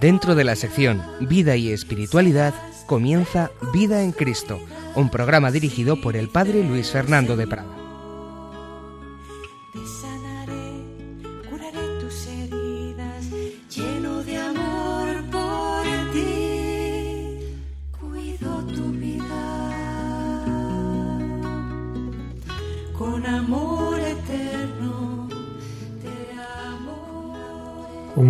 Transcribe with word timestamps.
Dentro 0.00 0.36
de 0.36 0.44
la 0.44 0.54
sección 0.54 1.02
Vida 1.18 1.56
y 1.56 1.72
Espiritualidad 1.72 2.54
comienza 2.86 3.50
Vida 3.72 4.02
en 4.02 4.12
Cristo, 4.12 4.60
un 4.94 5.10
programa 5.10 5.50
dirigido 5.50 6.00
por 6.00 6.14
el 6.14 6.28
Padre 6.28 6.62
Luis 6.62 6.90
Fernando 6.90 7.36
de 7.36 7.48
Prada. 7.48 7.77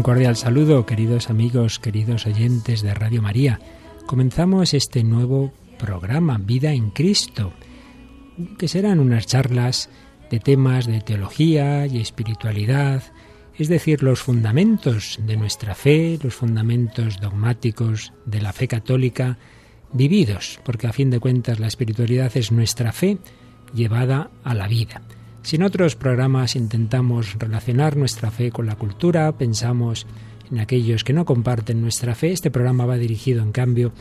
Cordial 0.08 0.36
saludo, 0.36 0.86
queridos 0.86 1.28
amigos, 1.28 1.78
queridos 1.78 2.24
oyentes 2.24 2.80
de 2.80 2.94
Radio 2.94 3.20
María. 3.20 3.60
Comenzamos 4.06 4.72
este 4.72 5.04
nuevo 5.04 5.52
programa, 5.78 6.38
Vida 6.38 6.72
en 6.72 6.88
Cristo, 6.88 7.52
que 8.56 8.68
serán 8.68 9.00
unas 9.00 9.26
charlas 9.26 9.90
de 10.30 10.40
temas 10.40 10.86
de 10.86 11.02
teología 11.02 11.86
y 11.86 12.00
espiritualidad, 12.00 13.02
es 13.58 13.68
decir, 13.68 14.02
los 14.02 14.22
fundamentos 14.22 15.18
de 15.26 15.36
nuestra 15.36 15.74
fe, 15.74 16.18
los 16.22 16.34
fundamentos 16.34 17.20
dogmáticos 17.20 18.14
de 18.24 18.40
la 18.40 18.54
fe 18.54 18.66
católica 18.66 19.36
vividos, 19.92 20.58
porque 20.64 20.86
a 20.86 20.94
fin 20.94 21.10
de 21.10 21.20
cuentas 21.20 21.60
la 21.60 21.66
espiritualidad 21.66 22.34
es 22.34 22.50
nuestra 22.50 22.92
fe 22.92 23.18
llevada 23.74 24.30
a 24.42 24.54
la 24.54 24.68
vida. 24.68 25.02
Si 25.48 25.56
en 25.56 25.62
otros 25.62 25.96
programas 25.96 26.56
intentamos 26.56 27.38
relacionar 27.38 27.96
nuestra 27.96 28.30
fe 28.30 28.50
con 28.50 28.66
la 28.66 28.76
cultura, 28.76 29.32
pensamos 29.32 30.06
en 30.50 30.60
aquellos 30.60 31.04
que 31.04 31.14
no 31.14 31.24
comparten 31.24 31.80
nuestra 31.80 32.14
fe, 32.14 32.32
este 32.32 32.50
programa 32.50 32.84
va 32.84 32.98
dirigido 32.98 33.42
en 33.42 33.52
cambio, 33.52 33.94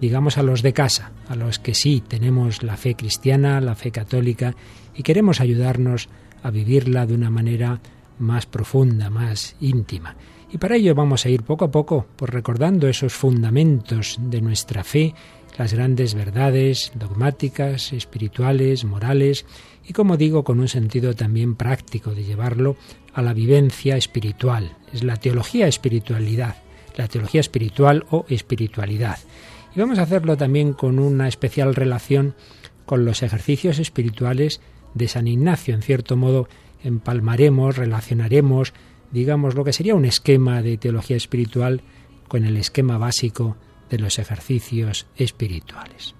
digamos, 0.00 0.38
a 0.38 0.42
los 0.42 0.62
de 0.62 0.72
casa, 0.72 1.12
a 1.28 1.36
los 1.36 1.58
que 1.58 1.74
sí 1.74 2.02
tenemos 2.08 2.62
la 2.62 2.78
fe 2.78 2.94
cristiana, 2.94 3.60
la 3.60 3.74
fe 3.74 3.90
católica 3.90 4.56
y 4.96 5.02
queremos 5.02 5.42
ayudarnos 5.42 6.08
a 6.42 6.50
vivirla 6.50 7.04
de 7.04 7.12
una 7.12 7.28
manera 7.28 7.80
más 8.18 8.46
profunda, 8.46 9.10
más 9.10 9.56
íntima. 9.60 10.16
Y 10.54 10.58
para 10.58 10.76
ello 10.76 10.94
vamos 10.94 11.26
a 11.26 11.30
ir 11.30 11.42
poco 11.42 11.64
a 11.64 11.70
poco 11.72 12.06
por 12.14 12.32
recordando 12.32 12.86
esos 12.86 13.12
fundamentos 13.12 14.18
de 14.20 14.40
nuestra 14.40 14.84
fe, 14.84 15.12
las 15.58 15.74
grandes 15.74 16.14
verdades 16.14 16.92
dogmáticas, 16.94 17.92
espirituales, 17.92 18.84
morales, 18.84 19.46
y 19.84 19.92
como 19.92 20.16
digo, 20.16 20.44
con 20.44 20.60
un 20.60 20.68
sentido 20.68 21.12
también 21.12 21.56
práctico 21.56 22.14
de 22.14 22.22
llevarlo 22.22 22.76
a 23.14 23.20
la 23.20 23.32
vivencia 23.32 23.96
espiritual. 23.96 24.76
Es 24.92 25.02
la 25.02 25.16
teología 25.16 25.66
espiritualidad, 25.66 26.54
la 26.96 27.08
teología 27.08 27.40
espiritual 27.40 28.06
o 28.10 28.24
espiritualidad. 28.28 29.18
Y 29.74 29.80
vamos 29.80 29.98
a 29.98 30.02
hacerlo 30.02 30.36
también 30.36 30.72
con 30.72 31.00
una 31.00 31.26
especial 31.26 31.74
relación 31.74 32.36
con 32.86 33.04
los 33.04 33.24
ejercicios 33.24 33.80
espirituales 33.80 34.60
de 34.94 35.08
San 35.08 35.26
Ignacio. 35.26 35.74
En 35.74 35.82
cierto 35.82 36.16
modo, 36.16 36.48
empalmaremos, 36.84 37.76
relacionaremos, 37.76 38.72
digamos, 39.14 39.54
lo 39.54 39.62
que 39.62 39.72
sería 39.72 39.94
un 39.94 40.04
esquema 40.04 40.60
de 40.60 40.76
teología 40.76 41.16
espiritual 41.16 41.82
con 42.26 42.44
el 42.44 42.56
esquema 42.56 42.98
básico 42.98 43.56
de 43.88 43.98
los 43.98 44.18
ejercicios 44.18 45.06
espirituales. 45.16 46.16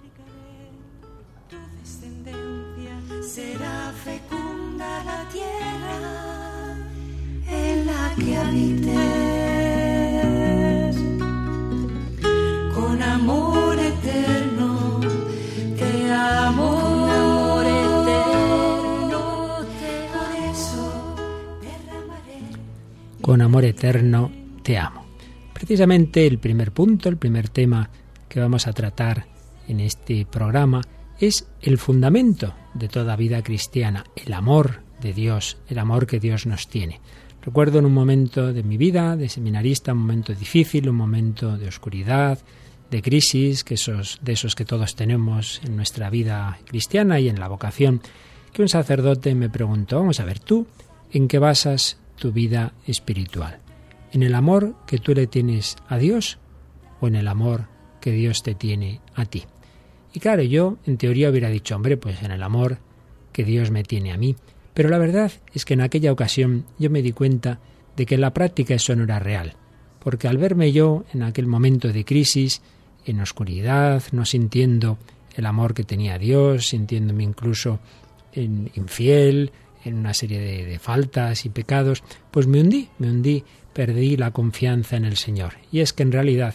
con 12.75 13.03
amor 13.03 13.77
eterno, 13.79 14.34
Con 23.25 23.41
amor 23.41 23.65
eterno 23.65 24.31
te 24.63 24.77
amo. 24.77 25.07
Precisamente 25.55 26.27
el 26.27 26.39
primer 26.39 26.73
punto, 26.73 27.09
el 27.09 27.17
primer 27.17 27.49
tema 27.49 27.89
que 28.29 28.39
vamos 28.39 28.67
a 28.67 28.75
tratar 28.75 29.25
en 29.67 29.81
este 29.81 30.27
programa 30.27 30.83
es 31.19 31.49
el 31.63 31.79
fundamento 31.79 32.53
de 32.75 32.89
toda 32.89 33.17
vida 33.17 33.43
cristiana, 33.43 34.05
el 34.15 34.35
amor 34.35 34.83
de 35.01 35.15
Dios, 35.15 35.57
el 35.71 35.79
amor 35.79 36.07
que 36.07 36.21
Dios 36.21 36.45
nos 36.45 36.69
tiene. 36.69 37.01
Recuerdo 37.41 37.79
en 37.79 37.87
un 37.87 37.95
momento 37.95 38.53
de 38.53 38.63
mi 38.63 38.77
vida, 38.77 39.17
de 39.17 39.31
seminarista, 39.31 39.95
un 39.95 40.01
momento 40.01 40.35
difícil, 40.35 40.91
un 40.91 40.97
momento 40.97 41.57
de 41.57 41.69
oscuridad, 41.69 42.39
de 42.91 43.01
crisis, 43.01 43.65
que 43.65 43.73
esos, 43.73 44.19
de 44.21 44.33
esos 44.35 44.55
que 44.55 44.67
todos 44.67 44.97
tenemos 44.97 45.63
en 45.65 45.77
nuestra 45.77 46.11
vida 46.11 46.59
cristiana 46.67 47.21
y 47.21 47.31
en 47.31 47.41
la 47.41 47.49
vocación, 47.49 48.03
que 48.53 48.61
un 48.61 48.69
sacerdote 48.69 49.35
me 49.35 49.49
preguntó, 49.49 49.97
vamos 49.97 50.21
a 50.21 50.27
ver, 50.27 50.41
tú, 50.41 50.67
¿en 51.11 51.27
qué 51.27 51.39
basas 51.39 51.97
tu 52.25 52.33
vida 52.33 52.73
espiritual? 52.87 53.59
¿En 54.11 54.23
el 54.23 54.35
amor 54.35 54.77
que 54.87 54.97
tú 54.97 55.13
le 55.13 55.27
tienes 55.27 55.77
a 55.89 55.99
Dios 55.99 56.39
o 57.03 57.07
en 57.07 57.17
el 57.17 57.29
amor 57.29 57.67
que 58.01 58.13
Dios 58.13 58.43
te 58.43 58.55
tiene 58.55 59.03
a 59.15 59.27
ti? 59.27 59.45
Y 60.15 60.21
claro, 60.21 60.43
yo 60.43 60.79
en 60.87 60.97
teoría 60.97 61.29
hubiera 61.29 61.51
dicho, 61.51 61.77
hombre, 61.77 61.99
pues 61.99 62.23
en 62.23 62.31
el 62.31 62.43
amor 62.43 62.79
que 63.31 63.45
Dios 63.45 63.71
me 63.71 63.83
tiene 63.83 64.11
a 64.11 64.17
mí. 64.17 64.37
Pero 64.73 64.89
la 64.89 64.97
verdad 64.97 65.33
es 65.53 65.67
que 65.67 65.75
en 65.75 65.83
aquella 65.83 66.13
ocasión 66.13 66.65
yo 66.79 66.89
me 66.89 67.03
di 67.03 67.13
cuenta 67.13 67.61
de 67.95 68.07
que 68.07 68.15
en 68.15 68.23
la 68.23 68.33
práctica 68.33 68.73
eso 68.73 68.97
no 68.97 69.05
era 69.05 69.19
real, 69.19 69.53
porque 69.99 70.27
al 70.27 70.39
verme 70.39 70.73
yo 70.73 71.05
en 71.13 71.25
aquel 71.25 71.47
momento 71.47 71.93
de 71.93 72.07
crisis, 72.07 72.63
en 73.05 73.21
oscuridad, 73.21 74.03
no 74.13 74.25
sintiendo 74.25 74.97
el 75.37 75.45
amor 75.45 75.75
que 75.75 75.85
tenía 75.85 76.17
Dios, 76.17 76.69
sintiéndome 76.69 77.23
incluso 77.23 77.81
en 78.33 78.71
infiel, 78.77 79.53
en 79.85 79.95
una 79.95 80.15
serie 80.15 80.41
de, 80.41 80.79
faltas 80.79 81.45
y 81.45 81.49
pecados, 81.49 82.03
pues 82.31 82.47
me 82.47 82.61
hundí, 82.61 82.89
me 82.99 83.11
hundí, 83.11 83.45
perdí 83.73 84.17
la 84.17 84.31
confianza 84.31 84.97
en 84.97 85.05
el 85.05 85.17
Señor. 85.17 85.55
Y 85.71 85.81
es 85.81 85.93
que 85.93 86.03
en 86.03 86.13
realidad 86.13 86.55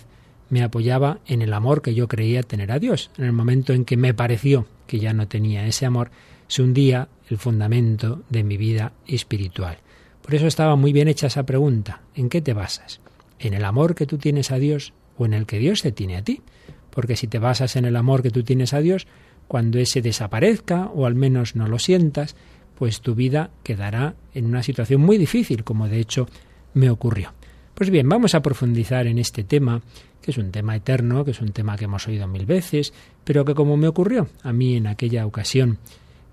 me 0.49 0.63
apoyaba 0.63 1.19
en 1.27 1.41
el 1.41 1.53
amor 1.53 1.81
que 1.81 1.93
yo 1.93 2.07
creía 2.07 2.43
tener 2.43 2.71
a 2.71 2.79
Dios. 2.79 3.11
En 3.17 3.25
el 3.25 3.33
momento 3.33 3.73
en 3.73 3.85
que 3.85 3.97
me 3.97 4.13
pareció 4.13 4.67
que 4.87 4.99
ya 4.99 5.13
no 5.13 5.27
tenía 5.27 5.67
ese 5.67 5.85
amor, 5.85 6.11
se 6.47 6.63
hundía 6.63 7.09
el 7.29 7.37
fundamento 7.37 8.23
de 8.29 8.43
mi 8.43 8.57
vida 8.57 8.93
espiritual. 9.05 9.77
Por 10.21 10.35
eso 10.35 10.47
estaba 10.47 10.75
muy 10.75 10.93
bien 10.93 11.07
hecha 11.07 11.27
esa 11.27 11.45
pregunta. 11.45 12.01
¿En 12.15 12.29
qué 12.29 12.41
te 12.41 12.53
basas? 12.53 12.99
¿En 13.39 13.53
el 13.53 13.63
amor 13.63 13.95
que 13.95 14.05
tú 14.05 14.17
tienes 14.17 14.51
a 14.51 14.59
Dios 14.59 14.93
o 15.17 15.25
en 15.25 15.33
el 15.33 15.45
que 15.45 15.59
Dios 15.59 15.81
te 15.81 15.91
tiene 15.91 16.17
a 16.17 16.23
ti? 16.23 16.41
Porque 16.89 17.15
si 17.15 17.27
te 17.27 17.39
basas 17.39 17.75
en 17.75 17.85
el 17.85 17.95
amor 17.95 18.23
que 18.23 18.31
tú 18.31 18.43
tienes 18.43 18.73
a 18.73 18.79
Dios, 18.79 19.07
cuando 19.47 19.79
ese 19.79 20.01
desaparezca 20.01 20.91
o 20.93 21.05
al 21.05 21.15
menos 21.15 21.55
no 21.55 21.67
lo 21.67 21.79
sientas, 21.79 22.35
pues 22.79 23.01
tu 23.01 23.13
vida 23.13 23.51
quedará 23.61 24.15
en 24.33 24.45
una 24.45 24.63
situación 24.63 25.01
muy 25.01 25.17
difícil, 25.17 25.65
como 25.65 25.89
de 25.89 25.99
hecho 25.99 26.27
me 26.73 26.89
ocurrió. 26.89 27.33
Pues 27.73 27.89
bien, 27.89 28.07
vamos 28.07 28.35
a 28.35 28.41
profundizar 28.41 29.05
en 29.05 29.19
este 29.19 29.43
tema, 29.43 29.81
que 30.21 30.31
es 30.31 30.37
un 30.37 30.49
tema 30.49 30.77
eterno, 30.77 31.25
que 31.25 31.31
es 31.31 31.41
un 31.41 31.51
tema 31.51 31.75
que 31.75 31.85
hemos 31.85 32.07
oído 32.07 32.25
mil 32.27 32.45
veces, 32.45 32.93
pero 33.25 33.43
que 33.43 33.53
como 33.53 33.75
me 33.75 33.89
ocurrió 33.89 34.29
a 34.43 34.53
mí 34.53 34.77
en 34.77 34.87
aquella 34.87 35.25
ocasión, 35.25 35.77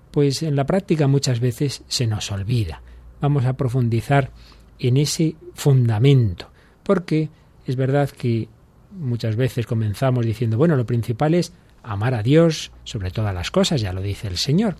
pues 0.09 0.41
en 0.41 0.55
la 0.55 0.65
práctica 0.65 1.07
muchas 1.07 1.41
veces 1.41 1.83
se 1.89 2.07
nos 2.07 2.31
olvida. 2.31 2.81
Vamos 3.19 3.45
a 3.45 3.53
profundizar 3.53 4.31
en 4.79 4.95
ese 4.95 5.35
fundamento, 5.53 6.49
porque 6.83 7.29
es 7.65 7.75
verdad 7.75 8.09
que 8.09 8.47
muchas 8.91 9.35
veces 9.35 9.67
comenzamos 9.67 10.25
diciendo, 10.25 10.57
bueno, 10.57 10.77
lo 10.77 10.85
principal 10.85 11.33
es 11.33 11.51
amar 11.83 12.13
a 12.13 12.23
Dios 12.23 12.71
sobre 12.85 13.11
todas 13.11 13.33
las 13.33 13.51
cosas, 13.51 13.81
ya 13.81 13.91
lo 13.91 14.01
dice 14.01 14.27
el 14.27 14.37
Señor, 14.37 14.77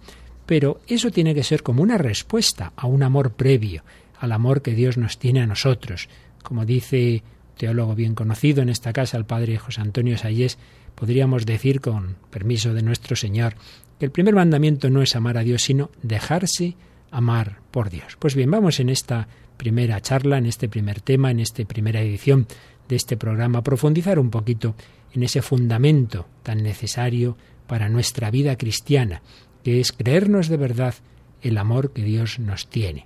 pero 0.47 0.79
eso 0.87 1.11
tiene 1.11 1.35
que 1.35 1.43
ser 1.43 1.61
como 1.61 1.83
una 1.83 1.99
respuesta 1.99 2.73
a 2.75 2.87
un 2.87 3.03
amor 3.03 3.33
previo, 3.33 3.83
al 4.17 4.31
amor 4.31 4.63
que 4.63 4.73
Dios 4.73 4.97
nos 4.97 5.19
tiene 5.19 5.41
a 5.41 5.45
nosotros. 5.45 6.09
Como 6.41 6.65
dice 6.65 7.21
teólogo 7.57 7.93
bien 7.95 8.15
conocido 8.15 8.61
en 8.61 8.69
esta 8.69 8.93
casa, 8.93 9.17
el 9.17 9.25
padre 9.25 9.57
José 9.57 9.81
Antonio 9.81 10.17
Sayés, 10.17 10.57
podríamos 10.95 11.45
decir, 11.45 11.81
con 11.81 12.15
permiso 12.31 12.73
de 12.73 12.81
nuestro 12.81 13.15
Señor, 13.15 13.55
que 13.99 14.05
el 14.05 14.11
primer 14.11 14.35
mandamiento 14.35 14.89
no 14.89 15.01
es 15.01 15.15
amar 15.15 15.37
a 15.37 15.43
Dios, 15.43 15.63
sino 15.63 15.91
dejarse 16.01 16.75
amar 17.11 17.59
por 17.69 17.89
Dios. 17.89 18.15
Pues 18.17 18.33
bien, 18.33 18.49
vamos 18.49 18.79
en 18.79 18.89
esta 18.89 19.27
primera 19.57 19.99
charla, 20.01 20.37
en 20.37 20.45
este 20.45 20.69
primer 20.69 21.01
tema, 21.01 21.29
en 21.29 21.41
esta 21.41 21.65
primera 21.65 21.99
edición 21.99 22.47
de 22.87 22.95
este 22.95 23.17
programa, 23.17 23.59
a 23.59 23.63
profundizar 23.63 24.17
un 24.17 24.29
poquito 24.29 24.75
en 25.13 25.23
ese 25.23 25.41
fundamento 25.41 26.27
tan 26.43 26.63
necesario 26.63 27.37
para 27.67 27.89
nuestra 27.89 28.31
vida 28.31 28.55
cristiana, 28.55 29.21
que 29.67 29.81
es 29.81 29.91
creernos 29.91 30.47
de 30.47 30.55
verdad 30.55 30.95
el 31.41 31.57
amor 31.57 31.91
que 31.91 32.01
Dios 32.01 32.39
nos 32.39 32.69
tiene. 32.69 33.05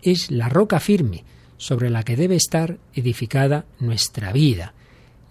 Es 0.00 0.30
la 0.30 0.48
roca 0.48 0.80
firme 0.80 1.24
sobre 1.58 1.90
la 1.90 2.04
que 2.04 2.16
debe 2.16 2.36
estar 2.36 2.78
edificada 2.94 3.66
nuestra 3.78 4.32
vida, 4.32 4.72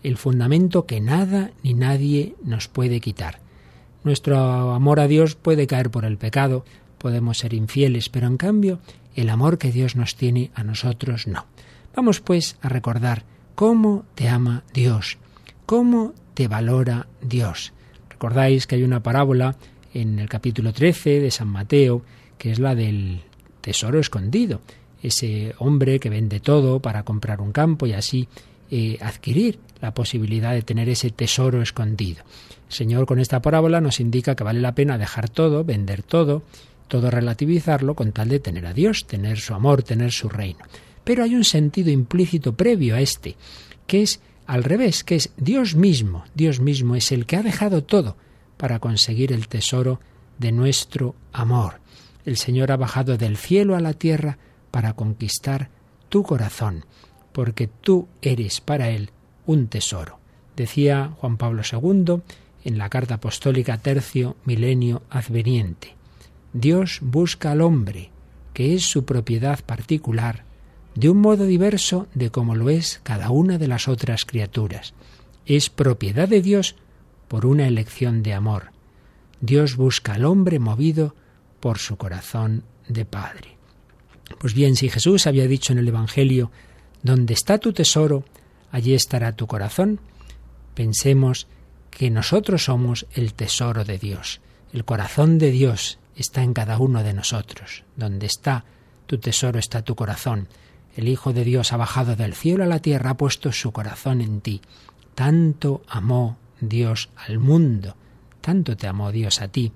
el 0.04 0.16
fundamento 0.16 0.86
que 0.86 1.02
nada 1.02 1.50
ni 1.64 1.74
nadie 1.74 2.36
nos 2.44 2.68
puede 2.68 3.00
quitar. 3.00 3.40
Nuestro 4.04 4.76
amor 4.76 5.00
a 5.00 5.08
Dios 5.08 5.34
puede 5.34 5.66
caer 5.66 5.90
por 5.90 6.06
el 6.06 6.20
pecado, 6.20 6.66
podemos 7.00 7.40
ser 7.40 7.56
infieles, 7.56 8.10
pero 8.10 8.28
en 8.28 8.38
cambio 8.38 8.80
el 9.16 9.32
amor 9.32 9.58
que 9.58 9.72
Dios 9.72 9.96
nos 9.96 10.16
tiene 10.16 10.52
a 10.54 10.64
nosotros 10.64 11.26
no. 11.26 11.48
Vamos 11.96 12.20
pues 12.20 12.60
a 12.62 12.70
recordar 12.70 13.24
cómo 13.56 14.06
te 14.14 14.30
ama 14.30 14.66
Dios, 14.72 15.18
cómo 15.66 16.14
te 16.36 16.48
valora 16.48 17.08
Dios. 17.24 17.74
Recordáis 18.08 18.68
que 18.68 18.76
hay 18.76 18.84
una 18.84 19.02
parábola 19.02 19.56
en 20.02 20.20
el 20.20 20.30
capítulo 20.30 20.74
13 20.74 21.22
de 21.22 21.32
San 21.32 21.48
Mateo, 21.48 22.04
que 22.38 22.52
es 22.52 22.60
la 22.60 22.76
del 22.76 23.22
tesoro 23.62 24.00
escondido. 24.00 24.62
Ese 25.02 25.56
hombre 25.58 26.00
que 26.00 26.10
vende 26.10 26.40
todo 26.40 26.80
para 26.80 27.04
comprar 27.04 27.42
un 27.42 27.52
campo 27.52 27.88
y 27.88 27.94
así 27.94 28.28
eh, 28.70 28.98
adquirir 29.02 29.60
la 29.82 29.94
posibilidad 29.94 30.54
de 30.54 30.62
tener 30.62 30.88
ese 30.90 31.10
tesoro 31.10 31.62
escondido. 31.62 32.24
El 32.70 32.74
Señor 32.74 33.06
con 33.08 33.20
esta 33.20 33.42
parábola 33.42 33.82
nos 33.82 34.00
indica 34.00 34.36
que 34.36 34.44
vale 34.44 34.62
la 34.62 34.76
pena 34.76 35.00
dejar 35.00 35.30
todo, 35.30 35.64
vender 35.64 36.04
todo, 36.04 36.44
todo 36.88 37.10
relativizarlo 37.10 37.96
con 37.96 38.12
tal 38.12 38.30
de 38.30 38.40
tener 38.40 38.68
a 38.68 38.74
Dios, 38.74 39.08
tener 39.08 39.40
su 39.40 39.56
amor, 39.56 39.82
tener 39.82 40.12
su 40.12 40.30
reino. 40.30 40.60
Pero 41.04 41.24
hay 41.24 41.36
un 41.36 41.44
sentido 41.44 41.90
implícito 41.90 42.54
previo 42.54 42.96
a 42.96 43.02
este, 43.02 43.36
que 43.88 44.04
es 44.04 44.20
al 44.46 44.64
revés, 44.64 45.04
que 45.04 45.16
es 45.16 45.32
Dios 45.38 45.76
mismo, 45.76 46.24
Dios 46.36 46.60
mismo 46.60 46.96
es 46.96 47.12
el 47.12 47.26
que 47.26 47.38
ha 47.38 47.44
dejado 47.44 47.84
todo 47.84 48.16
para 48.58 48.80
conseguir 48.80 49.32
el 49.32 49.48
tesoro 49.48 50.00
de 50.38 50.52
nuestro 50.52 51.16
amor. 51.32 51.80
El 52.26 52.38
Señor 52.38 52.72
ha 52.72 52.78
bajado 52.78 53.18
del 53.18 53.38
cielo 53.38 53.76
a 53.76 53.80
la 53.80 53.94
tierra 53.94 54.38
para 54.72 54.94
conquistar 54.94 55.70
tu 56.10 56.24
corazón, 56.24 56.86
porque 57.32 57.68
tú 57.68 58.08
eres 58.22 58.62
para 58.62 58.90
Él 58.90 59.12
un 59.46 59.68
tesoro. 59.68 60.20
Decía 60.56 61.14
Juan 61.18 61.38
Pablo 61.38 61.62
II 61.72 62.22
en 62.64 62.78
la 62.78 62.90
carta 62.90 63.16
apostólica 63.16 63.78
Tercio 63.78 64.36
Milenio 64.44 65.04
Adveniente. 65.10 65.96
Dios 66.54 67.00
busca 67.02 67.52
al 67.52 67.62
hombre, 67.62 68.10
que 68.54 68.74
es 68.74 68.84
su 68.84 69.06
propiedad 69.06 69.64
particular, 69.64 70.44
de 70.96 71.10
un 71.10 71.20
modo 71.20 71.46
diverso 71.46 72.08
de 72.16 72.32
como 72.32 72.56
lo 72.56 72.70
es 72.70 73.00
cada 73.04 73.30
una 73.30 73.58
de 73.58 73.68
las 73.68 73.88
otras 73.88 74.26
criaturas. 74.26 74.96
Es 75.46 75.70
propiedad 75.70 76.28
de 76.28 76.42
Dios 76.42 76.76
por 77.28 77.46
una 77.46 77.68
elección 77.68 78.24
de 78.24 78.34
amor. 78.34 78.72
Dios 79.42 79.76
busca 79.76 80.14
al 80.14 80.26
hombre 80.26 80.60
movido 80.60 81.16
por 81.60 81.78
su 81.78 81.98
corazón 81.98 82.64
de 82.88 83.06
Padre. 83.06 83.58
Pues 84.40 84.54
bien, 84.54 84.76
si 84.76 84.90
Jesús 84.90 85.28
había 85.28 85.48
dicho 85.48 85.74
en 85.74 85.80
el 85.80 85.88
Evangelio, 85.88 86.52
donde 87.04 87.34
está 87.34 87.58
tu 87.58 87.74
tesoro, 87.74 88.24
allí 88.72 88.94
estará 88.94 89.32
tu 89.34 89.48
corazón, 89.48 90.00
pensemos 90.74 91.48
que 91.92 92.10
nosotros 92.10 92.66
somos 92.66 93.08
el 93.14 93.34
tesoro 93.34 93.84
de 93.86 93.98
Dios. 93.98 94.42
El 94.74 94.86
corazón 94.86 95.38
de 95.38 95.52
Dios 95.52 96.00
está 96.16 96.44
en 96.44 96.54
cada 96.54 96.78
uno 96.78 97.04
de 97.04 97.14
nosotros. 97.14 97.84
Donde 97.96 98.26
está 98.26 98.66
tu 99.08 99.18
tesoro 99.18 99.58
está 99.58 99.82
tu 99.82 99.96
corazón. 99.96 100.48
El 100.96 101.08
Hijo 101.08 101.32
de 101.32 101.44
Dios 101.44 101.74
ha 101.74 101.78
bajado 101.78 102.16
del 102.16 102.34
cielo 102.34 102.64
a 102.64 102.68
la 102.68 102.80
tierra, 102.80 103.12
ha 103.12 103.18
puesto 103.18 103.52
su 103.52 103.72
corazón 103.72 104.22
en 104.22 104.42
ti. 104.42 104.62
Tanto 105.16 105.82
amó 105.88 106.38
Dios 106.60 107.10
al 107.16 107.40
mundo, 107.40 107.96
tanto 108.42 108.76
te 108.78 108.88
amó 108.88 109.12
Dios 109.12 109.42
a 109.42 109.48
ti, 109.48 109.72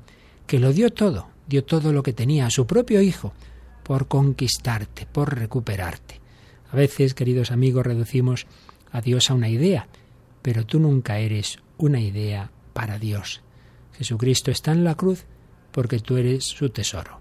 que 0.47 0.59
lo 0.59 0.73
dio 0.73 0.91
todo, 0.91 1.29
dio 1.47 1.63
todo 1.63 1.93
lo 1.93 2.03
que 2.03 2.13
tenía 2.13 2.45
a 2.45 2.51
su 2.51 2.65
propio 2.65 3.01
Hijo, 3.01 3.33
por 3.83 4.07
conquistarte, 4.07 5.05
por 5.05 5.37
recuperarte. 5.37 6.19
A 6.71 6.75
veces, 6.75 7.13
queridos 7.13 7.51
amigos, 7.51 7.85
reducimos 7.85 8.47
a 8.91 9.01
Dios 9.01 9.29
a 9.29 9.33
una 9.33 9.49
idea, 9.49 9.87
pero 10.41 10.65
tú 10.65 10.79
nunca 10.79 11.19
eres 11.19 11.59
una 11.77 11.99
idea 11.99 12.51
para 12.73 12.99
Dios. 12.99 13.41
Jesucristo 13.97 14.51
está 14.51 14.71
en 14.71 14.83
la 14.83 14.95
cruz 14.95 15.25
porque 15.71 15.99
tú 15.99 16.17
eres 16.17 16.45
su 16.45 16.69
tesoro. 16.69 17.20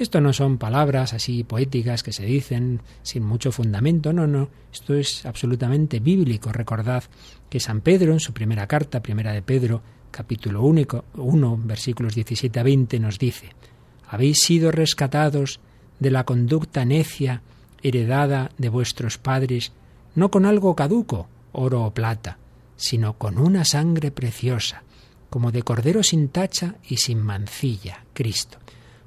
Esto 0.00 0.22
no 0.22 0.32
son 0.32 0.56
palabras 0.56 1.12
así 1.12 1.44
poéticas 1.44 2.02
que 2.02 2.14
se 2.14 2.24
dicen 2.24 2.80
sin 3.02 3.22
mucho 3.22 3.52
fundamento, 3.52 4.14
no, 4.14 4.26
no, 4.26 4.48
esto 4.72 4.94
es 4.94 5.26
absolutamente 5.26 6.00
bíblico. 6.00 6.50
Recordad 6.52 7.04
que 7.50 7.60
San 7.60 7.82
Pedro, 7.82 8.14
en 8.14 8.20
su 8.20 8.32
primera 8.32 8.66
carta, 8.66 9.02
primera 9.02 9.34
de 9.34 9.42
Pedro, 9.42 9.82
capítulo 10.10 10.62
1, 10.62 11.60
versículos 11.64 12.14
17 12.14 12.58
a 12.58 12.62
20, 12.62 12.98
nos 12.98 13.18
dice, 13.18 13.50
habéis 14.08 14.40
sido 14.40 14.70
rescatados 14.70 15.60
de 15.98 16.10
la 16.10 16.24
conducta 16.24 16.86
necia 16.86 17.42
heredada 17.82 18.52
de 18.56 18.70
vuestros 18.70 19.18
padres, 19.18 19.72
no 20.14 20.30
con 20.30 20.46
algo 20.46 20.74
caduco, 20.74 21.28
oro 21.52 21.84
o 21.84 21.92
plata, 21.92 22.38
sino 22.74 23.18
con 23.18 23.36
una 23.36 23.66
sangre 23.66 24.10
preciosa, 24.10 24.82
como 25.28 25.52
de 25.52 25.62
cordero 25.62 26.02
sin 26.02 26.30
tacha 26.30 26.76
y 26.88 26.96
sin 26.96 27.20
mancilla, 27.20 28.06
Cristo. 28.14 28.56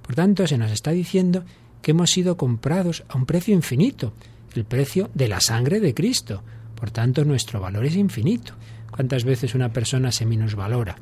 Por 0.03 0.15
tanto, 0.15 0.45
se 0.47 0.57
nos 0.57 0.71
está 0.71 0.91
diciendo 0.91 1.43
que 1.81 1.91
hemos 1.91 2.11
sido 2.11 2.37
comprados 2.37 3.03
a 3.09 3.17
un 3.17 3.25
precio 3.25 3.53
infinito, 3.53 4.13
el 4.55 4.65
precio 4.65 5.09
de 5.13 5.27
la 5.27 5.41
sangre 5.41 5.79
de 5.79 5.93
Cristo. 5.93 6.43
Por 6.75 6.91
tanto, 6.91 7.25
nuestro 7.25 7.59
valor 7.59 7.85
es 7.85 7.95
infinito. 7.95 8.53
¿Cuántas 8.91 9.23
veces 9.23 9.55
una 9.55 9.73
persona 9.73 10.11
se 10.11 10.25
minusvalora? 10.25 10.95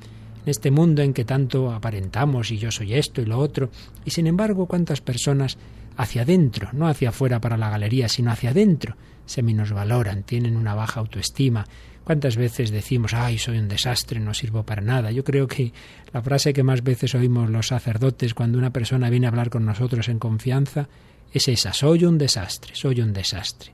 En 0.44 0.50
este 0.50 0.71
mundo 0.71 1.01
en 1.01 1.13
que 1.13 1.25
tanto 1.25 1.71
aparentamos 1.71 2.51
y 2.51 2.57
yo 2.57 2.71
soy 2.71 2.94
esto 2.94 3.21
y 3.21 3.25
lo 3.25 3.38
otro, 3.38 3.69
y 4.06 4.12
sin 4.12 4.27
embargo, 4.27 4.65
¿cuántas 4.65 5.01
personas 5.01 5.57
hacia 5.98 6.24
adentro, 6.24 6.69
no 6.71 6.88
hacia 6.88 7.09
afuera 7.09 7.42
para 7.42 7.57
la 7.57 7.69
galería, 7.69 8.07
sino 8.07 8.31
hacia 8.31 8.51
adentro, 8.51 8.95
se 9.25 9.44
minusvaloran, 9.44 10.24
tienen 10.24 10.56
una 10.56 10.74
baja 10.74 11.00
autoestima, 11.00 11.65
¿Cuántas 12.03 12.36
veces 12.36 12.71
decimos, 12.71 13.13
ay, 13.13 13.38
soy 13.38 13.59
un 13.59 13.68
desastre, 13.68 14.19
no 14.19 14.33
sirvo 14.33 14.63
para 14.63 14.81
nada? 14.81 15.12
Yo 15.12 15.24
creo 15.24 15.48
que 15.48 15.71
la 16.12 16.21
frase 16.21 16.53
que 16.53 16.63
más 16.63 16.83
veces 16.83 17.13
oímos 17.13 17.50
los 17.50 17.68
sacerdotes 17.68 18.33
cuando 18.33 18.57
una 18.57 18.74
persona 18.74 19.09
viene 19.09 19.27
a 19.27 19.30
hablar 19.30 19.50
con 19.50 19.65
nosotros 19.65 20.09
en 20.09 20.18
confianza 20.18 20.89
es 21.31 21.48
esa, 21.48 21.74
soy 21.74 22.06
un 22.06 22.18
desastre, 22.18 22.75
soy 22.75 23.01
un 23.01 23.13
desastre. 23.13 23.74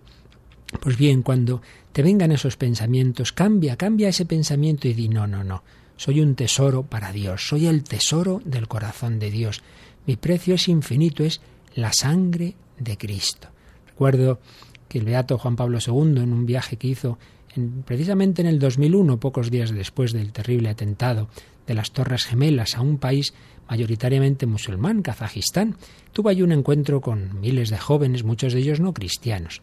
Pues 0.82 0.98
bien, 0.98 1.24
cuando 1.24 1.62
te 1.94 2.04
vengan 2.04 2.32
esos 2.32 2.58
pensamientos, 2.58 3.32
cambia, 3.32 3.78
cambia 3.78 4.10
ese 4.10 4.26
pensamiento 4.26 4.88
y 4.88 4.94
di, 4.94 5.08
no, 5.08 5.26
no, 5.26 5.44
no, 5.44 5.64
soy 5.96 6.20
un 6.20 6.36
tesoro 6.36 6.84
para 6.84 7.12
Dios, 7.12 7.48
soy 7.48 7.68
el 7.68 7.84
tesoro 7.84 8.42
del 8.44 8.68
corazón 8.68 9.18
de 9.18 9.32
Dios. 9.32 9.64
Mi 10.06 10.18
precio 10.18 10.56
es 10.56 10.68
infinito, 10.68 11.24
es 11.24 11.42
la 11.74 11.94
sangre 11.94 12.56
de 12.78 12.98
Cristo. 12.98 13.48
Recuerdo 13.88 14.40
que 14.88 15.00
el 15.00 15.06
beato 15.06 15.38
Juan 15.38 15.56
Pablo 15.56 15.80
II, 15.86 16.22
en 16.22 16.34
un 16.34 16.46
viaje 16.46 16.78
que 16.78 16.88
hizo 16.88 17.18
precisamente 17.86 18.42
en 18.42 18.48
el 18.48 18.60
2001, 18.60 19.20
pocos 19.20 19.50
días 19.52 19.72
después 19.72 20.14
del 20.14 20.32
terrible 20.32 20.70
atentado 20.70 21.30
de 21.66 21.74
las 21.74 21.92
Torres 21.92 22.26
Gemelas 22.26 22.76
a 22.76 22.82
un 22.82 22.98
país 22.98 23.34
mayoritariamente 23.70 24.46
musulmán, 24.46 25.02
Kazajistán, 25.02 25.76
tuvo 26.14 26.30
allí 26.30 26.42
un 26.42 26.52
encuentro 26.52 27.02
con 27.02 27.40
miles 27.40 27.70
de 27.70 27.78
jóvenes, 27.78 28.24
muchos 28.24 28.54
de 28.54 28.60
ellos 28.60 28.80
no 28.80 28.94
cristianos. 28.94 29.62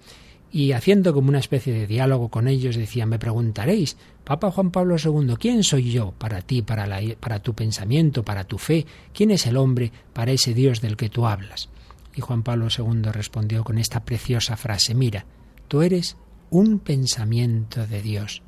Y 0.53 0.71
haciendo 0.71 1.13
como 1.13 1.31
una 1.31 1.41
especie 1.41 1.73
de 1.73 1.89
diálogo 1.89 2.29
con 2.29 2.47
ellos, 2.47 2.77
decía, 2.77 3.07
me 3.07 3.19
preguntaréis, 3.19 3.97
Papa 4.23 4.53
Juan 4.53 4.71
Pablo 4.71 4.97
II, 5.03 5.35
¿quién 5.37 5.65
soy 5.65 5.91
yo 5.91 6.13
para 6.17 6.43
ti, 6.43 6.63
para, 6.63 6.87
la, 6.87 7.01
para 7.19 7.41
tu 7.41 7.55
pensamiento, 7.55 8.23
para 8.23 8.45
tu 8.45 8.59
fe? 8.59 8.87
¿Quién 9.13 9.33
es 9.33 9.47
el 9.47 9.57
hombre 9.57 9.91
para 10.13 10.31
ese 10.31 10.55
Dios 10.55 10.81
del 10.81 10.97
que 10.97 11.09
tú 11.09 11.27
hablas? 11.27 11.71
Y 12.15 12.21
Juan 12.21 12.45
Pablo 12.45 12.69
II 12.77 13.03
respondió 13.11 13.65
con 13.65 13.79
esta 13.79 14.05
preciosa 14.05 14.57
frase, 14.57 14.95
mira, 14.95 15.27
tú 15.67 15.83
eres 15.83 16.17
un 16.55 16.79
pensamiento 16.79 17.85
de 17.85 18.01
Dios. 18.01 18.41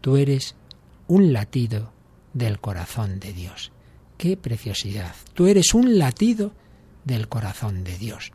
Tú 0.00 0.16
eres 0.16 0.56
un 1.06 1.32
latido 1.32 1.92
del 2.34 2.58
corazón 2.58 3.20
de 3.20 3.32
Dios. 3.32 3.70
¡Qué 4.18 4.36
preciosidad! 4.36 5.14
Tú 5.32 5.46
eres 5.46 5.72
un 5.72 5.96
latido 5.96 6.54
del 7.04 7.28
corazón 7.28 7.84
de 7.84 7.96
Dios. 7.98 8.32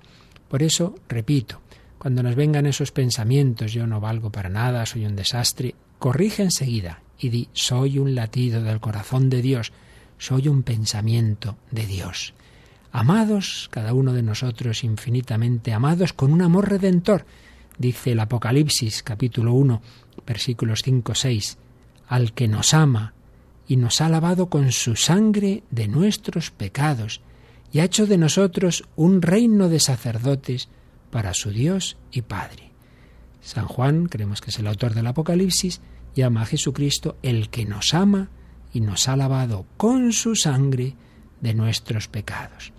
Por 0.47 0.63
eso, 0.63 0.95
repito, 1.09 1.59
cuando 1.97 2.23
nos 2.23 2.35
vengan 2.35 2.67
esos 2.67 2.93
pensamientos, 2.93 3.73
yo 3.73 3.85
no 3.85 3.99
valgo 3.99 4.31
para 4.31 4.47
nada, 4.47 4.85
soy 4.85 5.05
un 5.05 5.17
desastre, 5.17 5.75
corrige 5.99 6.43
enseguida 6.43 7.01
y 7.19 7.27
di, 7.27 7.49
soy 7.51 7.99
un 7.99 8.15
latido 8.15 8.63
del 8.63 8.79
corazón 8.79 9.29
de 9.29 9.41
Dios, 9.41 9.73
soy 10.17 10.47
un 10.47 10.63
pensamiento 10.63 11.57
de 11.69 11.85
Dios. 11.85 12.33
Amados, 12.93 13.67
cada 13.71 13.93
uno 13.93 14.13
de 14.13 14.23
nosotros 14.23 14.85
infinitamente 14.85 15.73
amados 15.73 16.13
con 16.13 16.31
un 16.31 16.41
amor 16.41 16.69
redentor, 16.69 17.25
dice 17.77 18.11
el 18.11 18.19
Apocalipsis 18.19 19.03
capítulo 19.03 19.53
1 19.53 19.81
versículos 20.25 20.81
5 20.83 21.15
6, 21.15 21.57
al 22.07 22.33
que 22.33 22.47
nos 22.47 22.73
ama 22.73 23.13
y 23.67 23.77
nos 23.77 24.01
ha 24.01 24.09
lavado 24.09 24.47
con 24.47 24.71
su 24.71 24.95
sangre 24.95 25.63
de 25.71 25.87
nuestros 25.87 26.51
pecados 26.51 27.21
y 27.71 27.79
ha 27.79 27.85
hecho 27.85 28.05
de 28.07 28.17
nosotros 28.17 28.85
un 28.95 29.21
reino 29.21 29.69
de 29.69 29.79
sacerdotes 29.79 30.69
para 31.11 31.33
su 31.33 31.51
Dios 31.51 31.97
y 32.11 32.21
Padre. 32.21 32.71
San 33.41 33.67
Juan, 33.67 34.07
creemos 34.07 34.41
que 34.41 34.51
es 34.51 34.59
el 34.59 34.67
autor 34.67 34.93
del 34.93 35.07
Apocalipsis, 35.07 35.81
llama 36.15 36.41
a 36.41 36.45
Jesucristo 36.45 37.17
el 37.21 37.49
que 37.49 37.65
nos 37.65 37.93
ama 37.93 38.29
y 38.73 38.81
nos 38.81 39.07
ha 39.07 39.15
lavado 39.15 39.65
con 39.77 40.11
su 40.11 40.35
sangre 40.35 40.95
de 41.41 41.53
nuestros 41.53 42.07
pecados. 42.07 42.73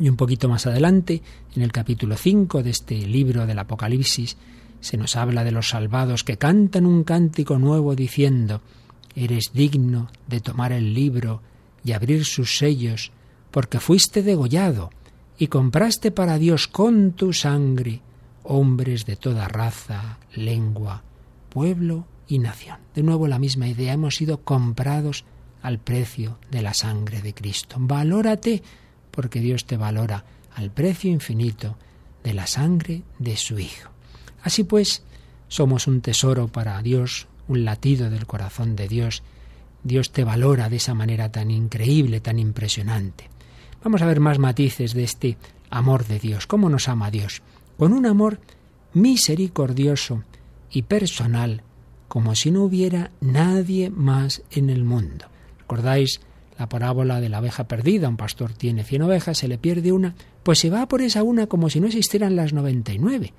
Y 0.00 0.08
un 0.08 0.16
poquito 0.16 0.48
más 0.48 0.66
adelante, 0.66 1.22
en 1.54 1.62
el 1.62 1.72
capítulo 1.72 2.16
5 2.16 2.62
de 2.62 2.70
este 2.70 2.94
libro 3.06 3.46
del 3.46 3.58
Apocalipsis, 3.58 4.36
se 4.80 4.96
nos 4.96 5.16
habla 5.16 5.42
de 5.42 5.52
los 5.52 5.70
salvados 5.70 6.22
que 6.22 6.36
cantan 6.36 6.86
un 6.86 7.04
cántico 7.04 7.58
nuevo 7.58 7.94
diciendo, 7.94 8.60
Eres 9.14 9.52
digno 9.54 10.10
de 10.26 10.40
tomar 10.40 10.72
el 10.72 10.92
libro 10.92 11.40
y 11.82 11.92
abrir 11.92 12.24
sus 12.24 12.58
sellos, 12.58 13.12
porque 13.50 13.80
fuiste 13.80 14.22
degollado 14.22 14.90
y 15.38 15.46
compraste 15.46 16.10
para 16.10 16.38
Dios 16.38 16.68
con 16.68 17.12
tu 17.12 17.32
sangre 17.32 18.02
hombres 18.48 19.06
de 19.06 19.16
toda 19.16 19.48
raza, 19.48 20.18
lengua, 20.34 21.02
pueblo 21.48 22.06
y 22.28 22.38
nación. 22.38 22.78
De 22.94 23.02
nuevo 23.02 23.28
la 23.28 23.38
misma 23.38 23.68
idea, 23.68 23.92
hemos 23.92 24.16
sido 24.16 24.42
comprados 24.42 25.24
al 25.62 25.78
precio 25.78 26.38
de 26.50 26.62
la 26.62 26.74
sangre 26.74 27.22
de 27.22 27.34
Cristo. 27.34 27.76
Valórate, 27.78 28.62
porque 29.16 29.40
Dios 29.40 29.64
te 29.64 29.76
valora 29.76 30.24
al 30.54 30.70
precio 30.70 31.10
infinito 31.10 31.76
de 32.22 32.34
la 32.34 32.46
sangre 32.46 33.02
de 33.18 33.36
su 33.36 33.58
Hijo. 33.58 33.90
Así 34.42 34.62
pues, 34.62 35.02
somos 35.48 35.86
un 35.86 36.02
tesoro 36.02 36.48
para 36.48 36.80
Dios, 36.82 37.26
un 37.48 37.64
latido 37.64 38.10
del 38.10 38.26
corazón 38.26 38.76
de 38.76 38.86
Dios. 38.86 39.22
Dios 39.82 40.12
te 40.12 40.22
valora 40.22 40.68
de 40.68 40.76
esa 40.76 40.94
manera 40.94 41.32
tan 41.32 41.50
increíble, 41.50 42.20
tan 42.20 42.38
impresionante. 42.38 43.30
Vamos 43.82 44.02
a 44.02 44.06
ver 44.06 44.20
más 44.20 44.38
matices 44.38 44.92
de 44.92 45.04
este 45.04 45.38
amor 45.70 46.06
de 46.06 46.18
Dios. 46.18 46.46
¿Cómo 46.46 46.68
nos 46.68 46.88
ama 46.88 47.10
Dios? 47.10 47.42
Con 47.78 47.92
un 47.92 48.06
amor 48.06 48.38
misericordioso 48.92 50.24
y 50.70 50.82
personal, 50.82 51.62
como 52.08 52.34
si 52.34 52.50
no 52.50 52.64
hubiera 52.64 53.12
nadie 53.20 53.90
más 53.90 54.42
en 54.50 54.70
el 54.70 54.84
mundo. 54.84 55.26
¿Recordáis 55.60 56.20
la 56.58 56.68
parábola 56.68 57.20
de 57.20 57.28
la 57.28 57.38
abeja 57.38 57.68
perdida? 57.68 58.08
Un 58.08 58.16
pastor 58.16 58.52
tiene 58.52 58.84
cien 58.84 59.02
ovejas, 59.02 59.38
se 59.38 59.48
le 59.48 59.58
pierde 59.58 59.92
una, 59.92 60.14
pues 60.42 60.58
se 60.58 60.70
va 60.70 60.86
por 60.88 61.02
esa 61.02 61.22
una 61.22 61.46
como 61.46 61.70
si 61.70 61.80
no 61.80 61.86
existieran 61.86 62.36
las 62.36 62.52
noventa 62.52 62.92
y 62.92 62.98
nueve. 62.98 63.34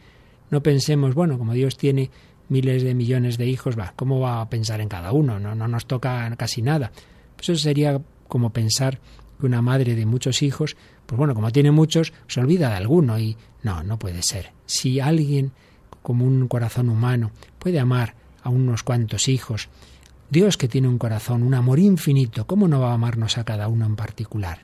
No 0.49 0.63
pensemos, 0.63 1.13
bueno, 1.15 1.37
como 1.37 1.53
Dios 1.53 1.77
tiene 1.77 2.09
miles 2.49 2.83
de 2.83 2.93
millones 2.93 3.37
de 3.37 3.47
hijos, 3.47 3.77
va, 3.77 3.93
¿cómo 3.95 4.19
va 4.19 4.41
a 4.41 4.49
pensar 4.49 4.81
en 4.81 4.89
cada 4.89 5.11
uno? 5.11 5.39
No, 5.39 5.55
no 5.55 5.67
nos 5.67 5.85
toca 5.85 6.33
casi 6.37 6.61
nada. 6.61 6.91
Pues 7.35 7.49
eso 7.49 7.61
sería 7.61 8.01
como 8.27 8.51
pensar 8.51 8.99
que 9.39 9.45
una 9.45 9.61
madre 9.61 9.95
de 9.95 10.05
muchos 10.05 10.41
hijos, 10.41 10.77
pues 11.05 11.17
bueno, 11.17 11.35
como 11.35 11.51
tiene 11.51 11.71
muchos, 11.71 12.13
se 12.27 12.39
olvida 12.39 12.69
de 12.69 12.75
alguno 12.75 13.19
y 13.19 13.37
no, 13.63 13.83
no 13.83 13.99
puede 13.99 14.23
ser. 14.23 14.51
Si 14.65 14.99
alguien 14.99 15.51
como 16.01 16.25
un 16.25 16.47
corazón 16.47 16.89
humano 16.89 17.31
puede 17.59 17.79
amar 17.79 18.15
a 18.41 18.49
unos 18.49 18.83
cuantos 18.83 19.27
hijos, 19.27 19.69
Dios 20.29 20.57
que 20.57 20.67
tiene 20.67 20.89
un 20.89 20.97
corazón, 20.97 21.41
un 21.41 21.53
amor 21.53 21.79
infinito, 21.79 22.45
¿cómo 22.45 22.67
no 22.67 22.81
va 22.81 22.91
a 22.91 22.95
amarnos 22.95 23.37
a 23.37 23.45
cada 23.45 23.69
uno 23.69 23.85
en 23.85 23.95
particular? 23.95 24.59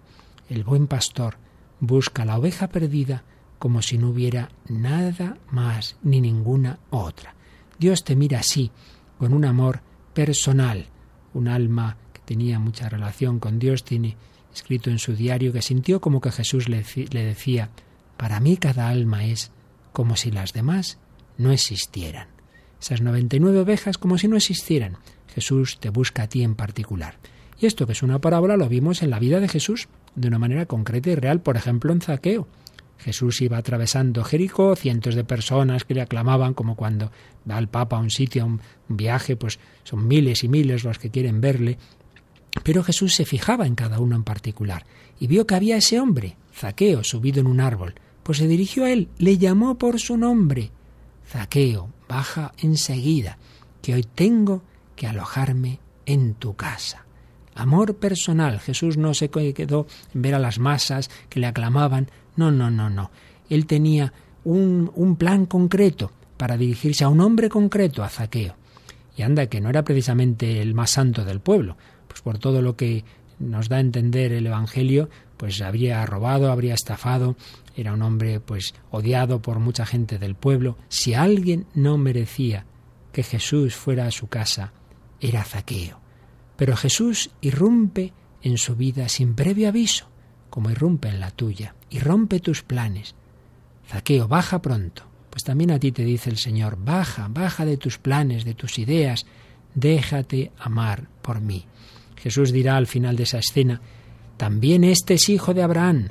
El 0.50 0.66
buen 0.66 0.88
pastor 0.88 1.38
busca 1.80 2.26
la 2.26 2.38
oveja 2.38 2.68
perdida 2.68 3.24
como 3.60 3.82
si 3.82 3.98
no 3.98 4.10
hubiera 4.10 4.50
nada 4.68 5.38
más 5.50 5.96
ni 6.04 6.20
ninguna 6.20 6.80
otra. 6.90 7.34
Dios 7.80 8.04
te 8.04 8.18
mira 8.18 8.40
así, 8.40 8.72
con 9.18 9.34
un 9.34 9.46
amor 9.46 9.80
personal. 10.14 10.88
Un 11.34 11.48
alma 11.48 11.96
que 12.12 12.20
tenía 12.20 12.60
mucha 12.60 12.90
relación 12.90 13.40
con 13.40 13.58
Dios 13.58 13.86
tiene 13.86 14.18
escrito 14.54 14.90
en 14.90 15.00
su 15.00 15.16
diario 15.16 15.54
que 15.54 15.62
sintió 15.62 16.02
como 16.02 16.20
que 16.20 16.32
Jesús 16.32 16.68
le, 16.68 16.84
le 17.12 17.24
decía, 17.24 17.70
para 18.18 18.42
mí 18.42 18.58
cada 18.58 18.90
alma 18.90 19.24
es 19.24 19.52
como 19.94 20.18
si 20.18 20.30
las 20.30 20.52
demás 20.52 20.98
no 21.38 21.54
existieran. 21.54 22.28
Esas 22.82 23.00
99 23.00 23.62
ovejas 23.62 23.98
como 23.98 24.18
si 24.18 24.28
no 24.28 24.36
existieran. 24.36 24.98
Jesús 25.34 25.80
te 25.80 25.90
busca 25.90 26.24
a 26.24 26.28
ti 26.28 26.44
en 26.44 26.56
particular. 26.56 27.18
Y 27.60 27.66
esto 27.66 27.86
que 27.86 27.94
es 27.94 28.04
una 28.04 28.20
parábola 28.20 28.58
lo 28.58 28.70
vimos 28.70 29.02
en 29.04 29.10
la 29.10 29.20
vida 29.20 29.40
de 29.40 29.48
Jesús 29.48 29.88
de 30.16 30.28
una 30.28 30.40
manera 30.40 30.66
concreta 30.66 31.10
y 31.10 31.16
real, 31.16 31.42
por 31.42 31.58
ejemplo 31.58 31.92
en 31.92 32.02
Zaqueo. 32.02 32.48
Jesús 33.00 33.42
iba 33.42 33.58
atravesando 33.58 34.24
Jericó, 34.24 34.76
cientos 34.76 35.16
de 35.16 35.24
personas 35.24 35.84
que 35.84 35.94
le 35.94 36.02
aclamaban, 36.02 36.54
como 36.54 36.76
cuando 36.76 37.12
va 37.50 37.58
el 37.58 37.68
Papa 37.68 37.98
a 37.98 38.00
un 38.00 38.10
sitio, 38.10 38.44
a 38.44 38.46
un 38.46 38.62
viaje, 38.88 39.36
pues 39.36 39.60
son 39.84 40.08
miles 40.08 40.44
y 40.44 40.48
miles 40.48 40.84
los 40.84 41.00
que 41.00 41.10
quieren 41.10 41.42
verle. 41.42 41.78
Pero 42.64 42.84
Jesús 42.84 43.16
se 43.16 43.26
fijaba 43.26 43.66
en 43.66 43.76
cada 43.76 44.00
uno 44.00 44.16
en 44.16 44.24
particular 44.24 44.86
y 45.20 45.28
vio 45.28 45.48
que 45.48 45.56
había 45.56 45.78
ese 45.78 46.00
hombre, 46.00 46.38
Zaqueo, 46.54 47.04
subido 47.04 47.42
en 47.42 47.48
un 47.48 47.60
árbol. 47.60 47.96
Pues 48.22 48.38
se 48.38 48.48
dirigió 48.48 48.86
a 48.86 48.92
él, 48.92 49.10
le 49.18 49.38
llamó 49.38 49.78
por 49.78 50.00
su 50.00 50.16
nombre. 50.16 50.72
Zaqueo, 51.28 51.90
baja 52.08 52.54
enseguida, 52.60 53.38
que 53.82 53.96
hoy 53.96 54.04
tengo 54.04 54.64
que 54.96 55.08
alojarme 55.08 55.80
en 56.06 56.34
tu 56.36 56.56
casa. 56.56 57.06
Amor 57.56 57.96
personal. 57.96 58.60
Jesús 58.60 58.98
no 58.98 59.14
se 59.14 59.30
quedó 59.30 59.88
en 60.14 60.22
ver 60.22 60.36
a 60.36 60.40
las 60.40 60.60
masas 60.60 61.10
que 61.30 61.40
le 61.40 61.48
aclamaban. 61.48 62.10
No, 62.36 62.52
no, 62.52 62.72
no, 62.72 62.90
no. 62.90 63.12
Él 63.50 63.66
tenía 63.68 64.14
un, 64.44 64.92
un 64.96 65.16
plan 65.16 65.46
concreto 65.46 66.12
para 66.38 66.58
dirigirse 66.58 67.04
a 67.04 67.10
un 67.10 67.22
hombre 67.22 67.50
concreto, 67.50 68.04
a 68.04 68.10
Zaqueo. 68.10 68.56
Y 69.16 69.22
anda, 69.22 69.46
que 69.48 69.62
no 69.62 69.70
era 69.70 69.84
precisamente 69.84 70.62
el 70.62 70.74
más 70.74 70.92
santo 70.92 71.24
del 71.24 71.40
pueblo, 71.40 71.78
pues 72.08 72.22
por 72.22 72.40
todo 72.40 72.62
lo 72.62 72.76
que 72.76 73.06
nos 73.40 73.70
da 73.70 73.78
a 73.78 73.82
entender 73.82 74.34
el 74.34 74.48
Evangelio, 74.48 75.10
pues 75.38 75.62
habría 75.62 76.06
robado, 76.06 76.52
habría 76.52 76.74
estafado, 76.74 77.36
era 77.76 77.94
un 77.94 78.02
hombre 78.02 78.40
pues 78.40 78.74
odiado 78.92 79.42
por 79.42 79.60
mucha 79.60 79.86
gente 79.86 80.18
del 80.18 80.36
pueblo. 80.36 80.78
Si 80.90 81.14
alguien 81.14 81.66
no 81.74 81.98
merecía 81.98 82.66
que 83.12 83.24
Jesús 83.24 83.76
fuera 83.76 84.08
a 84.08 84.12
su 84.12 84.28
casa, 84.28 84.74
era 85.24 85.44
Zaqueo. 85.44 86.00
Pero 86.58 86.76
Jesús 86.76 87.32
irrumpe 87.42 88.14
en 88.42 88.58
su 88.58 88.76
vida 88.76 89.08
sin 89.08 89.36
previo 89.36 89.70
aviso, 89.70 90.10
como 90.50 90.70
irrumpe 90.70 91.08
en 91.08 91.20
la 91.20 91.32
tuya, 91.32 91.76
y 91.90 92.00
rompe 92.00 92.40
tus 92.40 92.62
planes. 92.62 93.16
Zaqueo, 93.88 94.28
baja 94.28 94.62
pronto. 94.62 95.04
Pues 95.30 95.44
también 95.44 95.72
a 95.72 95.80
ti 95.80 95.92
te 95.92 96.04
dice 96.04 96.30
el 96.30 96.38
Señor, 96.38 96.78
baja, 96.78 97.28
baja 97.30 97.66
de 97.66 97.78
tus 97.78 97.98
planes, 97.98 98.46
de 98.46 98.54
tus 98.54 98.78
ideas, 98.78 99.26
déjate 99.74 100.52
amar 100.60 101.08
por 101.22 101.42
mí. 101.42 101.66
Jesús 102.18 102.52
dirá 102.52 102.78
al 102.78 102.86
final 102.86 103.16
de 103.16 103.24
esa 103.24 103.40
escena, 103.40 103.82
también 104.38 104.84
este 104.84 105.16
es 105.16 105.30
hijo 105.30 105.54
de 105.54 105.64
Abraham, 105.64 106.10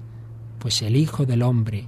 pues 0.58 0.82
el 0.82 0.96
Hijo 0.96 1.26
del 1.26 1.42
Hombre 1.42 1.86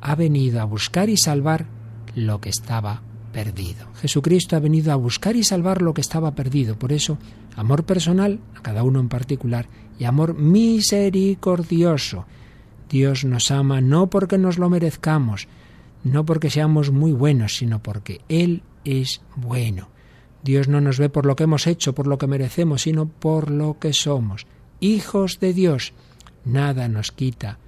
ha 0.00 0.14
venido 0.14 0.60
a 0.60 0.64
buscar 0.64 1.08
y 1.08 1.16
salvar 1.16 1.66
lo 2.14 2.40
que 2.40 2.50
estaba 2.50 3.02
perdido. 3.36 3.86
Jesucristo 3.96 4.56
ha 4.56 4.60
venido 4.60 4.90
a 4.92 4.96
buscar 4.96 5.36
y 5.36 5.44
salvar 5.44 5.82
lo 5.82 5.92
que 5.92 6.00
estaba 6.00 6.34
perdido. 6.34 6.78
Por 6.78 6.90
eso, 6.90 7.18
amor 7.54 7.84
personal 7.84 8.40
a 8.54 8.62
cada 8.62 8.82
uno 8.82 8.98
en 8.98 9.10
particular 9.10 9.68
y 9.98 10.04
amor 10.04 10.38
misericordioso. 10.38 12.24
Dios 12.88 13.26
nos 13.26 13.50
ama 13.50 13.82
no 13.82 14.08
porque 14.08 14.38
nos 14.38 14.56
lo 14.56 14.70
merezcamos, 14.70 15.48
no 16.02 16.24
porque 16.24 16.48
seamos 16.48 16.90
muy 16.90 17.12
buenos, 17.12 17.56
sino 17.56 17.82
porque 17.82 18.22
Él 18.30 18.62
es 18.86 19.20
bueno. 19.34 19.90
Dios 20.42 20.66
no 20.66 20.80
nos 20.80 20.98
ve 20.98 21.10
por 21.10 21.26
lo 21.26 21.36
que 21.36 21.44
hemos 21.44 21.66
hecho, 21.66 21.94
por 21.94 22.06
lo 22.06 22.16
que 22.16 22.26
merecemos, 22.26 22.80
sino 22.82 23.06
por 23.06 23.50
lo 23.50 23.78
que 23.78 23.92
somos. 23.92 24.46
Hijos 24.80 25.40
de 25.40 25.52
Dios. 25.52 25.92
Nada 26.46 26.88
nos 26.88 27.12
quita 27.12 27.58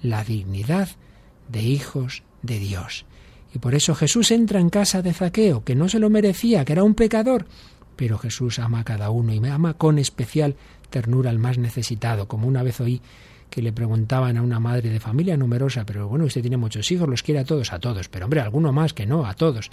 la 0.00 0.24
dignidad 0.24 0.88
de 1.50 1.64
hijos 1.64 2.22
de 2.40 2.58
Dios. 2.58 3.04
Por 3.60 3.74
eso 3.74 3.94
Jesús 3.94 4.30
entra 4.30 4.60
en 4.60 4.70
casa 4.70 5.02
de 5.02 5.12
Zaqueo, 5.12 5.64
que 5.64 5.74
no 5.74 5.88
se 5.88 5.98
lo 5.98 6.10
merecía, 6.10 6.64
que 6.64 6.72
era 6.72 6.84
un 6.84 6.94
pecador. 6.94 7.46
Pero 7.96 8.18
Jesús 8.18 8.58
ama 8.58 8.80
a 8.80 8.84
cada 8.84 9.10
uno 9.10 9.32
y 9.32 9.40
me 9.40 9.50
ama 9.50 9.74
con 9.74 9.98
especial 9.98 10.56
ternura 10.90 11.30
al 11.30 11.38
más 11.38 11.58
necesitado, 11.58 12.28
como 12.28 12.46
una 12.46 12.62
vez 12.62 12.80
oí 12.80 13.02
que 13.50 13.62
le 13.62 13.72
preguntaban 13.72 14.36
a 14.36 14.42
una 14.42 14.60
madre 14.60 14.90
de 14.90 15.00
familia 15.00 15.36
numerosa, 15.36 15.84
pero 15.86 16.08
bueno, 16.08 16.26
usted 16.26 16.42
tiene 16.42 16.56
muchos 16.56 16.90
hijos, 16.92 17.08
los 17.08 17.22
quiere 17.22 17.40
a 17.40 17.44
todos, 17.44 17.72
a 17.72 17.78
todos, 17.78 18.08
pero 18.08 18.26
hombre, 18.26 18.40
alguno 18.40 18.72
más 18.72 18.92
que 18.92 19.06
no, 19.06 19.26
a 19.26 19.34
todos. 19.34 19.70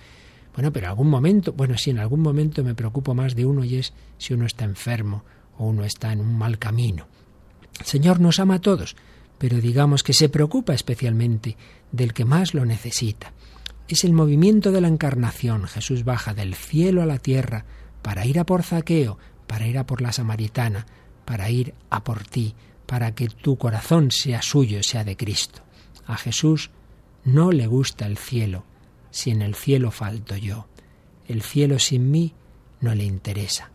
Bueno, 0.53 0.71
pero 0.71 0.87
algún 0.87 1.09
momento, 1.09 1.51
bueno, 1.51 1.77
sí, 1.77 1.89
en 1.89 1.99
algún 1.99 2.21
momento 2.21 2.63
me 2.63 2.73
preocupo 2.73 3.13
más 3.13 3.35
de 3.35 3.45
uno 3.45 3.65
y 3.65 3.75
es 3.75 3.93
si 4.17 4.33
uno 4.33 4.45
está 4.45 4.63
enfermo 4.63 5.25
o 5.57 5.65
uno 5.65 5.83
está 5.83 6.13
en 6.13 6.21
un 6.21 6.37
mal 6.37 6.57
camino. 6.57 7.07
El 7.79 7.85
Señor 7.85 8.21
nos 8.21 8.39
ama 8.39 8.55
a 8.55 8.61
todos, 8.61 8.95
pero 9.37 9.59
digamos 9.59 10.01
que 10.01 10.13
se 10.13 10.29
preocupa 10.29 10.73
especialmente 10.73 11.57
del 11.91 12.13
que 12.13 12.23
más 12.23 12.53
lo 12.53 12.65
necesita 12.65 13.33
es 13.87 14.03
el 14.03 14.13
movimiento 14.13 14.71
de 14.71 14.81
la 14.81 14.87
encarnación. 14.87 15.67
Jesús 15.67 16.03
baja 16.03 16.33
del 16.33 16.55
cielo 16.55 17.01
a 17.01 17.05
la 17.05 17.19
tierra 17.19 17.65
para 18.01 18.25
ir 18.25 18.39
a 18.39 18.45
por 18.45 18.63
Zaqueo, 18.63 19.17
para 19.47 19.67
ir 19.67 19.77
a 19.77 19.85
por 19.85 20.01
la 20.01 20.11
samaritana, 20.11 20.85
para 21.25 21.49
ir 21.49 21.73
a 21.89 22.03
por 22.03 22.23
ti, 22.23 22.55
para 22.85 23.13
que 23.13 23.27
tu 23.27 23.57
corazón 23.57 24.11
sea 24.11 24.41
suyo, 24.41 24.83
sea 24.83 25.03
de 25.03 25.17
Cristo. 25.17 25.61
A 26.05 26.17
Jesús 26.17 26.71
no 27.23 27.51
le 27.51 27.67
gusta 27.67 28.05
el 28.05 28.17
cielo, 28.17 28.63
si 29.11 29.31
en 29.31 29.41
el 29.41 29.55
cielo 29.55 29.91
falto 29.91 30.35
yo. 30.35 30.67
El 31.27 31.41
cielo 31.41 31.79
sin 31.79 32.11
mí 32.11 32.33
no 32.81 32.93
le 32.93 33.03
interesa. 33.03 33.71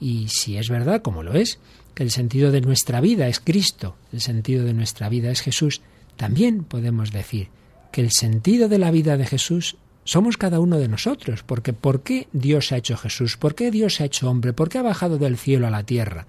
Y 0.00 0.28
si 0.28 0.56
es 0.56 0.68
verdad, 0.68 1.02
como 1.02 1.22
lo 1.22 1.34
es, 1.34 1.58
que 1.94 2.02
el 2.02 2.10
sentido 2.10 2.52
de 2.52 2.60
nuestra 2.60 3.00
vida 3.00 3.28
es 3.28 3.40
Cristo, 3.40 3.96
el 4.12 4.20
sentido 4.20 4.64
de 4.64 4.72
nuestra 4.72 5.08
vida 5.08 5.30
es 5.30 5.40
Jesús, 5.40 5.82
también 6.16 6.64
podemos 6.64 7.12
decir 7.12 7.50
que 7.90 8.00
el 8.00 8.10
sentido 8.12 8.68
de 8.68 8.78
la 8.78 8.90
vida 8.90 9.16
de 9.16 9.26
Jesús 9.26 9.76
somos 10.04 10.36
cada 10.36 10.58
uno 10.60 10.78
de 10.78 10.88
nosotros, 10.88 11.42
porque 11.42 11.72
¿por 11.72 12.02
qué 12.02 12.28
Dios 12.32 12.72
ha 12.72 12.78
hecho 12.78 12.96
Jesús? 12.96 13.36
¿Por 13.36 13.54
qué 13.54 13.70
Dios 13.70 13.96
se 13.96 14.02
ha 14.02 14.06
hecho 14.06 14.30
hombre? 14.30 14.52
¿Por 14.52 14.68
qué 14.68 14.78
ha 14.78 14.82
bajado 14.82 15.18
del 15.18 15.36
cielo 15.36 15.66
a 15.66 15.70
la 15.70 15.82
tierra? 15.82 16.26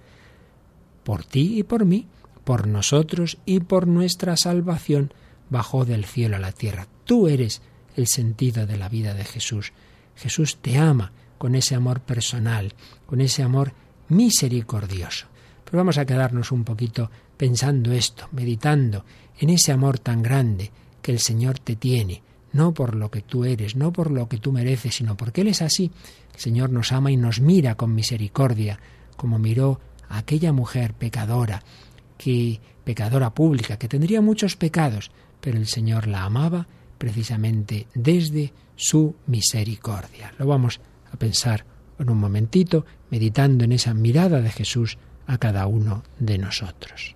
Por 1.04 1.24
ti 1.24 1.60
y 1.60 1.64
por 1.64 1.86
mí, 1.86 2.06
por 2.44 2.68
nosotros 2.68 3.38
y 3.46 3.62
por 3.62 3.88
nuestra 3.88 4.36
salvación, 4.36 5.14
bajó 5.50 5.86
del 5.86 6.06
cielo 6.06 6.36
a 6.36 6.40
la 6.40 6.52
tierra. 6.52 6.88
Tú 7.06 7.28
eres 7.28 7.62
el 7.96 8.08
sentido 8.08 8.66
de 8.66 8.78
la 8.78 8.90
vida 8.90 9.14
de 9.14 9.24
Jesús. 9.24 9.72
Jesús 10.16 10.58
te 10.58 10.78
ama 10.78 11.14
con 11.38 11.56
ese 11.56 11.76
amor 11.76 12.02
personal, 12.02 12.74
con 13.06 13.22
ese 13.22 13.44
amor 13.44 13.72
misericordioso. 14.10 15.28
Pero 15.64 15.78
vamos 15.78 15.98
a 15.98 16.06
quedarnos 16.06 16.52
un 16.52 16.64
poquito 16.64 17.10
pensando 17.38 17.94
esto, 17.94 18.28
meditando 18.34 19.06
en 19.40 19.52
ese 19.52 19.72
amor 19.72 20.00
tan 20.00 20.22
grande 20.22 20.72
que 21.02 21.12
el 21.12 21.20
Señor 21.20 21.60
te 21.60 21.76
tiene, 21.76 22.24
no 22.52 22.74
por 22.74 22.96
lo 22.96 23.12
que 23.12 23.22
tú 23.22 23.46
eres, 23.46 23.76
no 23.76 23.92
por 23.92 24.12
lo 24.12 24.28
que 24.28 24.38
tú 24.38 24.52
mereces, 24.52 24.96
sino 24.96 25.16
porque 25.16 25.42
Él 25.42 25.48
es 25.48 25.62
así. 25.62 25.92
El 26.34 26.40
Señor 26.40 26.72
nos 26.72 26.92
ama 26.92 27.12
y 27.12 27.18
nos 27.18 27.42
mira 27.42 27.76
con 27.76 27.94
misericordia, 27.94 28.80
como 29.16 29.40
miró 29.40 29.80
a 30.08 30.20
aquella 30.20 30.52
mujer 30.52 30.94
pecadora, 30.94 31.64
que 32.18 32.60
pecadora 32.84 33.34
pública, 33.34 33.78
que 33.78 33.88
tendría 33.88 34.22
muchos 34.22 34.56
pecados, 34.56 35.12
pero 35.40 35.58
el 35.58 35.68
Señor 35.68 36.08
la 36.08 36.24
amaba 36.24 36.68
precisamente 36.98 37.88
desde 37.94 38.54
su 38.76 39.16
misericordia. 39.28 40.34
Lo 40.38 40.48
vamos 40.48 40.82
a 41.12 41.18
pensar 41.18 41.66
en 42.00 42.10
un 42.10 42.18
momentito, 42.18 42.86
meditando 43.10 43.64
en 43.64 43.74
esa 43.74 43.94
mirada 43.94 44.42
de 44.42 44.50
Jesús 44.50 44.98
a 45.28 45.38
cada 45.38 45.68
uno 45.68 46.04
de 46.18 46.38
nosotros. 46.38 47.16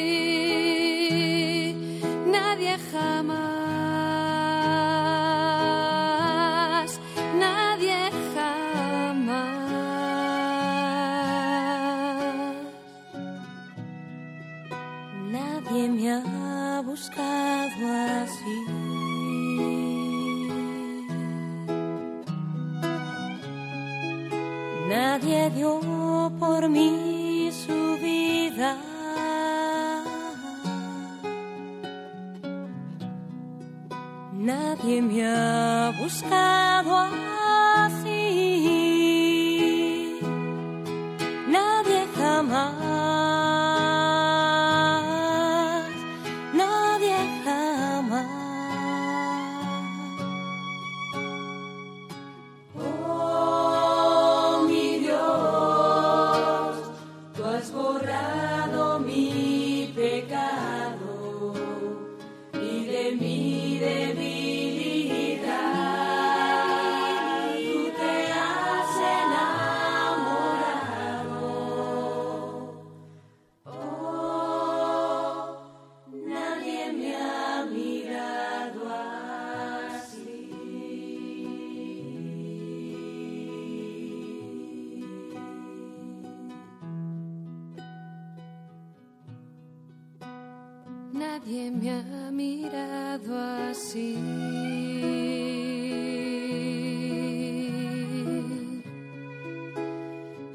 Nadie 35.21 35.93
me 35.99 36.70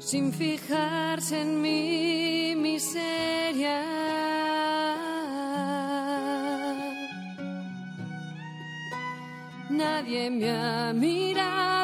Sin 0.07 0.31
fijarse 0.31 1.41
en 1.41 1.61
mi 1.61 2.55
miseria. 2.55 3.83
Nadie 9.69 10.29
me 10.29 10.49
ha 10.49 10.93
mirado 10.93 11.76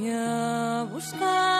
Nadie 0.00 0.86
me 1.20 1.59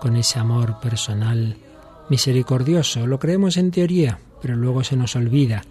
con 0.00 0.16
ese 0.16 0.38
amor 0.38 0.80
personal 0.80 1.56
misericordioso. 2.08 3.06
Lo 3.06 3.18
creemos 3.18 3.56
en 3.56 3.70
teoría, 3.70 4.18
pero 4.42 4.56
luego 4.56 4.82
se 4.82 4.96
nos 4.96 5.14
olvida 5.14 5.62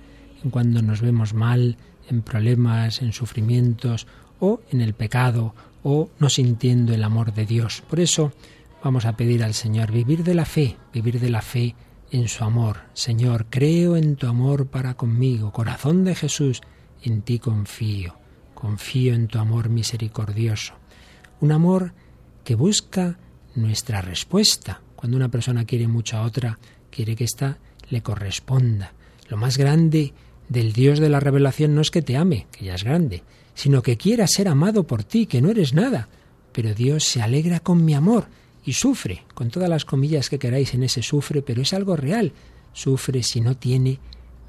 cuando 0.52 0.82
nos 0.82 1.02
vemos 1.02 1.34
mal, 1.34 1.78
en 2.10 2.22
problemas, 2.22 3.02
en 3.02 3.14
sufrimientos 3.14 4.08
o 4.40 4.62
en 4.72 4.82
el 4.82 4.94
pecado 4.94 5.54
o 5.84 6.10
no 6.20 6.30
sintiendo 6.30 6.94
el 6.94 7.04
amor 7.04 7.34
de 7.34 7.46
Dios. 7.46 7.84
Por 7.90 8.00
eso 8.00 8.32
vamos 8.84 9.06
a 9.06 9.18
pedir 9.18 9.44
al 9.44 9.54
Señor 9.54 9.92
vivir 9.92 10.24
de 10.24 10.34
la 10.34 10.46
fe, 10.46 10.78
vivir 10.94 11.20
de 11.20 11.30
la 11.30 11.42
fe 11.42 11.76
en 12.12 12.28
su 12.28 12.44
amor. 12.44 12.78
Señor, 12.94 13.48
creo 13.50 13.96
en 13.96 14.16
tu 14.16 14.28
amor 14.28 14.68
para 14.68 14.96
conmigo. 14.96 15.52
Corazón 15.52 16.04
de 16.04 16.16
Jesús, 16.16 16.62
en 17.04 17.22
ti 17.22 17.40
confío. 17.40 18.16
Confío 18.54 19.14
en 19.14 19.28
tu 19.28 19.40
amor 19.40 19.70
misericordioso. 19.70 20.74
Un 21.42 21.52
amor 21.52 21.94
que 22.44 22.56
busca 22.56 23.18
nuestra 23.62 24.02
respuesta. 24.02 24.82
Cuando 24.96 25.18
una 25.18 25.30
persona 25.30 25.66
quiere 25.66 25.88
mucho 25.88 26.18
a 26.18 26.24
otra, 26.24 26.60
quiere 26.90 27.16
que 27.16 27.24
ésta 27.24 27.58
le 27.90 28.02
corresponda. 28.02 28.94
Lo 29.28 29.38
más 29.38 29.58
grande 29.58 30.14
del 30.48 30.74
Dios 30.74 31.00
de 31.00 31.10
la 31.10 31.20
revelación 31.20 31.76
no 31.76 31.82
es 31.82 31.92
que 31.92 32.02
te 32.02 32.18
ame, 32.18 32.48
que 32.52 32.66
ya 32.66 32.76
es 32.76 32.84
grande, 32.84 33.24
sino 33.54 33.82
que 33.82 33.98
quiera 33.98 34.28
ser 34.28 34.48
amado 34.48 34.86
por 34.86 35.04
ti, 35.04 35.26
que 35.26 35.42
no 35.42 35.52
eres 35.52 35.74
nada. 35.74 36.10
Pero 36.52 36.74
Dios 36.74 37.04
se 37.04 37.22
alegra 37.22 37.60
con 37.60 37.86
mi 37.86 37.94
amor 37.94 38.28
y 38.66 38.74
sufre, 38.74 39.24
con 39.34 39.50
todas 39.50 39.70
las 39.70 39.86
comillas 39.86 40.30
que 40.30 40.40
queráis 40.40 40.74
en 40.74 40.84
ese 40.84 41.02
sufre, 41.02 41.42
pero 41.42 41.62
es 41.62 41.74
algo 41.74 41.96
real. 41.96 42.34
Sufre 42.74 43.24
si 43.24 43.42
no 43.42 43.58
tiene 43.58 44.00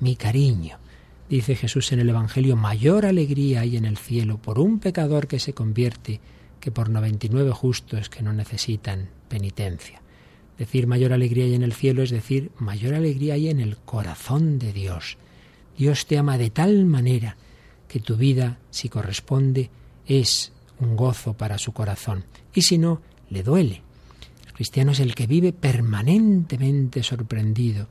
mi 0.00 0.16
cariño. 0.16 0.78
Dice 1.28 1.54
Jesús 1.54 1.92
en 1.92 2.00
el 2.00 2.08
Evangelio, 2.08 2.56
mayor 2.56 3.06
alegría 3.06 3.60
hay 3.60 3.76
en 3.76 3.84
el 3.84 3.98
cielo 3.98 4.38
por 4.38 4.58
un 4.58 4.80
pecador 4.80 5.28
que 5.28 5.38
se 5.38 5.52
convierte 5.52 6.20
que 6.60 6.70
por 6.70 6.88
99 6.88 7.50
justos 7.52 8.08
que 8.08 8.22
no 8.22 8.32
necesitan 8.32 9.08
penitencia. 9.28 10.02
Decir 10.58 10.86
mayor 10.86 11.12
alegría 11.12 11.46
hay 11.46 11.54
en 11.54 11.62
el 11.62 11.72
cielo 11.72 12.02
es 12.02 12.10
decir 12.10 12.50
mayor 12.58 12.94
alegría 12.94 13.34
hay 13.34 13.48
en 13.48 13.60
el 13.60 13.78
corazón 13.78 14.58
de 14.58 14.72
Dios. 14.72 15.16
Dios 15.76 16.06
te 16.06 16.18
ama 16.18 16.36
de 16.36 16.50
tal 16.50 16.84
manera 16.84 17.36
que 17.88 18.00
tu 18.00 18.16
vida, 18.16 18.58
si 18.70 18.88
corresponde, 18.88 19.70
es 20.06 20.52
un 20.78 20.96
gozo 20.96 21.32
para 21.32 21.58
su 21.58 21.72
corazón. 21.72 22.24
Y 22.54 22.62
si 22.62 22.78
no, 22.78 23.00
le 23.30 23.42
duele. 23.42 23.82
El 24.46 24.52
cristiano 24.52 24.92
es 24.92 25.00
el 25.00 25.14
que 25.14 25.26
vive 25.26 25.52
permanentemente 25.52 27.02
sorprendido 27.02 27.88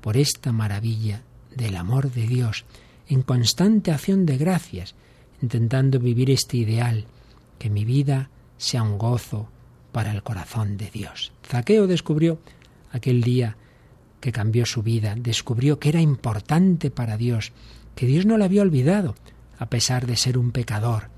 por 0.00 0.16
esta 0.16 0.52
maravilla 0.52 1.22
del 1.54 1.76
amor 1.76 2.10
de 2.10 2.26
Dios, 2.26 2.64
en 3.08 3.22
constante 3.22 3.92
acción 3.92 4.26
de 4.26 4.38
gracias, 4.38 4.94
intentando 5.40 5.98
vivir 5.98 6.30
este 6.30 6.56
ideal, 6.56 7.06
que 7.58 7.70
mi 7.70 7.84
vida 7.84 8.30
sea 8.56 8.82
un 8.82 8.98
gozo 8.98 9.48
para 9.92 10.12
el 10.12 10.22
corazón 10.22 10.76
de 10.76 10.90
Dios. 10.90 11.32
Zaqueo 11.46 11.86
descubrió 11.86 12.38
aquel 12.92 13.22
día 13.22 13.56
que 14.20 14.32
cambió 14.32 14.66
su 14.66 14.82
vida, 14.82 15.14
descubrió 15.16 15.78
que 15.78 15.88
era 15.88 16.00
importante 16.00 16.90
para 16.90 17.16
Dios, 17.16 17.52
que 17.94 18.06
Dios 18.06 18.26
no 18.26 18.36
le 18.36 18.44
había 18.44 18.62
olvidado, 18.62 19.14
a 19.58 19.66
pesar 19.66 20.06
de 20.06 20.16
ser 20.16 20.38
un 20.38 20.50
pecador. 20.50 21.08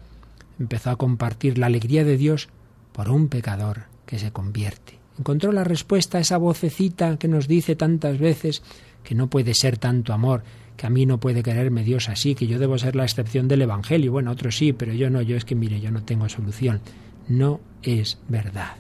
Empezó 0.59 0.91
a 0.91 0.97
compartir 0.97 1.59
la 1.59 1.67
alegría 1.67 2.05
de 2.05 2.17
Dios 2.17 2.49
por 2.93 3.11
un 3.11 3.29
pecador 3.29 3.85
que 4.07 4.19
se 4.19 4.33
convierte. 4.33 4.99
Encontró 5.19 5.53
la 5.53 5.65
respuesta 5.65 6.19
a 6.19 6.21
esa 6.21 6.39
vocecita 6.39 7.19
que 7.19 7.29
nos 7.29 7.49
dice 7.49 7.77
tantas 7.77 8.19
veces 8.19 8.63
que 9.05 9.15
no 9.15 9.29
puede 9.29 9.55
ser 9.55 9.79
tanto 9.79 10.13
amor, 10.13 10.43
que 10.81 10.87
a 10.87 10.91
mí 10.91 11.05
no 11.05 11.21
puede 11.21 11.43
quererme 11.43 11.85
Dios 11.85 12.09
así, 12.09 12.35
que 12.35 12.47
yo 12.47 12.59
debo 12.59 12.79
ser 12.79 12.97
la 12.97 13.05
excepción 13.05 13.49
del 13.49 13.61
Evangelio. 13.61 14.13
Bueno, 14.13 14.31
otros 14.31 14.57
sí, 14.57 14.73
pero 14.73 14.95
yo 14.95 15.11
no, 15.11 15.21
yo 15.21 15.37
es 15.37 15.45
que 15.45 15.55
mire, 15.55 15.79
yo 15.79 15.91
no 15.91 16.05
tengo 16.05 16.27
solución. 16.31 16.81
No 17.29 17.61
es 17.83 18.17
verdad. 18.29 18.77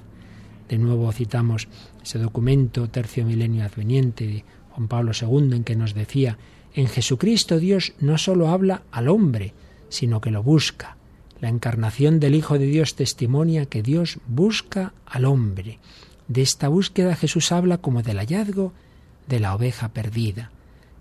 De 0.66 0.78
nuevo 0.78 1.12
citamos 1.12 1.68
ese 2.02 2.18
documento 2.18 2.88
Tercio 2.88 3.26
Milenio 3.26 3.66
Adveniente 3.66 4.26
de 4.26 4.44
Juan 4.70 4.88
Pablo 4.88 5.12
II 5.12 5.54
en 5.54 5.62
que 5.62 5.76
nos 5.76 5.92
decía, 5.92 6.38
en 6.72 6.86
Jesucristo 6.86 7.58
Dios 7.58 7.92
no 8.00 8.16
solo 8.16 8.48
habla 8.48 8.80
al 8.92 9.06
hombre, 9.06 9.52
sino 9.90 10.22
que 10.22 10.30
lo 10.30 10.42
busca. 10.42 10.96
La 11.38 11.50
encarnación 11.50 12.18
del 12.18 12.34
Hijo 12.34 12.58
de 12.58 12.64
Dios 12.64 12.94
testimonia 12.94 13.66
que 13.66 13.82
Dios 13.82 14.20
busca 14.26 14.94
al 15.04 15.26
hombre. 15.26 15.80
De 16.28 16.40
esta 16.40 16.68
búsqueda 16.68 17.14
Jesús 17.14 17.52
habla 17.52 17.76
como 17.76 18.02
del 18.02 18.16
hallazgo 18.16 18.72
de 19.28 19.38
la 19.38 19.54
oveja 19.54 19.90
perdida. 19.90 20.50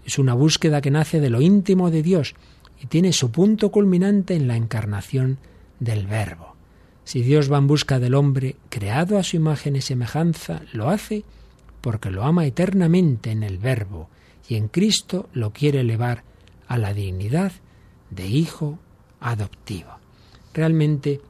Es 0.09 0.17
una 0.17 0.33
búsqueda 0.33 0.81
que 0.81 0.89
nace 0.89 1.19
de 1.19 1.29
lo 1.29 1.39
íntimo 1.39 1.91
de 1.91 2.01
Dios 2.01 2.33
y 2.81 2.87
tiene 2.87 3.13
su 3.13 3.29
punto 3.29 3.69
culminante 3.69 4.33
en 4.33 4.47
la 4.47 4.55
encarnación 4.55 5.37
del 5.79 6.07
Verbo. 6.07 6.55
Si 7.03 7.21
Dios 7.21 7.51
va 7.51 7.59
en 7.59 7.67
busca 7.67 7.99
del 7.99 8.15
hombre, 8.15 8.55
creado 8.69 9.19
a 9.19 9.23
su 9.23 9.35
imagen 9.35 9.75
y 9.75 9.81
semejanza, 9.81 10.63
lo 10.73 10.89
hace 10.89 11.25
porque 11.81 12.09
lo 12.09 12.23
ama 12.23 12.47
eternamente 12.47 13.29
en 13.29 13.43
el 13.43 13.59
Verbo 13.59 14.09
y 14.47 14.55
en 14.55 14.67
Cristo 14.67 15.29
lo 15.33 15.53
quiere 15.53 15.81
elevar 15.81 16.23
a 16.67 16.79
la 16.79 16.95
dignidad 16.95 17.51
de 18.09 18.25
hijo 18.25 18.79
adoptivo. 19.19 19.99
Realmente 20.55 21.21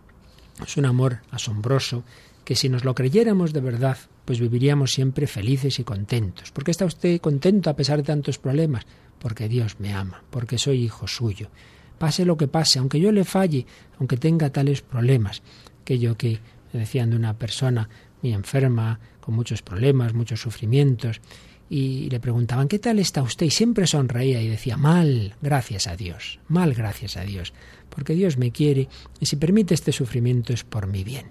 es 0.66 0.78
un 0.78 0.86
amor 0.86 1.18
asombroso 1.32 2.06
que 2.46 2.56
si 2.56 2.70
nos 2.70 2.86
lo 2.86 2.96
creyéramos 2.96 3.52
de 3.52 3.60
verdad, 3.60 3.98
pues 4.30 4.40
viviríamos 4.40 4.94
siempre 4.94 5.26
felices 5.26 5.80
y 5.80 5.84
contentos. 5.84 6.52
¿Por 6.52 6.64
qué 6.64 6.70
está 6.70 6.86
usted 6.86 7.20
contento 7.20 7.72
a 7.72 7.76
pesar 7.76 7.98
de 7.98 8.04
tantos 8.04 8.38
problemas? 8.38 8.86
Porque 9.18 9.50
Dios 9.50 9.80
me 9.80 9.92
ama, 9.92 10.22
porque 10.30 10.60
soy 10.60 10.84
hijo 10.84 11.08
suyo. 11.08 11.50
Pase 11.98 12.26
lo 12.26 12.38
que 12.38 12.48
pase, 12.48 12.78
aunque 12.78 13.00
yo 13.00 13.12
le 13.12 13.26
falle, 13.26 13.66
aunque 13.98 14.18
tenga 14.18 14.52
tales 14.52 14.84
problemas. 14.84 15.42
Aquello 15.82 16.16
que 16.16 16.42
decían 16.72 17.10
de 17.10 17.16
una 17.16 17.40
persona 17.40 17.90
muy 18.22 18.34
enferma, 18.34 19.00
con 19.20 19.34
muchos 19.34 19.64
problemas, 19.64 20.14
muchos 20.14 20.40
sufrimientos, 20.40 21.22
y 21.68 22.08
le 22.12 22.20
preguntaban, 22.20 22.68
¿qué 22.68 22.78
tal 22.78 23.00
está 23.00 23.24
usted? 23.24 23.48
Y 23.48 23.50
siempre 23.50 23.88
sonreía 23.88 24.44
y 24.44 24.48
decía, 24.48 24.78
mal, 24.78 25.34
gracias 25.42 25.88
a 25.88 25.96
Dios, 25.96 26.40
mal, 26.48 26.76
gracias 26.76 27.18
a 27.18 27.24
Dios, 27.24 27.52
porque 27.90 28.14
Dios 28.14 28.38
me 28.38 28.52
quiere 28.52 28.90
y 29.20 29.26
si 29.26 29.38
permite 29.38 29.74
este 29.74 29.92
sufrimiento 29.92 30.54
es 30.54 30.64
por 30.64 30.86
mi 30.86 31.04
bien. 31.04 31.26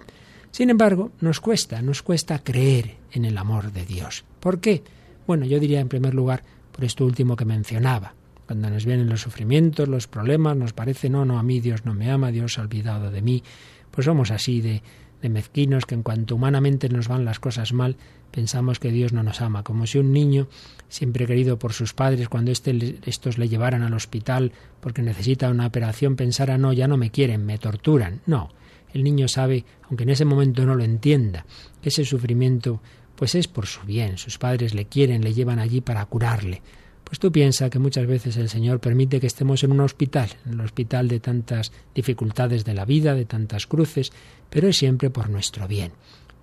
Sin 0.51 0.69
embargo, 0.69 1.11
nos 1.21 1.39
cuesta, 1.39 1.81
nos 1.81 2.01
cuesta 2.01 2.39
creer 2.39 2.97
en 3.11 3.25
el 3.25 3.37
amor 3.37 3.71
de 3.71 3.85
Dios. 3.85 4.25
¿Por 4.39 4.59
qué? 4.59 4.83
Bueno, 5.27 5.45
yo 5.45 5.59
diría 5.59 5.79
en 5.79 5.89
primer 5.89 6.13
lugar 6.13 6.43
por 6.71 6.83
esto 6.83 7.05
último 7.05 7.35
que 7.35 7.45
mencionaba. 7.45 8.13
Cuando 8.47 8.69
nos 8.69 8.85
vienen 8.85 9.09
los 9.09 9.21
sufrimientos, 9.21 9.87
los 9.87 10.07
problemas, 10.07 10.57
nos 10.57 10.73
parece, 10.73 11.09
no, 11.09 11.23
no, 11.23 11.37
a 11.37 11.43
mí 11.43 11.59
Dios 11.59 11.85
no 11.85 11.93
me 11.93 12.09
ama, 12.09 12.31
Dios 12.31 12.57
ha 12.57 12.61
olvidado 12.61 13.11
de 13.11 13.21
mí. 13.21 13.43
Pues 13.91 14.05
somos 14.05 14.31
así 14.31 14.59
de, 14.59 14.81
mezquinos 15.29 15.85
que 15.85 15.93
en 15.93 16.01
cuanto 16.01 16.35
humanamente 16.35 16.89
nos 16.89 17.07
van 17.07 17.25
las 17.25 17.39
cosas 17.39 17.73
mal, 17.73 17.95
pensamos 18.31 18.79
que 18.79 18.91
Dios 18.91 19.13
no 19.13 19.21
nos 19.21 19.41
ama, 19.41 19.63
como 19.63 19.85
si 19.85 19.99
un 19.99 20.13
niño, 20.13 20.47
siempre 20.87 21.27
querido 21.27 21.59
por 21.59 21.73
sus 21.73 21.93
padres, 21.93 22.27
cuando 22.27 22.49
este, 22.49 22.97
estos 23.05 23.37
le 23.37 23.49
llevaran 23.49 23.83
al 23.83 23.93
hospital 23.93 24.51
porque 24.79 25.03
necesita 25.03 25.49
una 25.49 25.67
operación, 25.67 26.15
pensara, 26.15 26.57
no, 26.57 26.73
ya 26.73 26.87
no 26.87 26.97
me 26.97 27.11
quieren, 27.11 27.45
me 27.45 27.59
torturan. 27.59 28.21
No, 28.25 28.49
el 28.93 29.03
niño 29.03 29.27
sabe, 29.27 29.65
aunque 29.83 30.03
en 30.03 30.09
ese 30.09 30.25
momento 30.25 30.65
no 30.65 30.75
lo 30.75 30.83
entienda, 30.83 31.45
que 31.81 31.89
ese 31.89 32.05
sufrimiento 32.05 32.81
pues 33.15 33.35
es 33.35 33.47
por 33.47 33.67
su 33.67 33.81
bien, 33.81 34.17
sus 34.17 34.37
padres 34.37 34.73
le 34.73 34.85
quieren, 34.85 35.23
le 35.23 35.33
llevan 35.33 35.59
allí 35.59 35.81
para 35.81 36.05
curarle. 36.05 36.61
Pues 37.03 37.19
tú 37.19 37.31
piensas 37.31 37.69
que 37.69 37.79
muchas 37.79 38.05
veces 38.05 38.37
el 38.37 38.49
Señor 38.49 38.79
permite 38.79 39.19
que 39.19 39.27
estemos 39.27 39.63
en 39.63 39.71
un 39.71 39.79
hospital, 39.81 40.29
en 40.45 40.53
el 40.53 40.61
hospital 40.61 41.07
de 41.07 41.19
tantas 41.19 41.71
dificultades 41.93 42.65
de 42.65 42.75
la 42.75 42.85
vida, 42.85 43.15
de 43.15 43.25
tantas 43.25 43.65
cruces, 43.67 44.11
pero 44.49 44.67
es 44.67 44.77
siempre 44.77 45.09
por 45.09 45.29
nuestro 45.29 45.67
bien. 45.67 45.91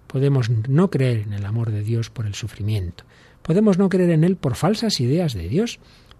Podemos 0.07 0.51
no 0.51 0.91
creer 0.91 1.21
en 1.21 1.33
el 1.33 1.47
amor 1.47 1.71
de 1.71 1.83
Dios 1.83 2.11
por 2.11 2.27
el 2.27 2.35
sufrimiento. 2.35 3.05
Podemos 3.43 3.79
no 3.79 3.89
creer 3.89 4.11
en 4.11 4.25
Él 4.25 4.37
por 4.37 4.57
falsas 4.57 5.01
ideas 5.01 5.35
de 5.35 5.49
Dios. 5.49 5.79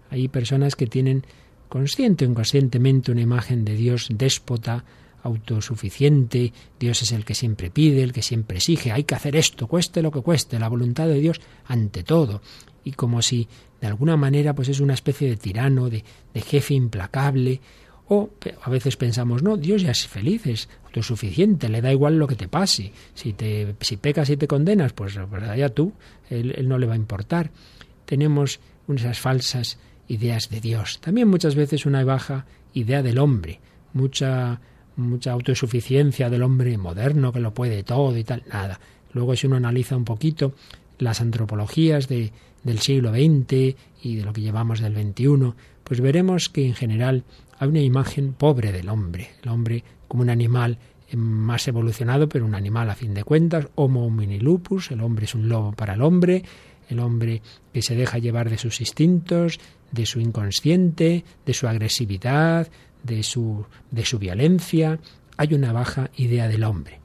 Hay 0.09 0.27
personas 0.29 0.75
que 0.75 0.87
tienen 0.87 1.25
consciente 1.67 2.25
o 2.25 2.29
inconscientemente 2.29 3.11
una 3.11 3.21
imagen 3.21 3.65
de 3.65 3.75
Dios 3.75 4.07
déspota, 4.09 4.85
autosuficiente, 5.27 6.53
Dios 6.79 7.01
es 7.01 7.11
el 7.11 7.25
que 7.25 7.35
siempre 7.35 7.69
pide, 7.69 8.03
el 8.03 8.13
que 8.13 8.21
siempre 8.21 8.57
exige, 8.57 8.91
hay 8.91 9.03
que 9.03 9.15
hacer 9.15 9.35
esto, 9.35 9.67
cueste 9.67 10.01
lo 10.01 10.11
que 10.11 10.21
cueste, 10.21 10.59
la 10.59 10.69
voluntad 10.69 11.07
de 11.07 11.19
Dios 11.19 11.39
ante 11.65 12.03
todo. 12.03 12.41
Y 12.83 12.93
como 12.93 13.21
si 13.21 13.47
de 13.79 13.87
alguna 13.87 14.17
manera 14.17 14.55
pues 14.55 14.69
es 14.69 14.79
una 14.79 14.93
especie 14.93 15.29
de 15.29 15.37
tirano, 15.37 15.89
de, 15.89 16.03
jefe 16.35 16.73
implacable, 16.73 17.59
o 18.09 18.29
a 18.63 18.69
veces 18.69 18.95
pensamos, 18.95 19.43
no, 19.43 19.57
Dios 19.57 19.81
ya 19.81 19.91
es 19.91 20.07
feliz, 20.07 20.47
es 20.47 20.69
autosuficiente, 20.85 21.67
le 21.67 21.81
da 21.81 21.91
igual 21.91 22.17
lo 22.17 22.25
que 22.25 22.35
te 22.35 22.47
pase. 22.47 22.93
Si, 23.13 23.33
te, 23.33 23.75
si 23.81 23.97
pecas 23.97 24.29
y 24.29 24.37
te 24.37 24.47
condenas, 24.47 24.93
pues, 24.93 25.19
pues 25.29 25.43
allá 25.43 25.67
tú, 25.67 25.91
él, 26.29 26.53
él 26.55 26.69
no 26.69 26.77
le 26.77 26.87
va 26.87 26.93
a 26.93 26.97
importar. 26.97 27.51
Tenemos 28.05 28.61
esas 28.95 29.19
falsas 29.19 29.77
ideas 30.07 30.49
de 30.49 30.61
Dios. 30.61 30.99
También 31.01 31.27
muchas 31.27 31.55
veces 31.55 31.85
una 31.85 32.05
baja 32.05 32.45
idea 32.73 33.03
del 33.03 33.19
hombre, 33.19 33.59
mucha 33.93 34.61
mucha 34.97 35.31
autosuficiencia 35.31 36.29
del 36.29 36.43
hombre 36.43 36.77
moderno 36.77 37.31
que 37.31 37.39
lo 37.39 37.53
puede 37.53 37.83
todo 37.83 38.17
y 38.17 38.23
tal, 38.23 38.43
nada. 38.51 38.79
Luego 39.13 39.35
si 39.35 39.47
uno 39.47 39.55
analiza 39.55 39.95
un 39.95 40.05
poquito 40.05 40.53
las 40.99 41.21
antropologías 41.21 42.07
de, 42.07 42.31
del 42.63 42.79
siglo 42.79 43.11
XX 43.11 43.75
y 44.03 44.15
de 44.15 44.23
lo 44.23 44.33
que 44.33 44.41
llevamos 44.41 44.81
del 44.81 44.95
XXI, 44.95 45.53
pues 45.83 46.01
veremos 46.01 46.49
que 46.49 46.65
en 46.65 46.73
general 46.73 47.23
hay 47.59 47.69
una 47.69 47.81
imagen 47.81 48.33
pobre 48.33 48.71
del 48.71 48.89
hombre, 48.89 49.29
el 49.43 49.49
hombre 49.49 49.83
como 50.07 50.23
un 50.23 50.29
animal 50.29 50.77
más 51.15 51.67
evolucionado, 51.67 52.27
pero 52.27 52.45
un 52.45 52.55
animal 52.55 52.89
a 52.89 52.95
fin 52.95 53.13
de 53.13 53.23
cuentas, 53.23 53.67
homo 53.75 54.05
homini 54.05 54.39
lupus, 54.39 54.91
el 54.91 55.01
hombre 55.01 55.25
es 55.25 55.35
un 55.35 55.47
lobo 55.47 55.71
para 55.71 55.93
el 55.93 56.01
hombre, 56.01 56.43
el 56.89 56.99
hombre 56.99 57.41
que 57.73 57.81
se 57.81 57.95
deja 57.95 58.17
llevar 58.17 58.49
de 58.49 58.57
sus 58.57 58.81
instintos, 58.81 59.59
de 59.91 60.05
su 60.05 60.19
inconsciente, 60.19 61.23
de 61.45 61.53
su 61.53 61.67
agresividad, 61.67 62.67
de 63.03 63.23
su, 63.23 63.65
de 63.91 64.05
su 64.05 64.19
violencia, 64.19 64.99
hay 65.37 65.53
una 65.53 65.71
baja 65.71 66.09
idea 66.15 66.47
del 66.47 66.63
hombre. 66.63 66.99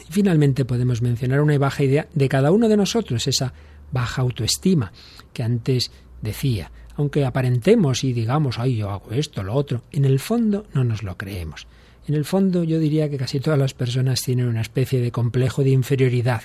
Y 0.00 0.12
finalmente 0.12 0.64
podemos 0.64 1.02
mencionar 1.02 1.40
una 1.40 1.58
baja 1.58 1.84
idea 1.84 2.08
de 2.14 2.28
cada 2.28 2.50
uno 2.50 2.68
de 2.68 2.76
nosotros, 2.76 3.26
esa 3.26 3.52
baja 3.92 4.22
autoestima 4.22 4.92
que 5.32 5.42
antes 5.42 5.90
decía. 6.20 6.70
Aunque 6.96 7.24
aparentemos 7.24 8.04
y 8.04 8.12
digamos, 8.12 8.58
ay, 8.58 8.76
yo 8.76 8.90
hago 8.90 9.12
esto, 9.12 9.42
lo 9.42 9.54
otro, 9.54 9.82
en 9.92 10.04
el 10.04 10.18
fondo 10.18 10.66
no 10.74 10.84
nos 10.84 11.02
lo 11.02 11.16
creemos. 11.16 11.66
En 12.06 12.14
el 12.14 12.24
fondo 12.24 12.64
yo 12.64 12.78
diría 12.78 13.08
que 13.08 13.16
casi 13.16 13.40
todas 13.40 13.58
las 13.58 13.74
personas 13.74 14.22
tienen 14.22 14.48
una 14.48 14.60
especie 14.60 15.00
de 15.00 15.12
complejo 15.12 15.62
de 15.62 15.70
inferioridad 15.70 16.42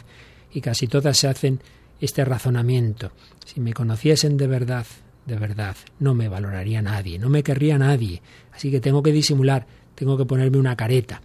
y 0.53 0.61
casi 0.61 0.87
todas 0.87 1.17
se 1.17 1.27
hacen 1.27 1.59
este 1.99 2.23
razonamiento. 2.23 3.11
Si 3.45 3.59
me 3.59 3.73
conociesen 3.73 4.37
de 4.37 4.47
verdad, 4.47 4.85
de 5.27 5.35
verdad, 5.35 5.75
no 5.99 6.15
me 6.15 6.29
valoraría 6.29 6.81
nadie, 6.81 7.19
no 7.19 7.29
me 7.29 7.43
querría 7.43 7.77
nadie, 7.77 8.21
así 8.53 8.71
que 8.71 8.79
tengo 8.79 9.03
que 9.03 9.11
disimular, 9.11 9.67
tengo 9.93 10.17
que 10.17 10.25
ponerme 10.25 10.57
una 10.57 10.75
careta. 10.77 11.21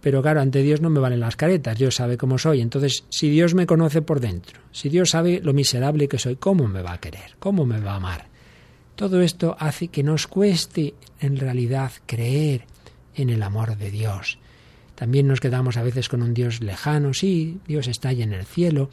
pero 0.00 0.20
claro, 0.20 0.40
ante 0.40 0.62
Dios 0.62 0.80
no 0.80 0.90
me 0.90 0.98
valen 0.98 1.20
las 1.20 1.36
caretas, 1.36 1.78
Dios 1.78 1.94
sabe 1.94 2.16
cómo 2.16 2.36
soy. 2.36 2.60
Entonces, 2.60 3.04
si 3.08 3.30
Dios 3.30 3.54
me 3.54 3.66
conoce 3.66 4.02
por 4.02 4.18
dentro, 4.18 4.60
si 4.72 4.88
Dios 4.88 5.10
sabe 5.10 5.40
lo 5.44 5.52
miserable 5.52 6.08
que 6.08 6.18
soy, 6.18 6.34
¿cómo 6.36 6.66
me 6.66 6.82
va 6.82 6.94
a 6.94 7.00
querer? 7.00 7.36
¿Cómo 7.38 7.66
me 7.66 7.78
va 7.78 7.92
a 7.92 7.96
amar? 7.96 8.26
Todo 8.96 9.20
esto 9.22 9.54
hace 9.60 9.88
que 9.88 10.02
nos 10.02 10.26
cueste 10.26 10.94
en 11.20 11.36
realidad 11.36 11.92
creer 12.06 12.64
en 13.14 13.30
el 13.30 13.42
amor 13.42 13.76
de 13.76 13.90
Dios. 13.90 14.38
También 14.96 15.28
nos 15.28 15.40
quedamos 15.40 15.76
a 15.76 15.82
veces 15.82 16.08
con 16.08 16.22
un 16.22 16.34
Dios 16.34 16.62
lejano, 16.62 17.14
sí, 17.14 17.58
Dios 17.66 17.86
está 17.86 18.08
allá 18.08 18.24
en 18.24 18.32
el 18.32 18.44
cielo 18.44 18.90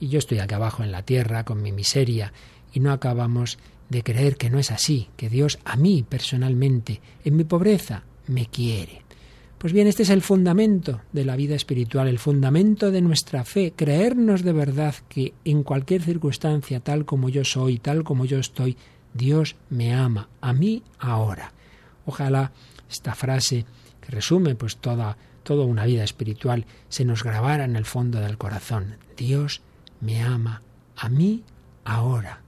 y 0.00 0.08
yo 0.08 0.18
estoy 0.18 0.38
aquí 0.38 0.54
abajo 0.54 0.82
en 0.82 0.92
la 0.92 1.02
tierra 1.02 1.44
con 1.44 1.62
mi 1.62 1.72
miseria 1.72 2.32
y 2.72 2.80
no 2.80 2.92
acabamos 2.92 3.58
de 3.88 4.02
creer 4.02 4.36
que 4.36 4.50
no 4.50 4.58
es 4.58 4.70
así, 4.70 5.08
que 5.16 5.28
Dios 5.28 5.58
a 5.64 5.76
mí 5.76 6.04
personalmente, 6.08 7.00
en 7.24 7.36
mi 7.36 7.44
pobreza, 7.44 8.04
me 8.26 8.46
quiere. 8.46 9.02
Pues 9.58 9.72
bien, 9.72 9.88
este 9.88 10.04
es 10.04 10.10
el 10.10 10.22
fundamento 10.22 11.00
de 11.12 11.24
la 11.24 11.34
vida 11.34 11.56
espiritual, 11.56 12.06
el 12.06 12.20
fundamento 12.20 12.92
de 12.92 13.00
nuestra 13.00 13.44
fe, 13.44 13.72
creernos 13.74 14.44
de 14.44 14.52
verdad 14.52 14.94
que 15.08 15.34
en 15.44 15.64
cualquier 15.64 16.02
circunstancia, 16.02 16.78
tal 16.78 17.04
como 17.04 17.28
yo 17.28 17.44
soy, 17.44 17.78
tal 17.78 18.04
como 18.04 18.24
yo 18.24 18.38
estoy, 18.38 18.76
Dios 19.14 19.56
me 19.68 19.92
ama, 19.92 20.28
a 20.40 20.52
mí 20.52 20.84
ahora. 21.00 21.52
Ojalá 22.06 22.52
esta 22.88 23.16
frase 23.16 23.66
que 24.00 24.12
resume 24.12 24.54
pues 24.54 24.76
toda, 24.76 25.16
toda 25.42 25.64
una 25.64 25.86
vida 25.86 26.04
espiritual 26.04 26.64
se 26.88 27.04
nos 27.04 27.24
grabara 27.24 27.64
en 27.64 27.74
el 27.74 27.84
fondo 27.84 28.20
del 28.20 28.38
corazón. 28.38 28.96
Dios 29.16 29.62
me 30.00 30.22
ama, 30.22 30.62
a 30.94 31.08
mí 31.08 31.42
ahora. 31.84 32.42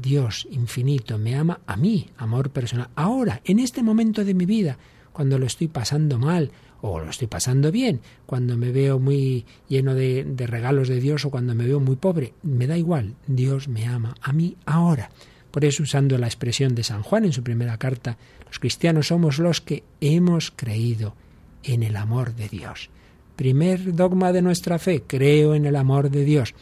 Dios 0.00 0.48
infinito 0.50 1.18
me 1.18 1.34
ama 1.34 1.60
a 1.66 1.76
mí, 1.76 2.08
amor 2.16 2.50
personal, 2.50 2.88
ahora, 2.94 3.40
en 3.44 3.58
este 3.58 3.82
momento 3.82 4.24
de 4.24 4.34
mi 4.34 4.46
vida, 4.46 4.78
cuando 5.12 5.38
lo 5.38 5.46
estoy 5.46 5.68
pasando 5.68 6.18
mal 6.18 6.50
o 6.82 7.00
lo 7.00 7.10
estoy 7.10 7.28
pasando 7.28 7.70
bien, 7.70 8.00
cuando 8.26 8.56
me 8.56 8.72
veo 8.72 8.98
muy 8.98 9.44
lleno 9.68 9.94
de, 9.94 10.24
de, 10.24 10.46
regalos 10.46 10.88
de 10.88 11.00
Dios 11.00 11.24
o 11.24 11.30
cuando 11.30 11.54
me 11.54 11.66
veo 11.66 11.80
muy 11.80 11.96
pobre, 11.96 12.32
me 12.42 12.66
da 12.66 12.78
igual, 12.78 13.16
Dios 13.26 13.68
me 13.68 13.86
ama 13.86 14.14
a 14.22 14.32
mí 14.32 14.56
ahora. 14.64 15.10
Por 15.50 15.64
eso, 15.64 15.82
usando 15.82 16.16
la 16.16 16.26
expresión 16.26 16.74
de 16.74 16.84
San 16.84 17.02
Juan 17.02 17.24
en 17.24 17.32
su 17.32 17.42
primera 17.42 17.76
carta, 17.76 18.16
los 18.46 18.58
cristianos 18.58 19.08
somos 19.08 19.38
los 19.38 19.60
que 19.60 19.82
hemos 20.00 20.52
creído 20.52 21.14
en 21.64 21.82
el 21.82 21.96
amor 21.96 22.34
de 22.34 22.48
Dios. 22.48 22.88
Primer 23.36 23.94
dogma 23.94 24.32
de 24.32 24.42
nuestra 24.42 24.78
fe, 24.78 25.02
creo 25.06 25.54
en 25.54 25.66
el 25.66 25.76
amor 25.76 26.10
de 26.10 26.24
Dios. 26.24 26.54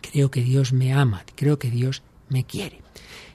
Creo 0.00 0.30
que 0.30 0.42
Dios 0.42 0.72
me 0.72 0.92
ama, 0.92 1.24
creo 1.34 1.58
que 1.58 1.70
Dios 1.70 2.02
me 2.32 2.44
quiere. 2.44 2.80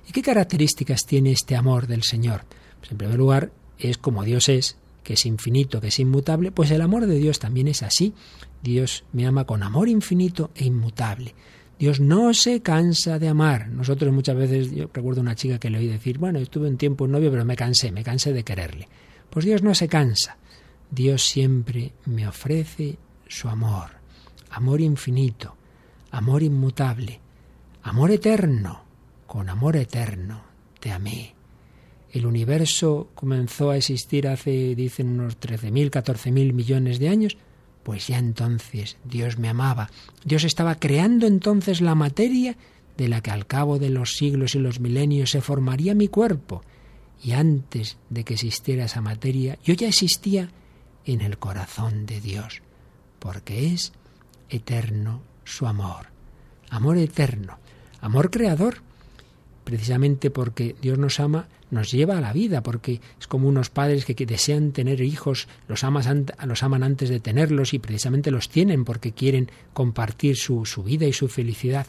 ¿Y 0.07 0.11
qué 0.11 0.21
características 0.21 1.05
tiene 1.05 1.31
este 1.31 1.55
amor 1.55 1.87
del 1.87 2.03
Señor? 2.03 2.45
Pues 2.79 2.91
en 2.91 2.97
primer 2.97 3.17
lugar, 3.17 3.51
es 3.77 3.97
como 3.97 4.23
Dios 4.23 4.49
es, 4.49 4.77
que 5.03 5.13
es 5.13 5.25
infinito, 5.25 5.79
que 5.79 5.87
es 5.87 5.99
inmutable, 5.99 6.51
pues 6.51 6.71
el 6.71 6.81
amor 6.81 7.07
de 7.07 7.17
Dios 7.17 7.39
también 7.39 7.67
es 7.67 7.83
así. 7.83 8.13
Dios 8.61 9.05
me 9.13 9.25
ama 9.25 9.45
con 9.45 9.63
amor 9.63 9.87
infinito 9.87 10.51
e 10.55 10.65
inmutable. 10.65 11.33
Dios 11.79 11.99
no 11.99 12.33
se 12.33 12.61
cansa 12.61 13.19
de 13.19 13.27
amar. 13.27 13.69
Nosotros 13.69 14.11
muchas 14.11 14.35
veces, 14.35 14.71
yo 14.71 14.89
recuerdo 14.91 15.21
una 15.21 15.35
chica 15.35 15.59
que 15.59 15.69
le 15.69 15.77
oí 15.77 15.87
decir, 15.87 16.17
bueno, 16.17 16.39
estuve 16.39 16.67
un 16.67 16.77
tiempo 16.77 17.05
en 17.05 17.11
novio, 17.11 17.29
pero 17.31 17.45
me 17.45 17.55
cansé, 17.55 17.91
me 17.91 18.03
cansé 18.03 18.33
de 18.33 18.43
quererle. 18.43 18.87
Pues 19.29 19.45
Dios 19.45 19.61
no 19.61 19.75
se 19.75 19.87
cansa. 19.87 20.37
Dios 20.89 21.23
siempre 21.23 21.93
me 22.05 22.27
ofrece 22.27 22.97
su 23.27 23.49
amor, 23.49 23.89
amor 24.51 24.81
infinito, 24.81 25.55
amor 26.11 26.43
inmutable, 26.43 27.19
amor 27.83 28.11
eterno, 28.11 28.83
con 29.27 29.49
amor 29.49 29.75
eterno 29.75 30.41
te 30.79 30.91
amé. 30.91 31.35
El 32.11 32.25
universo 32.25 33.09
comenzó 33.13 33.69
a 33.69 33.77
existir 33.77 34.27
hace, 34.27 34.73
dicen, 34.73 35.19
unos 35.19 35.39
13.000, 35.39 35.91
14.000 35.91 36.53
millones 36.53 36.99
de 36.99 37.09
años, 37.09 37.37
pues 37.83 38.07
ya 38.07 38.17
entonces 38.17 38.97
Dios 39.03 39.37
me 39.37 39.49
amaba. 39.49 39.89
Dios 40.23 40.43
estaba 40.43 40.75
creando 40.75 41.27
entonces 41.27 41.81
la 41.81 41.95
materia 41.95 42.57
de 42.97 43.07
la 43.07 43.21
que 43.21 43.31
al 43.31 43.45
cabo 43.45 43.77
de 43.77 43.89
los 43.89 44.15
siglos 44.15 44.55
y 44.55 44.59
los 44.59 44.79
milenios 44.79 45.31
se 45.31 45.41
formaría 45.41 45.93
mi 45.93 46.07
cuerpo. 46.07 46.63
Y 47.23 47.33
antes 47.33 47.97
de 48.09 48.23
que 48.23 48.33
existiera 48.33 48.85
esa 48.85 49.01
materia, 49.01 49.59
yo 49.63 49.73
ya 49.73 49.87
existía 49.87 50.49
en 51.05 51.21
el 51.21 51.37
corazón 51.37 52.05
de 52.05 52.21
Dios, 52.21 52.61
porque 53.19 53.73
es 53.73 53.93
eterno 54.49 55.21
su 55.43 55.67
amor. 55.67 56.07
Amor 56.69 56.97
eterno, 56.97 57.59
amor 58.01 58.29
creador, 58.29 58.81
precisamente 59.67 60.31
porque 60.31 60.77
Dios 60.81 60.97
nos 60.97 61.19
ama, 61.19 61.49
nos 61.71 61.91
lleva 61.91 62.17
a 62.17 62.21
la 62.21 62.31
vida, 62.31 62.63
porque 62.63 63.01
es 63.19 63.27
como 63.27 63.49
unos 63.49 63.69
padres 63.69 64.05
que, 64.05 64.25
desean 64.25 64.71
tener 64.71 65.01
hijos, 65.01 65.49
los, 65.67 65.83
amas, 65.83 66.07
los 66.45 66.63
aman 66.63 66.83
antes 66.83 67.09
de 67.09 67.19
tenerlos 67.19 67.73
y 67.73 67.79
precisamente 67.79 68.31
los 68.31 68.47
tienen 68.47 68.85
porque 68.85 69.11
quieren 69.11 69.51
compartir 69.73 70.37
su, 70.37 70.65
su 70.65 70.83
vida 70.83 71.05
y 71.05 71.11
su 71.11 71.27
felicidad. 71.27 71.85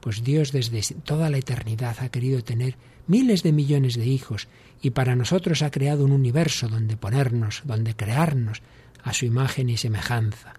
Pues 0.00 0.22
Dios 0.22 0.52
desde 0.52 0.82
toda 1.02 1.30
la 1.30 1.38
eternidad 1.38 1.96
ha 2.00 2.10
querido 2.10 2.44
tener 2.44 2.76
miles 3.06 3.42
de 3.42 3.52
millones 3.52 3.94
de 3.94 4.04
hijos 4.04 4.46
y 4.82 4.90
para 4.90 5.16
nosotros 5.16 5.62
ha 5.62 5.70
creado 5.70 6.04
un 6.04 6.12
universo 6.12 6.68
donde 6.68 6.98
ponernos, 6.98 7.62
donde 7.64 7.96
crearnos 7.96 8.60
a 9.02 9.14
su 9.14 9.24
imagen 9.24 9.70
y 9.70 9.78
semejanza. 9.78 10.52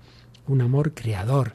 Un 0.48 0.62
amor 0.62 0.96
creador, 0.96 1.54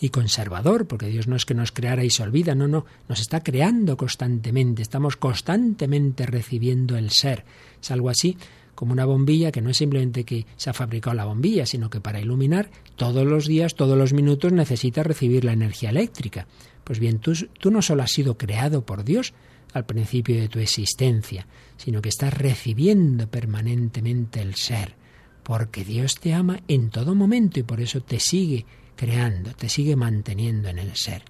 y 0.00 0.08
conservador, 0.08 0.86
porque 0.86 1.08
Dios 1.08 1.28
no 1.28 1.36
es 1.36 1.44
que 1.44 1.54
nos 1.54 1.72
creara 1.72 2.04
y 2.04 2.10
se 2.10 2.22
olvida, 2.22 2.54
no, 2.54 2.66
no, 2.66 2.86
nos 3.08 3.20
está 3.20 3.42
creando 3.42 3.98
constantemente, 3.98 4.80
estamos 4.80 5.16
constantemente 5.16 6.24
recibiendo 6.24 6.96
el 6.96 7.10
ser. 7.10 7.44
Es 7.80 7.90
algo 7.90 8.08
así 8.08 8.36
como 8.74 8.92
una 8.92 9.04
bombilla 9.04 9.52
que 9.52 9.60
no 9.60 9.68
es 9.68 9.76
simplemente 9.76 10.24
que 10.24 10.46
se 10.56 10.70
ha 10.70 10.72
fabricado 10.72 11.14
la 11.14 11.26
bombilla, 11.26 11.66
sino 11.66 11.90
que 11.90 12.00
para 12.00 12.18
iluminar 12.18 12.70
todos 12.96 13.26
los 13.26 13.46
días, 13.46 13.74
todos 13.74 13.98
los 13.98 14.14
minutos 14.14 14.52
necesita 14.52 15.02
recibir 15.02 15.44
la 15.44 15.52
energía 15.52 15.90
eléctrica. 15.90 16.46
Pues 16.82 16.98
bien, 16.98 17.18
tú, 17.18 17.34
tú 17.58 17.70
no 17.70 17.82
solo 17.82 18.02
has 18.02 18.10
sido 18.10 18.38
creado 18.38 18.86
por 18.86 19.04
Dios 19.04 19.34
al 19.74 19.84
principio 19.84 20.40
de 20.40 20.48
tu 20.48 20.60
existencia, 20.60 21.46
sino 21.76 22.00
que 22.00 22.08
estás 22.08 22.32
recibiendo 22.32 23.28
permanentemente 23.28 24.40
el 24.40 24.54
ser, 24.54 24.94
porque 25.42 25.84
Dios 25.84 26.14
te 26.14 26.32
ama 26.32 26.60
en 26.66 26.88
todo 26.88 27.14
momento 27.14 27.60
y 27.60 27.64
por 27.64 27.82
eso 27.82 28.00
te 28.00 28.18
sigue 28.18 28.64
creando, 29.00 29.54
te 29.54 29.70
sigue 29.70 29.96
manteniendo 29.96 30.68
en 30.68 30.78
el 30.78 30.94
ser. 30.94 31.22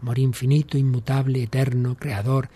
Amor 0.00 0.18
infinito, 0.18 0.78
inmutable, 0.78 1.42
eterno, 1.42 1.94
creador, 1.94 2.48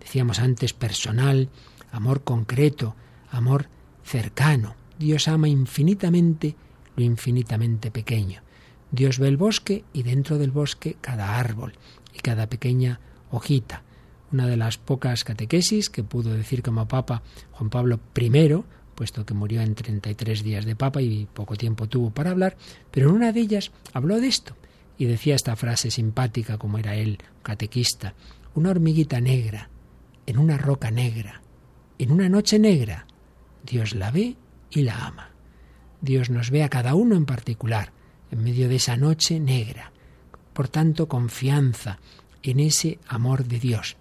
decíamos 0.00 0.40
antes, 0.40 0.72
personal, 0.72 1.48
amor 1.92 2.24
concreto, 2.24 2.96
amor 3.30 3.68
cercano. 4.02 4.74
Dios 4.98 5.28
ama 5.28 5.46
infinitamente 5.46 6.56
lo 6.96 7.04
infinitamente 7.04 7.92
pequeño. 7.92 8.42
Dios 8.90 9.20
ve 9.20 9.28
el 9.28 9.36
bosque 9.36 9.84
y 9.92 10.02
dentro 10.02 10.38
del 10.38 10.50
bosque 10.50 10.96
cada 11.00 11.38
árbol 11.38 11.74
y 12.12 12.18
cada 12.18 12.48
pequeña 12.48 12.98
hojita. 13.30 13.84
Una 14.32 14.48
de 14.48 14.56
las 14.56 14.76
pocas 14.76 15.22
catequesis 15.22 15.88
que 15.88 16.02
pudo 16.02 16.34
decir 16.34 16.64
como 16.64 16.88
Papa 16.88 17.22
Juan 17.52 17.70
Pablo 17.70 18.00
I 18.16 18.28
puesto 18.96 19.24
que 19.24 19.34
murió 19.34 19.60
en 19.60 19.76
33 19.76 20.42
días 20.42 20.64
de 20.64 20.74
papa 20.74 21.00
y 21.00 21.28
poco 21.32 21.54
tiempo 21.54 21.86
tuvo 21.86 22.10
para 22.10 22.30
hablar, 22.30 22.56
pero 22.90 23.10
en 23.10 23.14
una 23.14 23.30
de 23.30 23.40
ellas 23.40 23.70
habló 23.92 24.20
de 24.20 24.26
esto 24.26 24.56
y 24.98 25.04
decía 25.04 25.36
esta 25.36 25.54
frase 25.54 25.92
simpática 25.92 26.58
como 26.58 26.78
era 26.78 26.96
él, 26.96 27.18
catequista, 27.44 28.14
una 28.54 28.70
hormiguita 28.70 29.20
negra, 29.20 29.68
en 30.26 30.38
una 30.38 30.56
roca 30.56 30.90
negra, 30.90 31.42
en 31.98 32.10
una 32.10 32.28
noche 32.28 32.58
negra, 32.58 33.06
Dios 33.64 33.94
la 33.94 34.10
ve 34.10 34.36
y 34.70 34.82
la 34.82 35.06
ama. 35.06 35.30
Dios 36.00 36.30
nos 36.30 36.50
ve 36.50 36.62
a 36.62 36.68
cada 36.68 36.94
uno 36.94 37.16
en 37.16 37.26
particular, 37.26 37.92
en 38.30 38.42
medio 38.42 38.68
de 38.68 38.76
esa 38.76 38.96
noche 38.96 39.38
negra. 39.38 39.92
Por 40.52 40.68
tanto, 40.68 41.06
confianza 41.06 41.98
en 42.42 42.60
ese 42.60 42.98
amor 43.06 43.44
de 43.44 43.58
Dios, 43.58 43.96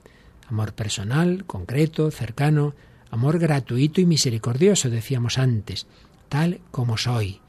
amor 0.48 0.74
personal, 0.74 1.46
concreto, 1.46 2.12
cercano, 2.12 2.76
Amor 3.12 3.40
gratuito 3.40 4.02
y 4.02 4.06
misericordioso, 4.06 4.90
decíamos 4.90 5.38
antes, 5.38 5.88
tal 6.30 6.60
como 6.72 6.98
soy. 6.98 7.40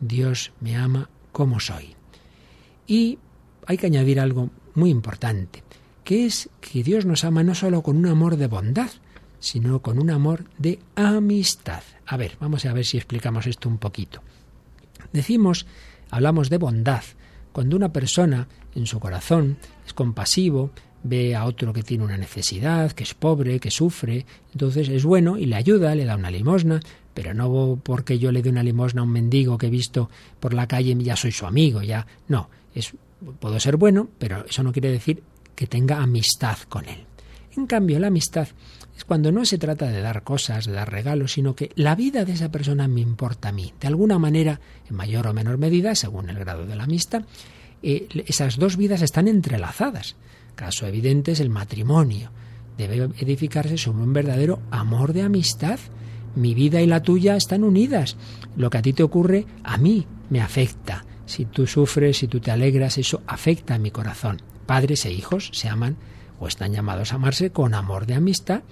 Dios 0.00 0.52
me 0.60 0.76
ama 0.76 1.08
como 1.32 1.60
soy. 1.60 1.94
Y 2.86 3.18
hay 3.66 3.78
que 3.78 3.86
añadir 3.86 4.20
algo 4.20 4.50
muy 4.74 4.90
importante, 4.90 5.62
que 6.04 6.26
es 6.26 6.50
que 6.60 6.82
Dios 6.82 7.06
nos 7.06 7.24
ama 7.24 7.42
no 7.42 7.54
solo 7.54 7.82
con 7.82 7.96
un 7.96 8.06
amor 8.06 8.36
de 8.36 8.46
bondad, 8.46 8.90
sino 9.40 9.80
con 9.82 9.98
un 9.98 10.10
amor 10.10 10.44
de 10.58 10.78
amistad. 10.94 11.82
A 12.06 12.16
ver, 12.16 12.36
vamos 12.40 12.64
a 12.64 12.72
ver 12.72 12.84
si 12.84 12.96
explicamos 12.96 13.46
esto 13.46 13.68
un 13.68 13.78
poquito. 13.78 14.22
Decimos, 15.12 15.66
hablamos 16.10 16.50
de 16.50 16.58
bondad, 16.58 17.02
cuando 17.52 17.76
una 17.76 17.92
persona 17.92 18.48
en 18.74 18.86
su 18.86 19.00
corazón 19.00 19.58
es 19.86 19.94
compasivo, 19.94 20.72
ve 21.06 21.34
a 21.34 21.44
otro 21.44 21.72
que 21.72 21.82
tiene 21.82 22.04
una 22.04 22.16
necesidad, 22.16 22.92
que 22.92 23.04
es 23.04 23.14
pobre, 23.14 23.60
que 23.60 23.70
sufre, 23.70 24.26
entonces 24.52 24.88
es 24.88 25.04
bueno 25.04 25.38
y 25.38 25.46
le 25.46 25.56
ayuda, 25.56 25.94
le 25.94 26.04
da 26.04 26.16
una 26.16 26.30
limosna, 26.30 26.80
pero 27.14 27.32
no 27.32 27.80
porque 27.82 28.18
yo 28.18 28.30
le 28.32 28.42
dé 28.42 28.50
una 28.50 28.62
limosna 28.62 29.00
a 29.00 29.04
un 29.04 29.10
mendigo 29.10 29.58
que 29.58 29.66
he 29.66 29.70
visto 29.70 30.10
por 30.38 30.52
la 30.54 30.66
calle 30.66 30.96
ya 30.98 31.16
soy 31.16 31.32
su 31.32 31.46
amigo, 31.46 31.82
ya 31.82 32.06
no, 32.28 32.50
es 32.74 32.94
puedo 33.40 33.58
ser 33.60 33.76
bueno, 33.76 34.08
pero 34.18 34.44
eso 34.46 34.62
no 34.62 34.72
quiere 34.72 34.90
decir 34.90 35.22
que 35.54 35.66
tenga 35.66 36.02
amistad 36.02 36.58
con 36.68 36.86
él. 36.88 37.06
En 37.56 37.66
cambio, 37.66 37.98
la 37.98 38.08
amistad 38.08 38.48
es 38.96 39.04
cuando 39.04 39.32
no 39.32 39.44
se 39.44 39.58
trata 39.58 39.86
de 39.86 40.00
dar 40.00 40.22
cosas, 40.22 40.66
de 40.66 40.72
dar 40.72 40.90
regalos, 40.90 41.32
sino 41.32 41.54
que 41.54 41.70
la 41.74 41.94
vida 41.94 42.24
de 42.24 42.32
esa 42.32 42.50
persona 42.50 42.86
me 42.86 43.00
importa 43.00 43.48
a 43.48 43.52
mí. 43.52 43.72
De 43.80 43.88
alguna 43.88 44.18
manera, 44.18 44.60
en 44.88 44.96
mayor 44.96 45.26
o 45.26 45.32
menor 45.32 45.56
medida, 45.58 45.94
según 45.94 46.28
el 46.28 46.38
grado 46.38 46.66
de 46.66 46.76
la 46.76 46.84
amistad, 46.84 47.24
eh, 47.82 48.08
esas 48.26 48.58
dos 48.58 48.76
vidas 48.76 49.02
están 49.02 49.28
entrelazadas. 49.28 50.16
Caso 50.56 50.86
evidente 50.86 51.32
es 51.32 51.40
el 51.40 51.50
matrimonio. 51.50 52.32
Debe 52.76 53.10
edificarse 53.18 53.78
sobre 53.78 54.02
un 54.02 54.12
verdadero 54.12 54.60
amor 54.70 55.12
de 55.12 55.22
amistad. 55.22 55.78
Mi 56.34 56.54
vida 56.54 56.80
y 56.80 56.86
la 56.86 57.02
tuya 57.02 57.36
están 57.36 57.62
unidas. 57.62 58.16
Lo 58.56 58.70
que 58.70 58.78
a 58.78 58.82
ti 58.82 58.92
te 58.94 59.02
ocurre, 59.02 59.46
a 59.62 59.76
mí 59.76 60.06
me 60.30 60.40
afecta. 60.40 61.04
Si 61.26 61.44
tú 61.44 61.66
sufres, 61.66 62.18
si 62.18 62.26
tú 62.26 62.40
te 62.40 62.50
alegras, 62.50 62.98
eso 62.98 63.22
afecta 63.26 63.74
a 63.74 63.78
mi 63.78 63.90
corazón. 63.90 64.40
Padres 64.64 65.04
e 65.04 65.12
hijos 65.12 65.50
se 65.52 65.68
aman 65.68 65.96
o 66.40 66.48
están 66.48 66.72
llamados 66.72 67.12
a 67.12 67.16
amarse 67.16 67.50
con 67.50 67.74
amor 67.74 68.06
de 68.06 68.14
amistad. 68.14 68.62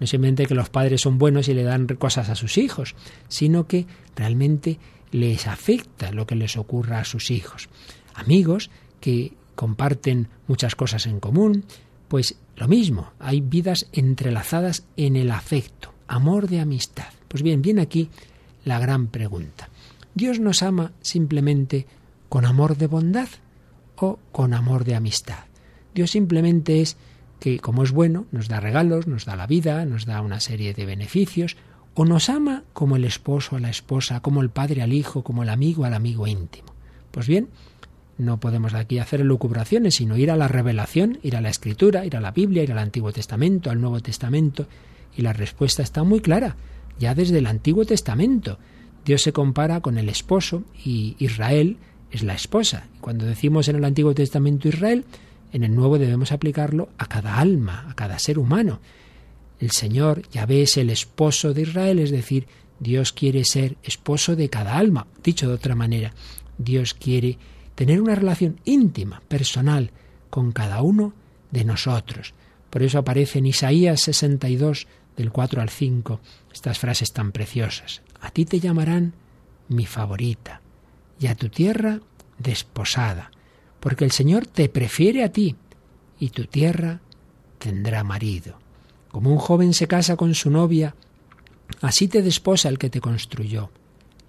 No 0.00 0.06
simplemente 0.06 0.46
que 0.46 0.54
los 0.54 0.70
padres 0.70 1.02
son 1.02 1.18
buenos 1.18 1.48
y 1.48 1.54
le 1.54 1.62
dan 1.62 1.86
cosas 1.86 2.30
a 2.30 2.34
sus 2.34 2.56
hijos, 2.56 2.94
sino 3.28 3.66
que 3.66 3.86
realmente 4.16 4.78
les 5.12 5.46
afecta 5.46 6.10
lo 6.10 6.26
que 6.26 6.36
les 6.36 6.56
ocurra 6.56 7.00
a 7.00 7.04
sus 7.04 7.30
hijos. 7.30 7.68
Amigos 8.14 8.70
que 9.00 9.34
comparten 9.54 10.28
muchas 10.46 10.74
cosas 10.74 11.06
en 11.06 11.20
común, 11.20 11.64
pues 12.08 12.36
lo 12.56 12.68
mismo, 12.68 13.12
hay 13.18 13.40
vidas 13.40 13.88
entrelazadas 13.92 14.84
en 14.96 15.16
el 15.16 15.30
afecto, 15.30 15.92
amor 16.06 16.48
de 16.48 16.60
amistad. 16.60 17.08
Pues 17.28 17.42
bien, 17.42 17.62
viene 17.62 17.82
aquí 17.82 18.10
la 18.64 18.78
gran 18.78 19.08
pregunta. 19.08 19.68
¿Dios 20.14 20.38
nos 20.38 20.62
ama 20.62 20.92
simplemente 21.00 21.86
con 22.28 22.44
amor 22.44 22.76
de 22.76 22.86
bondad 22.86 23.28
o 23.96 24.18
con 24.30 24.54
amor 24.54 24.84
de 24.84 24.94
amistad? 24.94 25.44
Dios 25.94 26.12
simplemente 26.12 26.80
es 26.80 26.96
que, 27.40 27.58
como 27.58 27.82
es 27.82 27.90
bueno, 27.90 28.26
nos 28.30 28.48
da 28.48 28.60
regalos, 28.60 29.06
nos 29.06 29.24
da 29.24 29.36
la 29.36 29.46
vida, 29.46 29.84
nos 29.84 30.06
da 30.06 30.20
una 30.20 30.40
serie 30.40 30.72
de 30.74 30.86
beneficios, 30.86 31.56
o 31.94 32.04
nos 32.04 32.28
ama 32.28 32.64
como 32.72 32.96
el 32.96 33.04
esposo 33.04 33.56
a 33.56 33.60
la 33.60 33.70
esposa, 33.70 34.20
como 34.20 34.40
el 34.40 34.50
padre 34.50 34.82
al 34.82 34.92
hijo, 34.92 35.22
como 35.22 35.42
el 35.42 35.48
amigo 35.48 35.84
al 35.84 35.94
amigo 35.94 36.26
íntimo. 36.26 36.74
Pues 37.10 37.28
bien, 37.28 37.48
no 38.18 38.38
podemos 38.38 38.74
aquí 38.74 38.98
hacer 38.98 39.20
elucubraciones, 39.20 39.96
sino 39.96 40.16
ir 40.16 40.30
a 40.30 40.36
la 40.36 40.48
revelación, 40.48 41.18
ir 41.22 41.36
a 41.36 41.40
la 41.40 41.50
escritura, 41.50 42.04
ir 42.06 42.16
a 42.16 42.20
la 42.20 42.30
Biblia, 42.30 42.62
ir 42.62 42.72
al 42.72 42.78
Antiguo 42.78 43.12
Testamento, 43.12 43.70
al 43.70 43.80
Nuevo 43.80 44.00
Testamento, 44.00 44.66
y 45.16 45.22
la 45.22 45.32
respuesta 45.32 45.82
está 45.82 46.04
muy 46.04 46.20
clara, 46.20 46.56
ya 46.98 47.14
desde 47.14 47.38
el 47.38 47.46
Antiguo 47.46 47.84
Testamento. 47.84 48.58
Dios 49.04 49.22
se 49.22 49.32
compara 49.32 49.80
con 49.80 49.98
el 49.98 50.08
esposo 50.08 50.62
y 50.84 51.16
Israel 51.18 51.76
es 52.10 52.22
la 52.22 52.34
esposa. 52.34 52.88
Cuando 53.00 53.26
decimos 53.26 53.68
en 53.68 53.76
el 53.76 53.84
Antiguo 53.84 54.14
Testamento 54.14 54.68
Israel, 54.68 55.04
en 55.52 55.64
el 55.64 55.74
nuevo 55.74 55.98
debemos 55.98 56.32
aplicarlo 56.32 56.88
a 56.98 57.06
cada 57.06 57.38
alma, 57.38 57.86
a 57.88 57.94
cada 57.94 58.18
ser 58.18 58.38
humano. 58.38 58.80
El 59.60 59.70
Señor 59.70 60.22
ya 60.30 60.44
es 60.48 60.76
el 60.76 60.90
esposo 60.90 61.54
de 61.54 61.62
Israel, 61.62 61.98
es 61.98 62.10
decir, 62.10 62.46
Dios 62.80 63.12
quiere 63.12 63.44
ser 63.44 63.76
esposo 63.82 64.36
de 64.36 64.48
cada 64.48 64.76
alma. 64.76 65.06
Dicho 65.22 65.48
de 65.48 65.54
otra 65.54 65.74
manera, 65.74 66.12
Dios 66.58 66.94
quiere 66.94 67.38
tener 67.74 68.00
una 68.00 68.14
relación 68.14 68.60
íntima, 68.64 69.22
personal, 69.28 69.90
con 70.30 70.52
cada 70.52 70.82
uno 70.82 71.14
de 71.50 71.64
nosotros. 71.64 72.34
Por 72.70 72.82
eso 72.82 72.98
aparece 72.98 73.38
en 73.38 73.46
Isaías 73.46 74.00
62, 74.02 74.86
del 75.16 75.30
4 75.30 75.62
al 75.62 75.68
5, 75.68 76.20
estas 76.52 76.78
frases 76.78 77.12
tan 77.12 77.32
preciosas. 77.32 78.02
A 78.20 78.30
ti 78.30 78.44
te 78.44 78.58
llamarán 78.58 79.14
mi 79.68 79.86
favorita 79.86 80.60
y 81.20 81.28
a 81.28 81.34
tu 81.34 81.48
tierra 81.48 82.00
desposada 82.38 83.30
porque 83.84 84.06
el 84.06 84.12
Señor 84.12 84.46
te 84.46 84.70
prefiere 84.70 85.22
a 85.22 85.28
ti 85.30 85.56
y 86.18 86.30
tu 86.30 86.46
tierra 86.46 87.00
tendrá 87.58 88.02
marido. 88.02 88.58
Como 89.10 89.30
un 89.30 89.36
joven 89.36 89.74
se 89.74 89.86
casa 89.86 90.16
con 90.16 90.34
su 90.34 90.48
novia, 90.48 90.94
así 91.82 92.08
te 92.08 92.22
desposa 92.22 92.70
el 92.70 92.78
que 92.78 92.88
te 92.88 93.02
construyó. 93.02 93.70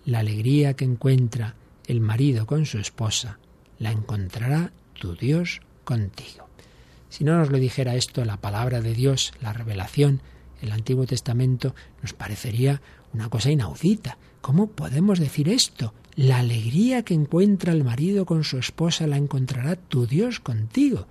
La 0.03 0.19
alegría 0.19 0.73
que 0.73 0.83
encuentra 0.83 1.55
el 1.87 2.01
marido 2.01 2.45
con 2.45 2.65
su 2.65 2.77
esposa, 2.79 3.39
la 3.79 3.91
encontrará 3.91 4.71
tu 4.93 5.15
Dios 5.15 5.61
contigo. 5.83 6.47
Si 7.09 7.23
no 7.23 7.37
nos 7.37 7.49
lo 7.49 7.57
dijera 7.57 7.95
esto, 7.95 8.25
la 8.25 8.37
palabra 8.37 8.81
de 8.81 8.93
Dios, 8.93 9.33
la 9.41 9.53
revelación, 9.53 10.21
el 10.61 10.71
Antiguo 10.71 11.05
Testamento, 11.05 11.75
nos 12.01 12.13
parecería 12.13 12.81
una 13.13 13.29
cosa 13.29 13.51
inaudita. 13.51 14.17
¿Cómo 14.41 14.67
podemos 14.67 15.19
decir 15.19 15.49
esto? 15.49 15.93
La 16.15 16.39
alegría 16.39 17.03
que 17.03 17.13
encuentra 17.13 17.73
el 17.73 17.83
marido 17.83 18.25
con 18.25 18.43
su 18.43 18.57
esposa 18.57 19.07
la 19.07 19.17
encontrará 19.17 19.75
tu 19.75 20.07
Dios 20.07 20.39
contigo. 20.39 21.07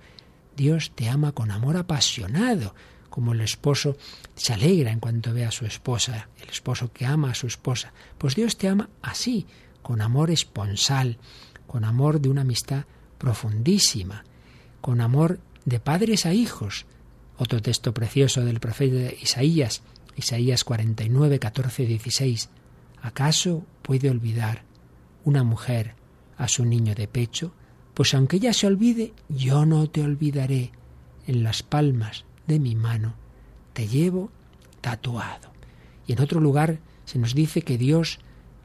Dios 0.55 0.91
te 0.95 1.09
ama 1.09 1.31
con 1.31 1.51
amor 1.51 1.77
apasionado, 1.77 2.75
como 3.09 3.33
el 3.33 3.41
esposo 3.41 3.97
se 4.35 4.53
alegra 4.53 4.91
en 4.91 4.99
cuanto 4.99 5.33
ve 5.33 5.45
a 5.45 5.51
su 5.51 5.65
esposa, 5.65 6.29
el 6.41 6.49
esposo 6.49 6.91
que 6.91 7.05
ama 7.05 7.31
a 7.31 7.35
su 7.35 7.47
esposa. 7.47 7.93
Pues 8.17 8.35
Dios 8.35 8.57
te 8.57 8.67
ama 8.67 8.89
así, 9.01 9.47
con 9.85 10.01
amor 10.01 10.31
esponsal, 10.31 11.19
con 11.67 11.83
amor 11.83 12.19
de 12.19 12.29
una 12.29 12.41
amistad 12.41 12.85
profundísima, 13.19 14.23
con 14.81 14.99
amor 14.99 15.39
de 15.63 15.79
padres 15.79 16.25
a 16.25 16.33
hijos. 16.33 16.87
Otro 17.37 17.61
texto 17.61 17.93
precioso 17.93 18.43
del 18.43 18.59
profeta 18.59 19.13
Isaías, 19.21 19.83
Isaías 20.15 20.63
49, 20.63 21.37
14, 21.37 21.85
16. 21.85 22.49
¿Acaso 23.03 23.63
puede 23.83 24.09
olvidar 24.09 24.63
una 25.23 25.43
mujer 25.43 25.93
a 26.35 26.47
su 26.47 26.65
niño 26.65 26.95
de 26.95 27.07
pecho, 27.07 27.53
pues 27.93 28.15
aunque 28.15 28.37
ella 28.37 28.53
se 28.53 28.65
olvide, 28.65 29.13
yo 29.29 29.67
no 29.67 29.87
te 29.87 30.01
olvidaré. 30.01 30.71
En 31.27 31.43
las 31.43 31.61
palmas 31.61 32.25
de 32.47 32.57
mi 32.57 32.73
mano 32.73 33.13
te 33.73 33.87
llevo 33.87 34.31
tatuado. 34.81 35.51
Y 36.07 36.13
en 36.13 36.21
otro 36.21 36.39
lugar 36.41 36.79
se 37.05 37.19
nos 37.19 37.35
dice 37.35 37.61
que 37.61 37.77
Dios 37.77 38.19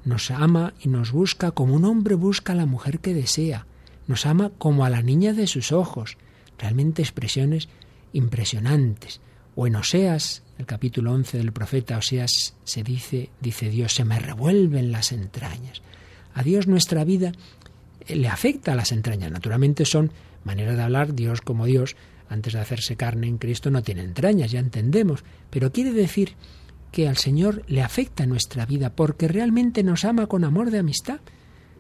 nos 0.05 0.31
ama 0.31 0.75
y 0.81 0.89
nos 0.89 1.13
busca 1.13 1.51
como 1.51 1.75
un 1.75 1.85
hombre 1.85 2.15
busca 2.15 2.53
a 2.53 2.57
la 2.57 2.67
mujer 2.67 3.01
que 3.01 3.15
desea. 3.15 3.67
Nos 4.07 4.27
ama 4.27 4.51
como 4.59 4.85
a 4.85 4.91
la 4.91 5.03
niña 5.03 5.33
de 5.33 5.47
sus 5.47 5.73
ojos. 5.73 6.17
Realmente 6.59 7.03
expresiones 7.03 7.69
impresionantes. 8.13 9.21
O 9.55 9.67
en 9.67 9.77
Oseas, 9.77 10.43
el 10.59 10.67
capítulo 10.67 11.13
11 11.13 11.39
del 11.39 11.53
profeta 11.53 11.99
Oseas, 11.99 12.55
se 12.65 12.83
dice, 12.83 13.31
dice 13.41 13.69
Dios, 13.69 13.95
se 13.95 14.05
me 14.05 14.19
revuelven 14.19 14.93
las 14.93 15.13
entrañas. 15.13 15.83
A 16.35 16.43
Dios 16.43 16.67
nuestra 16.67 17.05
vida 17.05 17.33
eh, 18.07 18.17
le 18.17 18.29
afecta 18.29 18.73
a 18.73 18.77
las 18.77 18.93
entrañas. 18.93 19.31
Naturalmente 19.31 19.85
son 19.85 20.13
maneras 20.45 20.77
de 20.77 20.83
hablar, 20.83 21.15
Dios 21.15 21.41
como 21.41 21.67
Dios, 21.67 21.97
antes 22.29 22.53
de 22.53 22.61
hacerse 22.61 22.97
carne 22.97 23.27
en 23.27 23.39
Cristo 23.39 23.71
no 23.71 23.83
tiene 23.83 24.03
entrañas, 24.03 24.53
ya 24.53 24.61
entendemos, 24.61 25.25
pero 25.51 25.73
quiere 25.73 25.93
decir 25.93 26.35
que 26.91 27.09
al 27.09 27.17
Señor 27.17 27.63
le 27.69 27.83
afecta 27.83 28.27
nuestra 28.27 28.67
vida 28.67 28.91
porque 28.95 29.29
realmente 29.29 29.83
nos 29.83 30.05
ama 30.05 30.27
con 30.27 30.45
amor 30.45 30.71
de 30.71 30.79
amistad. 30.79 31.21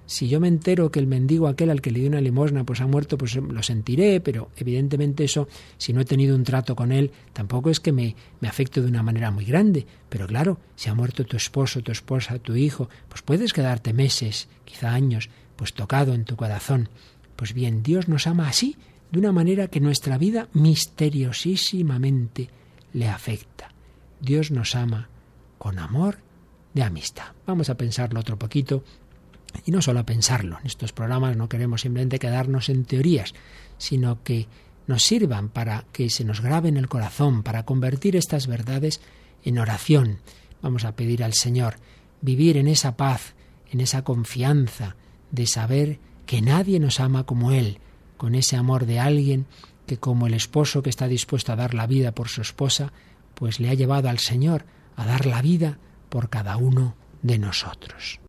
Si 0.06 0.28
yo 0.28 0.40
me 0.40 0.48
entero 0.48 0.90
que 0.90 0.98
el 0.98 1.06
mendigo 1.06 1.46
aquel 1.46 1.70
al 1.70 1.80
que 1.80 1.92
le 1.92 2.00
di 2.00 2.06
una 2.06 2.20
limosna 2.20 2.64
pues 2.64 2.80
ha 2.80 2.86
muerto, 2.88 3.16
pues 3.16 3.36
lo 3.36 3.62
sentiré, 3.62 4.20
pero 4.20 4.50
evidentemente 4.56 5.22
eso, 5.22 5.46
si 5.78 5.92
no 5.92 6.00
he 6.00 6.04
tenido 6.04 6.34
un 6.34 6.42
trato 6.42 6.74
con 6.74 6.90
él, 6.90 7.12
tampoco 7.32 7.70
es 7.70 7.78
que 7.78 7.92
me, 7.92 8.16
me 8.40 8.48
afecte 8.48 8.80
de 8.80 8.88
una 8.88 9.04
manera 9.04 9.30
muy 9.30 9.44
grande. 9.44 9.86
Pero 10.08 10.26
claro, 10.26 10.58
si 10.74 10.88
ha 10.88 10.94
muerto 10.94 11.24
tu 11.24 11.36
esposo, 11.36 11.80
tu 11.82 11.92
esposa, 11.92 12.40
tu 12.40 12.56
hijo, 12.56 12.88
pues 13.08 13.22
puedes 13.22 13.52
quedarte 13.52 13.92
meses, 13.92 14.48
quizá 14.64 14.90
años, 14.92 15.30
pues 15.54 15.74
tocado 15.74 16.12
en 16.12 16.24
tu 16.24 16.34
corazón. 16.34 16.88
Pues 17.36 17.54
bien, 17.54 17.84
Dios 17.84 18.08
nos 18.08 18.26
ama 18.26 18.48
así, 18.48 18.76
de 19.12 19.18
una 19.20 19.30
manera 19.30 19.68
que 19.68 19.78
nuestra 19.78 20.18
vida 20.18 20.48
misteriosísimamente 20.52 22.48
le 22.92 23.08
afecta. 23.08 23.70
Dios 24.20 24.50
nos 24.50 24.74
ama 24.74 25.08
con 25.58 25.78
amor 25.78 26.18
de 26.74 26.82
amistad. 26.82 27.32
Vamos 27.46 27.70
a 27.70 27.76
pensarlo 27.76 28.20
otro 28.20 28.38
poquito 28.38 28.84
y 29.64 29.70
no 29.72 29.82
solo 29.82 30.00
a 30.00 30.06
pensarlo, 30.06 30.58
en 30.60 30.66
estos 30.66 30.92
programas 30.92 31.36
no 31.36 31.48
queremos 31.48 31.80
simplemente 31.80 32.18
quedarnos 32.18 32.68
en 32.68 32.84
teorías, 32.84 33.34
sino 33.78 34.22
que 34.22 34.46
nos 34.86 35.02
sirvan 35.02 35.48
para 35.48 35.84
que 35.92 36.10
se 36.10 36.24
nos 36.24 36.40
grabe 36.40 36.68
en 36.68 36.76
el 36.76 36.88
corazón, 36.88 37.42
para 37.42 37.64
convertir 37.64 38.16
estas 38.16 38.46
verdades 38.46 39.00
en 39.44 39.58
oración. 39.58 40.18
Vamos 40.62 40.84
a 40.84 40.96
pedir 40.96 41.24
al 41.24 41.34
Señor 41.34 41.76
vivir 42.20 42.56
en 42.56 42.68
esa 42.68 42.96
paz, 42.96 43.34
en 43.70 43.80
esa 43.80 44.02
confianza 44.02 44.96
de 45.30 45.46
saber 45.46 45.98
que 46.26 46.42
nadie 46.42 46.78
nos 46.80 47.00
ama 47.00 47.24
como 47.24 47.52
Él, 47.52 47.78
con 48.16 48.34
ese 48.34 48.56
amor 48.56 48.86
de 48.86 49.00
alguien 49.00 49.46
que 49.86 49.96
como 49.96 50.26
el 50.26 50.34
esposo 50.34 50.82
que 50.82 50.90
está 50.90 51.08
dispuesto 51.08 51.52
a 51.52 51.56
dar 51.56 51.74
la 51.74 51.86
vida 51.86 52.12
por 52.12 52.28
su 52.28 52.42
esposa, 52.42 52.92
pues 53.40 53.58
le 53.58 53.70
ha 53.70 53.74
llevado 53.74 54.10
al 54.10 54.18
Señor 54.18 54.66
a 54.96 55.06
dar 55.06 55.24
la 55.24 55.40
vida 55.40 55.78
por 56.10 56.28
cada 56.28 56.58
uno 56.58 56.94
de 57.22 57.38
nosotros. 57.38 58.20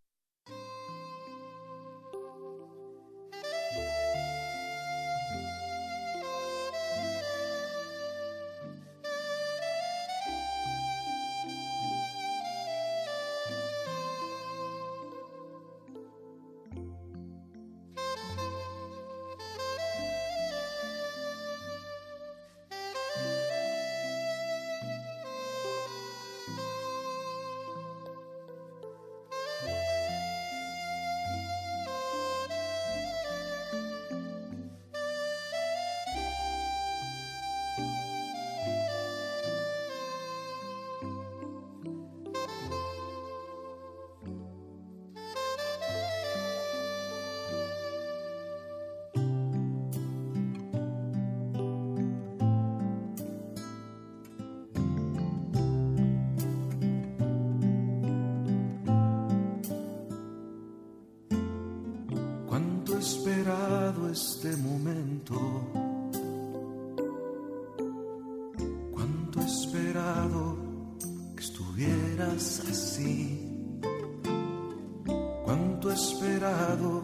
Esperado 75.93 77.03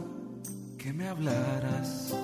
que 0.77 0.93
me 0.93 1.09
hablaras. 1.09 2.15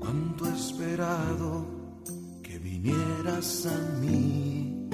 Cuánto 0.00 0.46
esperado 0.46 1.66
que 2.42 2.58
vinieras 2.58 3.66
a 3.66 3.98
mí. 4.00 4.88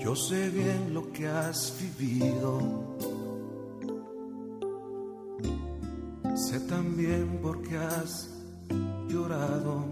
Yo 0.00 0.16
sé 0.16 0.48
bien 0.48 0.94
lo 0.94 1.12
que 1.12 1.28
has 1.28 1.74
vivido. 1.78 2.96
Sé 6.36 6.60
también 6.60 7.38
por 7.42 7.62
qué 7.62 7.76
has 7.76 8.30
llorado. 9.08 9.84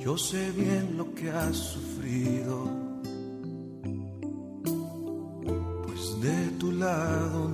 Yo 0.00 0.16
sé 0.16 0.50
bien 0.52 0.96
lo 0.96 1.14
que 1.14 1.30
has 1.30 1.56
sufrido. 1.56 2.81
Lado 6.82 7.51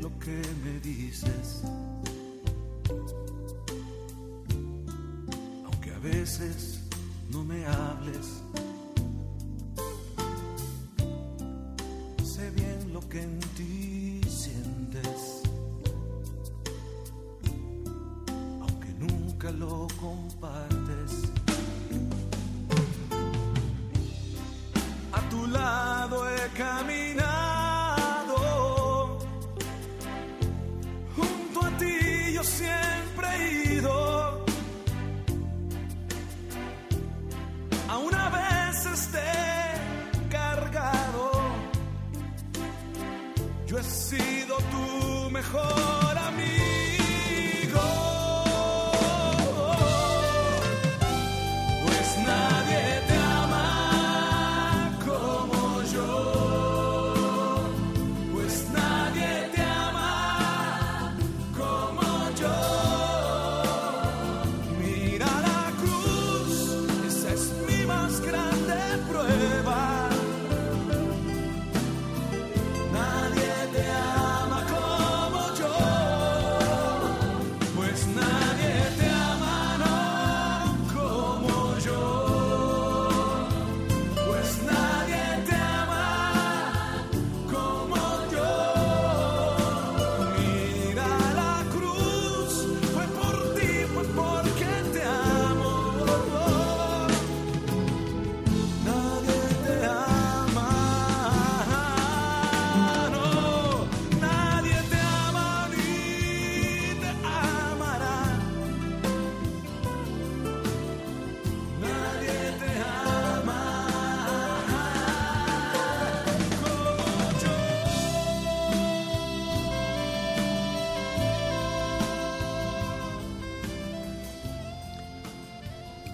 lo 0.00 0.10
que 0.18 0.42
me 0.64 0.80
dices, 0.80 1.62
aunque 5.64 5.92
a 5.92 5.98
veces 5.98 6.80
no 7.30 7.44
me 7.44 7.66
hables. 7.66 8.42
Sé 12.24 12.50
bien 12.50 12.92
lo 12.92 13.00
que 13.08 13.26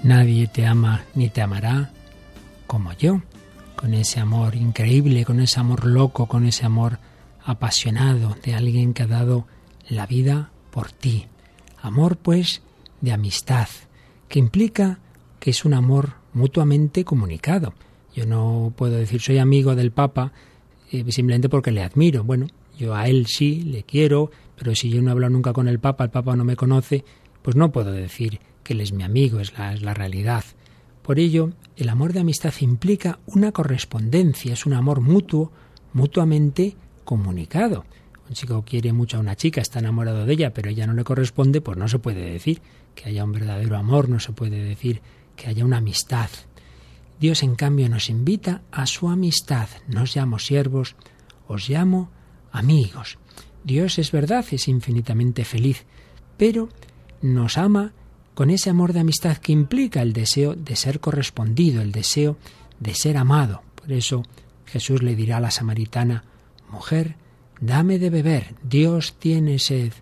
Nadie 0.06 0.46
te 0.46 0.64
ama 0.64 1.04
ni 1.16 1.30
te 1.30 1.42
amará 1.42 1.90
como 2.68 2.92
yo, 2.92 3.22
con 3.74 3.92
ese 3.92 4.20
amor 4.20 4.54
increíble, 4.54 5.24
con 5.24 5.40
ese 5.40 5.58
amor 5.58 5.84
loco, 5.84 6.26
con 6.28 6.46
ese 6.46 6.64
amor 6.64 7.00
apasionado 7.42 8.36
de 8.44 8.54
alguien 8.54 8.94
que 8.94 9.02
ha 9.02 9.08
dado 9.08 9.48
la 9.88 10.06
vida 10.06 10.52
por 10.70 10.92
ti. 10.92 11.26
Amor, 11.82 12.18
pues, 12.18 12.62
de 13.00 13.10
amistad, 13.10 13.66
que 14.28 14.38
implica 14.38 15.00
que 15.40 15.50
es 15.50 15.64
un 15.64 15.74
amor 15.74 16.12
mutuamente 16.34 17.04
comunicado. 17.04 17.74
Yo 18.14 18.26
no 18.26 18.72
puedo 18.76 18.94
decir 18.94 19.20
soy 19.20 19.38
amigo 19.38 19.74
del 19.74 19.90
Papa 19.90 20.30
eh, 20.92 21.04
simplemente 21.10 21.48
porque 21.48 21.72
le 21.72 21.82
admiro. 21.82 22.22
Bueno, 22.22 22.46
yo 22.78 22.94
a 22.94 23.08
él 23.08 23.26
sí, 23.26 23.62
le 23.62 23.82
quiero, 23.82 24.30
pero 24.56 24.72
si 24.76 24.88
yo 24.88 25.02
no 25.02 25.10
hablo 25.10 25.28
nunca 25.30 25.52
con 25.52 25.66
el 25.66 25.80
Papa, 25.80 26.04
el 26.04 26.10
Papa 26.10 26.36
no 26.36 26.44
me 26.44 26.54
conoce, 26.54 27.04
pues 27.42 27.56
no 27.56 27.72
puedo 27.72 27.90
decir 27.90 28.38
que 28.66 28.74
él 28.74 28.80
es 28.80 28.92
mi 28.92 29.04
amigo, 29.04 29.40
es 29.40 29.56
la, 29.56 29.72
es 29.72 29.82
la 29.82 29.94
realidad. 29.94 30.44
Por 31.02 31.20
ello, 31.20 31.52
el 31.76 31.88
amor 31.88 32.12
de 32.12 32.20
amistad 32.20 32.52
implica 32.60 33.20
una 33.26 33.52
correspondencia, 33.52 34.52
es 34.52 34.66
un 34.66 34.72
amor 34.72 35.00
mutuo, 35.00 35.52
mutuamente 35.92 36.76
comunicado. 37.04 37.84
Un 38.28 38.34
chico 38.34 38.64
quiere 38.66 38.92
mucho 38.92 39.16
a 39.16 39.20
una 39.20 39.36
chica, 39.36 39.60
está 39.60 39.78
enamorado 39.78 40.26
de 40.26 40.32
ella, 40.32 40.52
pero 40.52 40.68
ella 40.68 40.86
no 40.86 40.94
le 40.94 41.04
corresponde, 41.04 41.60
pues 41.60 41.78
no 41.78 41.86
se 41.86 42.00
puede 42.00 42.28
decir 42.28 42.60
que 42.96 43.08
haya 43.08 43.22
un 43.22 43.30
verdadero 43.30 43.76
amor, 43.76 44.08
no 44.08 44.18
se 44.18 44.32
puede 44.32 44.64
decir 44.64 45.00
que 45.36 45.46
haya 45.46 45.64
una 45.64 45.76
amistad. 45.76 46.28
Dios, 47.20 47.44
en 47.44 47.54
cambio, 47.54 47.88
nos 47.88 48.10
invita 48.10 48.62
a 48.72 48.86
su 48.86 49.08
amistad. 49.08 49.68
No 49.86 50.02
os 50.02 50.16
llamo 50.16 50.40
siervos, 50.40 50.96
os 51.46 51.68
llamo 51.68 52.10
amigos. 52.50 53.18
Dios 53.62 53.98
es 54.00 54.10
verdad, 54.10 54.44
es 54.50 54.66
infinitamente 54.66 55.44
feliz, 55.44 55.86
pero 56.36 56.68
nos 57.22 57.58
ama 57.58 57.92
con 58.36 58.50
ese 58.50 58.68
amor 58.68 58.92
de 58.92 59.00
amistad 59.00 59.38
que 59.38 59.52
implica 59.52 60.02
el 60.02 60.12
deseo 60.12 60.54
de 60.54 60.76
ser 60.76 61.00
correspondido, 61.00 61.80
el 61.80 61.90
deseo 61.90 62.36
de 62.78 62.94
ser 62.94 63.16
amado. 63.16 63.62
Por 63.74 63.90
eso 63.90 64.24
Jesús 64.66 65.02
le 65.02 65.16
dirá 65.16 65.38
a 65.38 65.40
la 65.40 65.50
samaritana, 65.50 66.22
Mujer, 66.70 67.16
dame 67.62 67.98
de 67.98 68.10
beber, 68.10 68.54
Dios 68.62 69.14
tiene 69.18 69.58
sed 69.58 69.94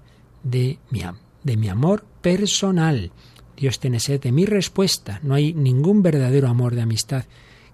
de 0.42 0.80
mi, 0.90 1.02
de 1.44 1.56
mi 1.56 1.68
amor 1.68 2.04
personal. 2.20 3.12
Dios 3.56 3.78
tiene 3.78 4.00
sed 4.00 4.20
de 4.20 4.32
mi 4.32 4.46
respuesta. 4.46 5.20
No 5.22 5.34
hay 5.34 5.54
ningún 5.54 6.02
verdadero 6.02 6.48
amor 6.48 6.74
de 6.74 6.82
amistad 6.82 7.26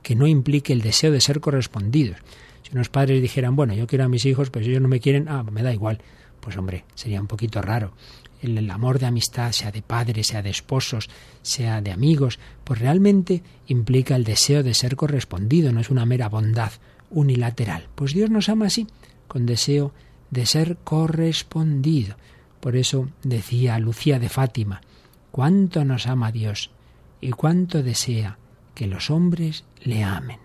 que 0.02 0.14
no 0.14 0.26
implique 0.26 0.74
el 0.74 0.82
deseo 0.82 1.10
de 1.10 1.22
ser 1.22 1.40
correspondidos. 1.40 2.18
Si 2.64 2.74
unos 2.74 2.90
padres 2.90 3.22
dijeran, 3.22 3.56
bueno, 3.56 3.72
yo 3.72 3.86
quiero 3.86 4.04
a 4.04 4.08
mis 4.08 4.26
hijos, 4.26 4.50
pero 4.50 4.62
si 4.62 4.72
ellos 4.72 4.82
no 4.82 4.88
me 4.88 5.00
quieren, 5.00 5.26
ah, 5.30 5.42
me 5.42 5.62
da 5.62 5.72
igual. 5.72 6.02
Pues 6.40 6.58
hombre, 6.58 6.84
sería 6.94 7.18
un 7.18 7.28
poquito 7.28 7.62
raro. 7.62 7.94
El, 8.42 8.70
amor 8.70 8.98
de 8.98 9.06
amistad, 9.06 9.52
sea 9.52 9.70
de 9.70 9.82
padres, 9.82 10.28
sea 10.28 10.42
de 10.42 10.50
esposos, 10.50 11.08
sea 11.42 11.80
de 11.80 11.92
amigos, 11.92 12.38
pues 12.64 12.80
realmente 12.80 13.42
implica 13.66 14.16
el 14.16 14.24
deseo 14.24 14.62
de 14.62 14.74
ser 14.74 14.96
correspondido, 14.96 15.72
no 15.72 15.80
es 15.80 15.90
una 15.90 16.06
mera 16.06 16.28
bondad 16.28 16.72
unilateral. 17.10 17.88
Pues 17.94 18.14
Dios 18.14 18.30
nos 18.30 18.48
ama 18.48 18.66
así, 18.66 18.86
con 19.28 19.46
deseo 19.46 19.92
de 20.30 20.46
ser 20.46 20.78
correspondido. 20.84 22.16
Por 22.60 22.76
eso 22.76 23.08
decía 23.22 23.78
Lucía 23.78 24.18
de 24.18 24.28
Fátima, 24.28 24.80
cuánto 25.30 25.84
nos 25.84 26.06
ama 26.06 26.32
Dios 26.32 26.70
y 27.20 27.30
cuánto 27.30 27.82
desea 27.82 28.38
que 28.74 28.86
los 28.86 29.10
hombres 29.10 29.64
le 29.82 30.04
amen. 30.04 30.38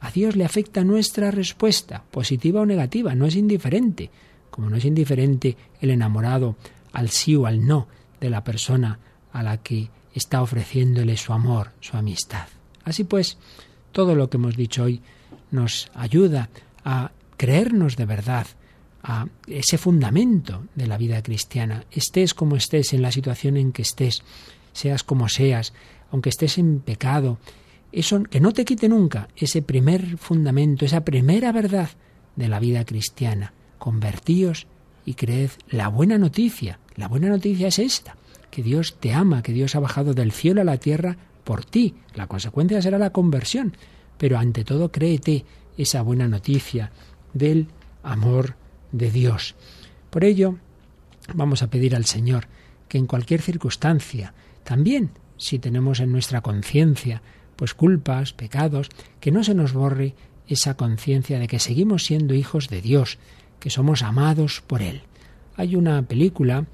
A 0.00 0.10
Dios 0.10 0.36
le 0.36 0.44
afecta 0.44 0.84
nuestra 0.84 1.30
respuesta, 1.30 2.04
positiva 2.10 2.60
o 2.60 2.66
negativa, 2.66 3.14
no 3.14 3.26
es 3.26 3.34
indiferente, 3.34 4.10
como 4.50 4.70
no 4.70 4.76
es 4.76 4.84
indiferente 4.84 5.56
el 5.80 5.90
enamorado 5.90 6.56
al 6.92 7.10
sí 7.10 7.36
o 7.36 7.46
al 7.46 7.66
no 7.66 7.86
de 8.20 8.30
la 8.30 8.44
persona 8.44 8.98
a 9.32 9.42
la 9.42 9.58
que 9.58 9.90
está 10.14 10.42
ofreciéndole 10.42 11.16
su 11.16 11.32
amor, 11.32 11.72
su 11.80 11.96
amistad. 11.96 12.48
Así 12.84 13.04
pues, 13.04 13.38
todo 13.92 14.14
lo 14.14 14.28
que 14.30 14.36
hemos 14.36 14.56
dicho 14.56 14.84
hoy 14.84 15.02
nos 15.50 15.90
ayuda 15.94 16.50
a 16.84 17.12
creernos 17.36 17.96
de 17.96 18.06
verdad, 18.06 18.46
a 19.02 19.26
ese 19.46 19.78
fundamento 19.78 20.64
de 20.74 20.86
la 20.86 20.98
vida 20.98 21.22
cristiana. 21.22 21.84
Estés 21.90 22.34
como 22.34 22.56
estés, 22.56 22.92
en 22.92 23.02
la 23.02 23.12
situación 23.12 23.56
en 23.56 23.72
que 23.72 23.82
estés, 23.82 24.22
seas 24.72 25.04
como 25.04 25.28
seas, 25.28 25.72
aunque 26.10 26.30
estés 26.30 26.58
en 26.58 26.80
pecado, 26.80 27.38
eso 27.92 28.22
que 28.24 28.40
no 28.40 28.52
te 28.52 28.64
quite 28.64 28.88
nunca 28.88 29.28
ese 29.36 29.62
primer 29.62 30.18
fundamento, 30.18 30.84
esa 30.84 31.04
primera 31.04 31.52
verdad 31.52 31.90
de 32.36 32.48
la 32.48 32.60
vida 32.60 32.84
cristiana. 32.84 33.52
Convertíos 33.78 34.66
y 35.08 35.14
creed 35.14 35.52
la 35.70 35.88
buena 35.88 36.18
noticia. 36.18 36.80
La 36.94 37.08
buena 37.08 37.30
noticia 37.30 37.68
es 37.68 37.78
esta, 37.78 38.18
que 38.50 38.62
Dios 38.62 38.98
te 39.00 39.14
ama, 39.14 39.42
que 39.42 39.54
Dios 39.54 39.74
ha 39.74 39.80
bajado 39.80 40.12
del 40.12 40.32
cielo 40.32 40.60
a 40.60 40.64
la 40.64 40.76
tierra 40.76 41.16
por 41.44 41.64
ti. 41.64 41.94
La 42.14 42.26
consecuencia 42.26 42.82
será 42.82 42.98
la 42.98 43.08
conversión, 43.08 43.74
pero 44.18 44.38
ante 44.38 44.64
todo 44.64 44.92
créete 44.92 45.46
esa 45.78 46.02
buena 46.02 46.28
noticia 46.28 46.92
del 47.32 47.68
amor 48.02 48.56
de 48.92 49.10
Dios. 49.10 49.54
Por 50.10 50.24
ello, 50.24 50.58
vamos 51.32 51.62
a 51.62 51.70
pedir 51.70 51.96
al 51.96 52.04
Señor 52.04 52.46
que 52.86 52.98
en 52.98 53.06
cualquier 53.06 53.40
circunstancia, 53.40 54.34
también 54.62 55.12
si 55.38 55.58
tenemos 55.58 56.00
en 56.00 56.12
nuestra 56.12 56.42
conciencia 56.42 57.22
pues 57.56 57.72
culpas, 57.72 58.34
pecados, 58.34 58.90
que 59.20 59.30
no 59.30 59.42
se 59.42 59.54
nos 59.54 59.72
borre 59.72 60.14
esa 60.48 60.76
conciencia 60.76 61.38
de 61.38 61.48
que 61.48 61.60
seguimos 61.60 62.04
siendo 62.04 62.34
hijos 62.34 62.68
de 62.68 62.82
Dios, 62.82 63.18
que 63.60 63.70
somos 63.70 64.02
amados 64.02 64.62
por 64.66 64.82
Él. 64.82 65.02
Hay 65.56 65.74
una 65.74 66.02
película 66.02 66.66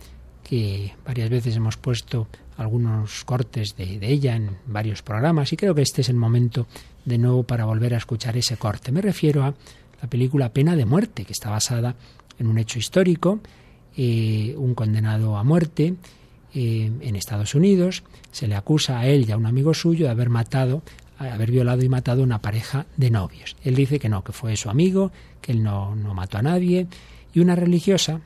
que 0.43 0.95
varias 1.05 1.31
veces 1.31 1.57
hemos 1.57 1.77
puesto 1.77 2.29
algunos 2.57 3.25
cortes 3.25 3.77
de, 3.77 3.99
ella 4.03 4.37
en 4.37 4.59
varios 4.67 5.03
programas 5.03 5.53
y 5.53 5.57
creo 5.57 5.75
que 5.75 5.83
este 5.83 6.03
es 6.03 6.09
el 6.09 6.17
momento 6.17 6.67
de 7.05 7.19
nuevo 7.19 7.43
para 7.43 7.65
volver 7.65 7.95
a 7.95 7.99
escuchar 7.99 8.37
ese 8.37 8.57
corte. 8.57 8.93
Me 8.93 9.01
refiero 9.01 9.43
a 9.43 9.55
la 10.01 10.09
película 10.09 10.53
Pena 10.53 10.77
de 10.77 10.85
Muerte, 10.85 11.25
que 11.25 11.33
está 11.33 11.51
basada 11.51 11.97
en 12.39 12.47
un 12.47 12.59
hecho 12.59 12.79
histórico, 12.79 13.41
eh, 13.97 14.55
un 14.57 14.75
condenado 14.75 15.37
a 15.37 15.45
muerte 15.45 15.95
eh, 16.55 16.93
en 17.01 17.17
Estados 17.17 17.55
Unidos, 17.55 18.03
se 18.31 18.47
le 18.47 18.55
acusa 18.55 18.99
a 18.99 19.07
él 19.07 19.29
y 19.29 19.33
a 19.33 19.37
un 19.37 19.47
amigo 19.47 19.75
suyo 19.75 20.07
de 20.07 20.13
haber 20.13 20.31
matado, 20.31 20.83
haber 21.19 21.51
violado 21.51 21.83
y 21.83 21.89
matado 21.89 22.23
a 22.23 22.25
una 22.25 22.43
pareja 22.43 22.87
de 22.97 23.11
novios. 23.11 23.57
Él 23.63 23.75
dice 23.75 23.99
que 23.99 24.09
no, 24.09 24.25
que 24.25 24.33
fue 24.33 24.57
su 24.57 24.71
amigo, 24.71 25.13
que 25.41 25.53
él 25.53 25.63
no, 25.63 25.95
no 25.95 26.15
mató 26.15 26.39
a 26.39 26.43
nadie, 26.43 26.87
y 27.33 27.41
una 27.41 27.57
religiosa, 27.57 28.21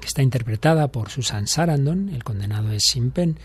que 0.00 0.06
está 0.06 0.22
interpretada 0.22 0.88
por 0.88 1.10
Susan 1.10 1.46
Sarandon, 1.46 2.08
el 2.10 2.24
condenado 2.24 2.72
es 2.72 2.84
Sin 2.84 3.10
Pen, 3.10 3.38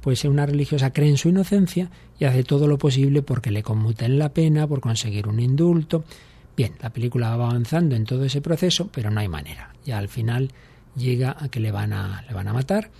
pues 0.00 0.24
una 0.24 0.44
religiosa 0.44 0.92
cree 0.92 1.08
en 1.08 1.16
su 1.16 1.30
inocencia 1.30 1.90
y 2.18 2.26
hace 2.26 2.44
todo 2.44 2.66
lo 2.66 2.76
posible 2.76 3.22
porque 3.22 3.50
le 3.50 3.62
conmuten 3.62 4.18
la 4.18 4.34
pena, 4.34 4.66
por 4.66 4.80
conseguir 4.80 5.26
un 5.28 5.40
indulto. 5.40 6.04
Bien, 6.54 6.74
la 6.82 6.90
película 6.90 7.34
va 7.36 7.46
avanzando 7.46 7.96
en 7.96 8.04
todo 8.04 8.24
ese 8.24 8.42
proceso, 8.42 8.90
pero 8.92 9.10
no 9.10 9.20
hay 9.20 9.28
manera. 9.28 9.72
Ya 9.86 9.96
al 9.96 10.08
final 10.08 10.50
llega 10.94 11.34
a 11.38 11.48
que 11.48 11.58
le 11.58 11.72
van 11.72 11.94
a, 11.94 12.22
le 12.28 12.34
van 12.34 12.48
a 12.48 12.52
matar, 12.52 12.90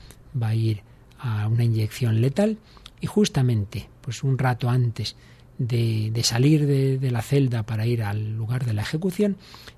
va 0.41 0.49
a 0.49 0.55
ir 0.55 0.83
a 1.18 1.47
una 1.47 1.64
inyección 1.64 2.22
letal 2.22 2.57
y 3.01 3.07
justamente, 3.07 3.88
pues 4.01 4.22
un 4.22 4.38
rato 4.38 4.68
antes 4.68 5.16
de, 5.59 6.11
de 6.12 6.22
salir 6.22 6.66
de, 6.66 7.11
la 7.11 7.22
celda 7.22 7.64
para 7.64 7.86
ir 7.86 8.03
al 8.03 8.36
lugar 8.36 8.64
de 8.64 8.74
la 8.74 8.82
ejecución, 8.82 9.36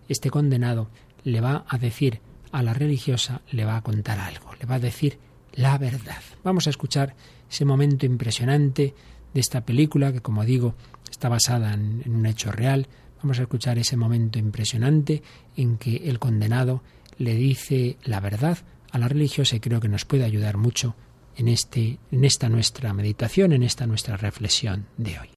este 0.09 0.31
condenado 0.31 0.89
le 1.25 1.41
va 1.41 1.65
a 1.69 1.79
decir 1.79 2.21
a 2.53 2.63
la 2.63 2.73
religiosa, 2.73 3.43
le 3.51 3.65
va 3.65 3.77
a 3.77 3.83
contar 3.83 4.19
algo, 4.19 4.55
le 4.59 4.67
va 4.67 4.77
a 4.77 4.81
decir 4.81 5.19
la 5.55 5.77
verdad. 5.79 6.23
Vamos 6.45 6.67
a 6.67 6.71
escuchar 6.71 7.15
ese 7.51 7.65
momento 7.65 8.07
impresionante 8.07 8.95
de 9.35 9.41
esta 9.41 9.65
película 9.65 10.13
que, 10.13 10.21
como 10.21 10.45
digo, 10.45 10.75
está 11.11 11.29
basada 11.29 11.75
en, 11.75 12.03
en, 12.05 12.15
un 12.15 12.27
hecho 12.27 12.53
real. 12.53 12.87
Vamos 13.23 13.39
a 13.39 13.43
escuchar 13.43 13.79
ese 13.79 13.97
momento 13.97 14.39
impresionante 14.39 15.23
en 15.57 15.79
que 15.79 16.09
el 16.09 16.19
condenado 16.19 16.83
le 17.19 17.35
dice 17.35 17.97
la 18.05 18.21
verdad 18.21 18.59
a 18.93 18.99
la 18.99 19.09
religiosa 19.09 19.57
y 19.57 19.61
creo 19.61 19.81
que 19.81 19.89
nos 19.89 20.05
puede 20.05 20.25
ayudar 20.25 20.57
mucho 20.57 20.95
en, 21.37 21.49
este, 21.49 21.99
en 22.11 22.25
esta 22.25 22.49
nuestra 22.49 22.93
meditación, 22.93 23.53
en 23.53 23.63
esta 23.63 23.87
nuestra 23.87 24.17
reflexión 24.17 24.87
de 24.97 25.19
hoy. 25.19 25.31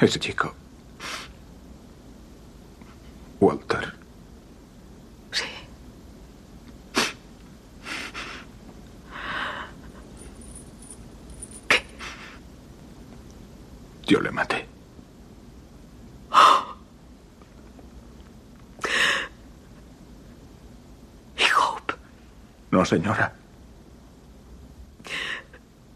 Ese 0.00 0.18
chico. 0.18 0.54
Walter. 3.40 3.92
Sí. 5.32 5.44
¿Qué? 11.68 11.82
Yo 14.06 14.20
le 14.20 14.30
maté. 14.30 14.66
¿Y 21.36 21.42
Hope? 21.56 21.94
No, 22.70 22.84
señora. 22.84 23.34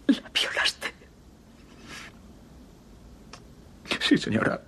¿La 0.08 0.30
violaste? 0.32 0.92
Sí, 4.06 4.16
señora. 4.16 4.62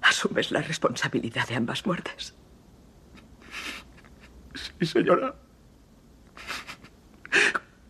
¿Asumes 0.00 0.50
la 0.50 0.62
responsabilidad 0.62 1.46
de 1.46 1.56
ambas 1.56 1.84
muertes? 1.84 2.34
Sí, 4.54 4.86
señora. 4.86 5.34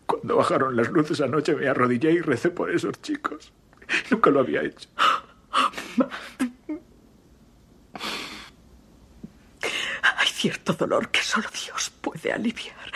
Cuando 0.05 0.35
bajaron 0.35 0.75
las 0.75 0.89
luces 0.89 1.21
anoche 1.21 1.55
me 1.55 1.69
arrodillé 1.69 2.11
y 2.11 2.19
recé 2.19 2.49
por 2.49 2.69
esos 2.69 3.01
chicos. 3.01 3.53
Nunca 4.09 4.29
lo 4.29 4.41
había 4.41 4.61
hecho. 4.61 4.89
Hay 10.17 10.27
cierto 10.27 10.73
dolor 10.73 11.11
que 11.11 11.21
solo 11.21 11.47
Dios 11.49 11.91
puede 12.01 12.33
aliviar. 12.33 12.91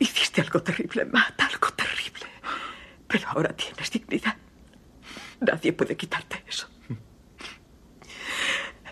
Hiciste 0.00 0.40
algo 0.40 0.60
terrible, 0.60 1.04
Matt, 1.04 1.40
algo 1.40 1.68
terrible. 1.68 2.26
Pero 3.06 3.28
ahora 3.28 3.54
tienes 3.54 3.92
dignidad. 3.92 4.36
Nadie 5.40 5.72
puede 5.72 5.96
quitarte 5.96 6.42
eso. 6.48 6.68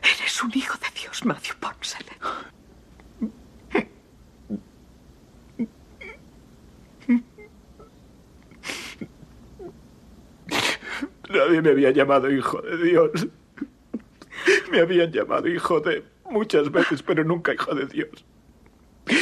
Eres 0.02 0.42
un 0.42 0.50
hijo 0.54 0.76
de 0.78 1.00
Dios, 1.00 1.24
Matthew 1.24 1.56
Ponsele. 1.60 2.12
Nadie 11.28 11.62
me 11.62 11.70
había 11.70 11.90
llamado 11.90 12.30
hijo 12.30 12.60
de 12.60 12.76
Dios. 12.84 13.28
Me 14.70 14.80
habían 14.80 15.12
llamado 15.12 15.48
hijo 15.48 15.80
de 15.80 16.02
muchas 16.30 16.70
veces, 16.70 17.02
pero 17.02 17.24
nunca 17.24 17.54
hijo 17.54 17.74
de 17.74 17.86
Dios. 17.86 18.24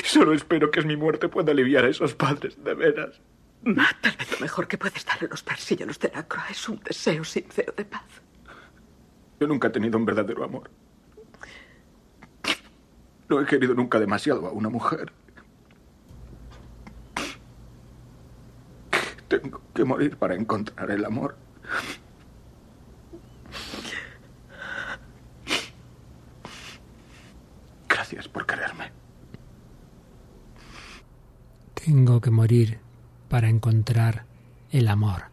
Solo 0.04 0.32
espero 0.32 0.70
que 0.70 0.82
mi 0.82 0.96
muerte 0.96 1.28
pueda 1.28 1.52
aliviar 1.52 1.84
a 1.84 1.88
esos 1.88 2.14
padres, 2.14 2.62
de 2.64 2.74
veras. 2.74 3.20
Matt, 3.62 4.00
tal 4.00 4.16
vez 4.16 4.30
lo 4.32 4.38
mejor 4.40 4.66
que 4.66 4.78
puedes 4.78 5.04
dar 5.04 5.22
a 5.22 5.26
los 5.26 5.42
persíllanos 5.42 5.98
de 5.98 6.10
la 6.14 6.26
croa 6.26 6.46
es 6.50 6.68
un 6.68 6.80
deseo 6.80 7.24
sincero 7.24 7.74
de 7.76 7.84
paz. 7.84 8.22
Yo 9.38 9.46
nunca 9.46 9.68
he 9.68 9.70
tenido 9.70 9.98
un 9.98 10.06
verdadero 10.06 10.44
amor. 10.44 10.70
No 13.28 13.40
he 13.40 13.46
querido 13.46 13.74
nunca 13.74 14.00
demasiado 14.00 14.46
a 14.46 14.52
una 14.52 14.70
mujer. 14.70 15.12
Tengo 19.28 19.62
que 19.74 19.84
morir 19.84 20.16
para 20.16 20.34
encontrar 20.34 20.90
el 20.90 21.04
amor. 21.04 21.36
Gracias 27.88 28.26
por 28.26 28.46
quererme. 28.46 28.90
Tengo 31.74 32.20
que 32.20 32.30
morir 32.30 32.89
para 33.30 33.48
encontrar 33.48 34.26
el 34.72 34.88
amor. 34.88 35.30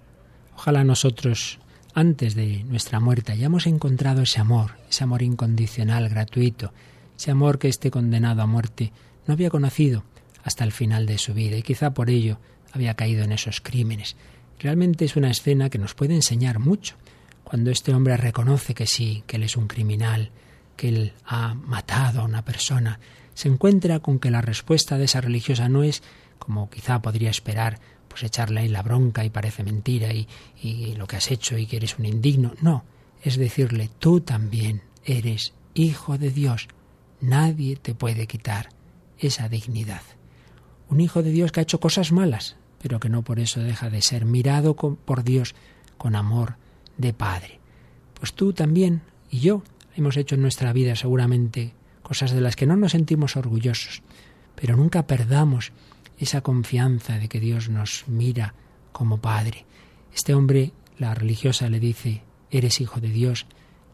Ojalá 0.56 0.84
nosotros, 0.84 1.60
antes 1.94 2.36
de 2.36 2.64
nuestra 2.64 3.00
muerte, 3.00 3.34
hayamos 3.34 3.66
encontrado 3.66 4.22
ese 4.22 4.40
amor, 4.40 4.78
ese 4.90 5.04
amor 5.04 5.24
incondicional, 5.24 6.08
gratuito, 6.08 6.72
ese 7.18 7.32
amor 7.32 7.58
que 7.58 7.68
este 7.68 7.92
condenado 7.92 8.44
a 8.44 8.46
muerte 8.46 8.94
no 9.26 9.34
había 9.34 9.50
conocido 9.50 10.04
hasta 10.44 10.64
el 10.64 10.72
final 10.72 11.08
de 11.08 11.18
su 11.18 11.34
vida 11.34 11.58
y 11.58 11.64
quizá 11.64 11.94
por 11.94 12.10
ello 12.10 12.40
había 12.72 12.94
caído 12.94 13.24
en 13.24 13.32
esos 13.32 13.62
crímenes. 13.62 14.16
Realmente 14.60 15.06
es 15.06 15.16
una 15.16 15.32
escena 15.32 15.70
que 15.70 15.80
nos 15.80 15.96
puede 15.96 16.14
enseñar 16.14 16.60
mucho. 16.60 16.96
Cuando 17.44 17.72
este 17.72 17.94
hombre 17.94 18.16
reconoce 18.16 18.76
que 18.76 18.86
sí, 18.86 19.24
que 19.26 19.38
él 19.38 19.44
es 19.44 19.58
un 19.58 19.68
criminal, 19.68 20.30
que 20.76 20.90
él 20.90 21.14
ha 21.26 21.56
matado 21.56 22.22
a 22.22 22.26
una 22.26 22.46
persona, 22.46 23.00
se 23.34 23.48
encuentra 23.48 24.00
con 24.00 24.20
que 24.20 24.32
la 24.32 24.42
respuesta 24.42 24.98
de 24.98 25.06
esa 25.06 25.22
religiosa 25.22 25.68
no 25.68 25.84
es, 25.84 26.04
como 26.40 26.70
quizá 26.70 27.02
podría 27.02 27.30
esperar, 27.30 27.80
pues 28.08 28.24
echarle 28.24 28.62
ahí 28.62 28.68
la 28.68 28.82
bronca 28.82 29.24
y 29.26 29.30
parece 29.30 29.64
mentira 29.64 30.14
y, 30.14 30.28
y 30.62 30.96
lo 30.96 31.08
que 31.08 31.18
has 31.18 31.32
hecho 31.32 31.58
y 31.58 31.66
que 31.66 31.78
eres 31.78 31.98
un 32.00 32.06
indigno. 32.06 32.54
No, 32.62 32.84
es 33.24 33.38
decirle, 33.38 33.90
tú 34.00 34.22
también 34.22 34.82
eres 35.06 35.54
hijo 35.74 36.18
de 36.18 36.32
Dios. 36.32 36.68
Nadie 37.22 37.76
te 37.76 37.96
puede 37.96 38.28
quitar 38.28 38.70
esa 39.20 39.50
dignidad. 39.50 40.02
Un 40.90 41.02
hijo 41.02 41.24
de 41.24 41.32
Dios 41.32 41.52
que 41.52 41.60
ha 41.60 41.64
hecho 41.64 41.80
cosas 41.80 42.12
malas, 42.12 42.56
pero 42.82 43.00
que 43.00 43.10
no 43.10 43.24
por 43.24 43.40
eso 43.40 43.60
deja 43.60 43.90
de 43.90 44.02
ser 44.02 44.26
mirado 44.26 44.76
por 44.76 45.24
Dios 45.24 45.56
con 45.98 46.16
amor 46.16 46.56
de 46.98 47.14
Padre. 47.14 47.60
Pues 48.14 48.34
tú 48.34 48.54
también 48.54 49.02
y 49.30 49.40
yo 49.40 49.64
hemos 49.96 50.18
hecho 50.18 50.36
en 50.36 50.42
nuestra 50.42 50.74
vida 50.74 50.96
seguramente 50.96 51.74
cosas 52.02 52.32
de 52.32 52.42
las 52.42 52.56
que 52.56 52.66
no 52.66 52.78
nos 52.78 52.94
sentimos 52.94 53.36
orgullosos, 53.36 54.02
pero 54.56 54.78
nunca 54.78 55.08
perdamos 55.08 55.74
esa 56.18 56.42
confianza 56.42 57.18
de 57.18 57.28
que 57.28 57.40
Dios 57.40 57.70
nos 57.70 58.06
mira 58.08 58.54
como 58.92 59.20
Padre. 59.20 59.66
Este 60.14 60.34
hombre, 60.34 60.72
la 60.98 61.14
religiosa 61.14 61.70
le 61.70 61.80
dice, 61.80 62.24
eres 62.50 62.82
hijo 62.82 63.00
de 63.00 63.10
Dios, 63.10 63.46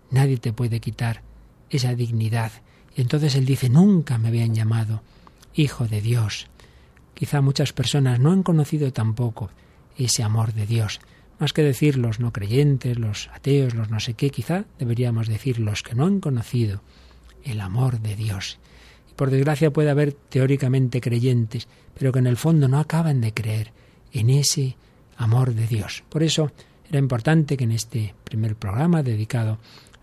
nadie 0.10 0.38
te 0.38 0.54
puede 0.54 0.80
quitar 0.80 1.22
esa 1.70 1.96
dignidad. 1.96 2.52
Y 2.96 3.02
entonces 3.02 3.36
él 3.36 3.46
dice, 3.46 3.70
nunca 3.70 4.18
me 4.18 4.30
habían 4.30 4.54
llamado 4.54 5.02
hijo 5.54 5.88
de 5.88 6.02
Dios. 6.02 6.48
Quizá 7.14 7.42
muchas 7.42 7.74
personas 7.74 8.20
no 8.20 8.32
han 8.32 8.44
conocido 8.44 8.92
tampoco 8.92 9.50
ese 9.98 10.24
amor 10.24 10.54
de 10.54 10.66
Dios. 10.66 11.00
Más 11.40 11.54
que 11.54 11.64
decir 11.64 11.98
los 11.98 12.20
no 12.20 12.32
creyentes, 12.32 12.98
los 12.98 13.30
ateos, 13.34 13.74
los 13.74 13.90
no 13.90 14.00
sé 14.00 14.14
qué, 14.14 14.30
quizá 14.30 14.66
deberíamos 14.80 15.28
decir 15.28 15.60
los 15.60 15.84
que 15.84 15.96
no 15.96 16.06
han 16.06 16.20
conocido 16.20 16.82
el 17.44 17.60
amor 17.60 18.00
de 18.00 18.16
Dios. 18.16 18.60
Por 19.16 19.30
desgracia 19.30 19.72
puede 19.72 19.90
haber 19.90 20.14
teóricamente 20.14 21.02
creyentes, 21.02 21.68
pero 21.94 22.12
que 22.12 22.20
en 22.20 22.28
el 22.28 22.38
fondo 22.38 22.68
no 22.68 22.80
acaban 22.80 23.22
de 23.22 23.34
creer 23.34 23.72
en 24.12 24.30
ese 24.30 24.78
amor 25.18 25.54
de 25.54 25.68
Dios. 25.68 26.04
Por 26.10 26.24
eso 26.24 26.52
era 26.90 27.00
importante 27.00 27.58
que 27.58 27.64
en 27.64 27.72
este 27.72 28.14
primer 28.24 28.56
programa 28.56 29.04
dedicado 29.04 29.60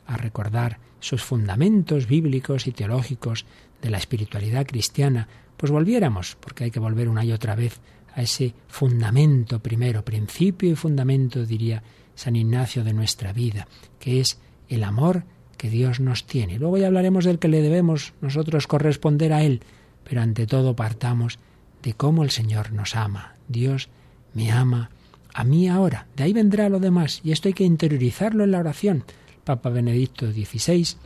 a 0.06 0.16
recordar 0.16 0.78
sus 1.00 1.22
fundamentos 1.22 2.06
bíblicos 2.06 2.66
y 2.66 2.72
teológicos 2.72 3.46
de 3.80 3.90
la 3.90 3.98
espiritualidad 3.98 4.66
cristiana, 4.66 5.28
pues 5.56 5.72
volviéramos, 5.72 6.36
porque 6.40 6.64
hay 6.64 6.70
que 6.70 6.80
volver 6.80 7.08
una 7.08 7.24
y 7.24 7.32
otra 7.32 7.54
vez 7.54 7.80
a 8.14 8.22
ese 8.22 8.54
fundamento 8.68 9.60
primero, 9.60 10.04
principio 10.04 10.70
y 10.70 10.74
fundamento, 10.74 11.44
diría 11.46 11.82
San 12.14 12.36
Ignacio, 12.36 12.84
de 12.84 12.92
nuestra 12.92 13.32
vida, 13.32 13.66
que 13.98 14.20
es 14.20 14.38
el 14.68 14.84
amor 14.84 15.24
que 15.60 15.68
Dios 15.68 16.00
nos 16.00 16.24
tiene. 16.24 16.58
Luego 16.58 16.78
ya 16.78 16.86
hablaremos 16.86 17.26
del 17.26 17.38
que 17.38 17.46
le 17.46 17.60
debemos 17.60 18.14
nosotros 18.22 18.66
corresponder 18.66 19.34
a 19.34 19.42
Él, 19.42 19.60
pero 20.08 20.22
ante 20.22 20.46
todo 20.46 20.74
partamos 20.74 21.38
de 21.82 21.92
cómo 21.92 22.24
el 22.24 22.30
Señor 22.30 22.72
nos 22.72 22.96
ama. 22.96 23.34
Dios 23.46 23.90
me 24.32 24.50
ama 24.52 24.88
a 25.34 25.44
mí 25.44 25.68
ahora. 25.68 26.06
De 26.16 26.24
ahí 26.24 26.32
vendrá 26.32 26.70
lo 26.70 26.80
demás, 26.80 27.20
y 27.24 27.32
esto 27.32 27.48
hay 27.48 27.52
que 27.52 27.64
interiorizarlo 27.64 28.44
en 28.44 28.52
la 28.52 28.58
oración. 28.58 29.04
Papa 29.44 29.68
Benedicto 29.68 30.32
XVI, 30.32 30.96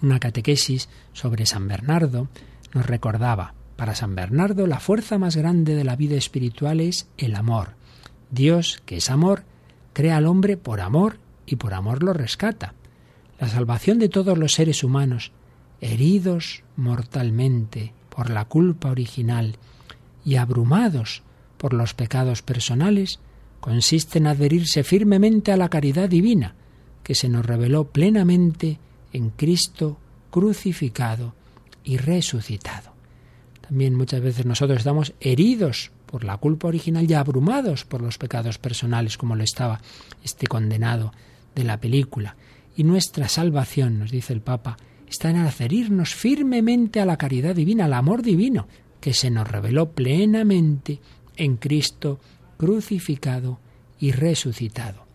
una 0.00 0.18
catequesis 0.18 0.88
sobre 1.12 1.44
San 1.44 1.68
Bernardo, 1.68 2.28
nos 2.72 2.86
recordaba, 2.86 3.52
para 3.76 3.94
San 3.94 4.14
Bernardo, 4.14 4.66
la 4.66 4.80
fuerza 4.80 5.18
más 5.18 5.36
grande 5.36 5.74
de 5.74 5.84
la 5.84 5.94
vida 5.94 6.16
espiritual 6.16 6.80
es 6.80 7.06
el 7.18 7.34
amor. 7.34 7.74
Dios, 8.30 8.80
que 8.86 8.96
es 8.96 9.10
amor, 9.10 9.42
crea 9.92 10.16
al 10.16 10.24
hombre 10.24 10.56
por 10.56 10.80
amor 10.80 11.18
y 11.44 11.56
por 11.56 11.74
amor 11.74 12.02
lo 12.02 12.14
rescata. 12.14 12.72
La 13.44 13.50
salvación 13.50 13.98
de 13.98 14.08
todos 14.08 14.38
los 14.38 14.54
seres 14.54 14.82
humanos, 14.82 15.30
heridos 15.82 16.62
mortalmente 16.76 17.92
por 18.08 18.30
la 18.30 18.46
culpa 18.46 18.90
original 18.90 19.58
y 20.24 20.36
abrumados 20.36 21.22
por 21.58 21.74
los 21.74 21.92
pecados 21.92 22.40
personales, 22.40 23.20
consiste 23.60 24.16
en 24.16 24.28
adherirse 24.28 24.82
firmemente 24.82 25.52
a 25.52 25.58
la 25.58 25.68
caridad 25.68 26.08
divina, 26.08 26.54
que 27.02 27.14
se 27.14 27.28
nos 27.28 27.44
reveló 27.44 27.84
plenamente 27.84 28.78
en 29.12 29.28
Cristo 29.28 29.98
crucificado 30.30 31.34
y 31.84 31.98
resucitado. 31.98 32.94
También 33.60 33.94
muchas 33.94 34.22
veces 34.22 34.46
nosotros 34.46 34.78
estamos 34.78 35.12
heridos 35.20 35.92
por 36.06 36.24
la 36.24 36.38
culpa 36.38 36.68
original 36.68 37.10
y 37.10 37.12
abrumados 37.12 37.84
por 37.84 38.00
los 38.00 38.16
pecados 38.16 38.56
personales, 38.56 39.18
como 39.18 39.36
lo 39.36 39.44
estaba 39.44 39.82
este 40.22 40.46
condenado 40.46 41.12
de 41.54 41.64
la 41.64 41.78
película. 41.78 42.36
Y 42.76 42.84
nuestra 42.84 43.28
salvación, 43.28 43.98
nos 43.98 44.10
dice 44.10 44.32
el 44.32 44.40
Papa, 44.40 44.76
está 45.08 45.30
en 45.30 45.36
adherirnos 45.36 46.14
firmemente 46.14 47.00
a 47.00 47.06
la 47.06 47.16
caridad 47.16 47.54
divina, 47.54 47.84
al 47.84 47.92
amor 47.92 48.22
divino, 48.22 48.66
que 49.00 49.14
se 49.14 49.30
nos 49.30 49.48
reveló 49.48 49.92
plenamente 49.92 51.00
en 51.36 51.56
Cristo 51.56 52.18
crucificado 52.56 53.60
y 53.98 54.12
resucitado. 54.12 55.06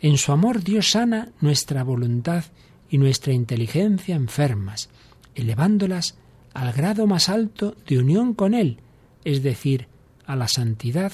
En 0.00 0.18
su 0.18 0.32
amor 0.32 0.62
Dios 0.62 0.90
sana 0.90 1.30
nuestra 1.40 1.84
voluntad 1.84 2.44
y 2.90 2.98
nuestra 2.98 3.32
inteligencia 3.32 4.16
enfermas, 4.16 4.88
elevándolas 5.34 6.16
al 6.54 6.72
grado 6.72 7.06
más 7.06 7.28
alto 7.28 7.76
de 7.86 7.98
unión 7.98 8.34
con 8.34 8.54
Él, 8.54 8.78
es 9.24 9.42
decir, 9.42 9.88
a 10.26 10.36
la 10.36 10.48
santidad 10.48 11.12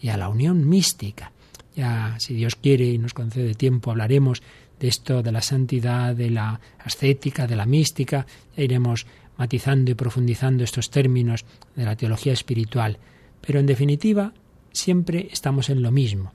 y 0.00 0.08
a 0.08 0.16
la 0.16 0.28
unión 0.28 0.68
mística. 0.68 1.32
Ya, 1.76 2.16
si 2.18 2.34
Dios 2.34 2.56
quiere 2.56 2.86
y 2.86 2.98
nos 2.98 3.14
concede 3.14 3.54
tiempo, 3.54 3.90
hablaremos 3.90 4.42
de 4.82 4.88
esto, 4.88 5.22
de 5.22 5.30
la 5.30 5.42
santidad, 5.42 6.12
de 6.16 6.28
la 6.28 6.60
ascética, 6.80 7.46
de 7.46 7.54
la 7.54 7.66
mística, 7.66 8.26
iremos 8.56 9.06
matizando 9.38 9.92
y 9.92 9.94
profundizando 9.94 10.64
estos 10.64 10.90
términos 10.90 11.44
de 11.76 11.84
la 11.84 11.94
teología 11.94 12.32
espiritual. 12.32 12.98
Pero 13.40 13.60
en 13.60 13.66
definitiva, 13.66 14.32
siempre 14.72 15.28
estamos 15.30 15.70
en 15.70 15.82
lo 15.82 15.92
mismo. 15.92 16.32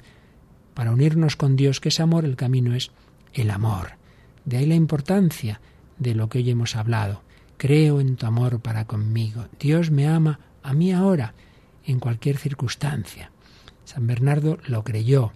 Para 0.74 0.94
unirnos 0.94 1.36
con 1.36 1.58
Dios, 1.58 1.82
que 1.82 1.90
es 1.90 2.00
amor, 2.00 2.24
el 2.24 2.38
camino 2.38 2.74
es 2.74 2.92
el 3.34 3.52
amor. 3.52 3.98
De 4.46 4.56
ahí 4.56 4.66
la 4.66 4.76
importancia 4.76 5.60
de 6.00 6.16
lo 6.16 6.30
que 6.30 6.38
hoy 6.38 6.50
hemos 6.50 6.78
hablado. 6.78 7.24
Creo 7.58 8.00
en 8.00 8.16
tu 8.16 8.28
amor 8.28 8.62
para 8.62 8.86
conmigo. 8.86 9.48
Dios 9.60 9.92
me 9.92 10.08
ama 10.08 10.40
a 10.64 10.74
mí 10.74 10.94
ahora, 10.94 11.34
en 11.84 12.00
cualquier 12.00 12.38
circunstancia. 12.38 13.30
San 13.84 14.08
Bernardo 14.08 14.58
lo 14.68 14.86
creyó 14.86 15.34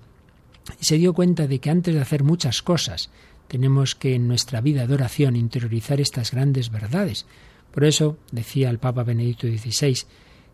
y 0.80 0.86
se 0.86 0.98
dio 0.98 1.14
cuenta 1.14 1.48
de 1.48 1.60
que 1.60 1.70
antes 1.70 1.94
de 1.94 2.02
hacer 2.02 2.24
muchas 2.24 2.62
cosas 2.62 3.10
tenemos 3.48 3.96
que 3.96 4.16
en 4.16 4.28
nuestra 4.28 4.62
vida 4.62 4.88
de 4.88 4.94
oración 4.94 5.36
interiorizar 5.36 6.00
estas 6.00 6.32
grandes 6.32 6.72
verdades. 6.72 7.26
Por 7.72 7.84
eso 7.84 8.18
decía 8.32 8.70
el 8.70 8.80
Papa 8.80 9.04
Benedicto 9.04 9.48
XVI 9.48 9.98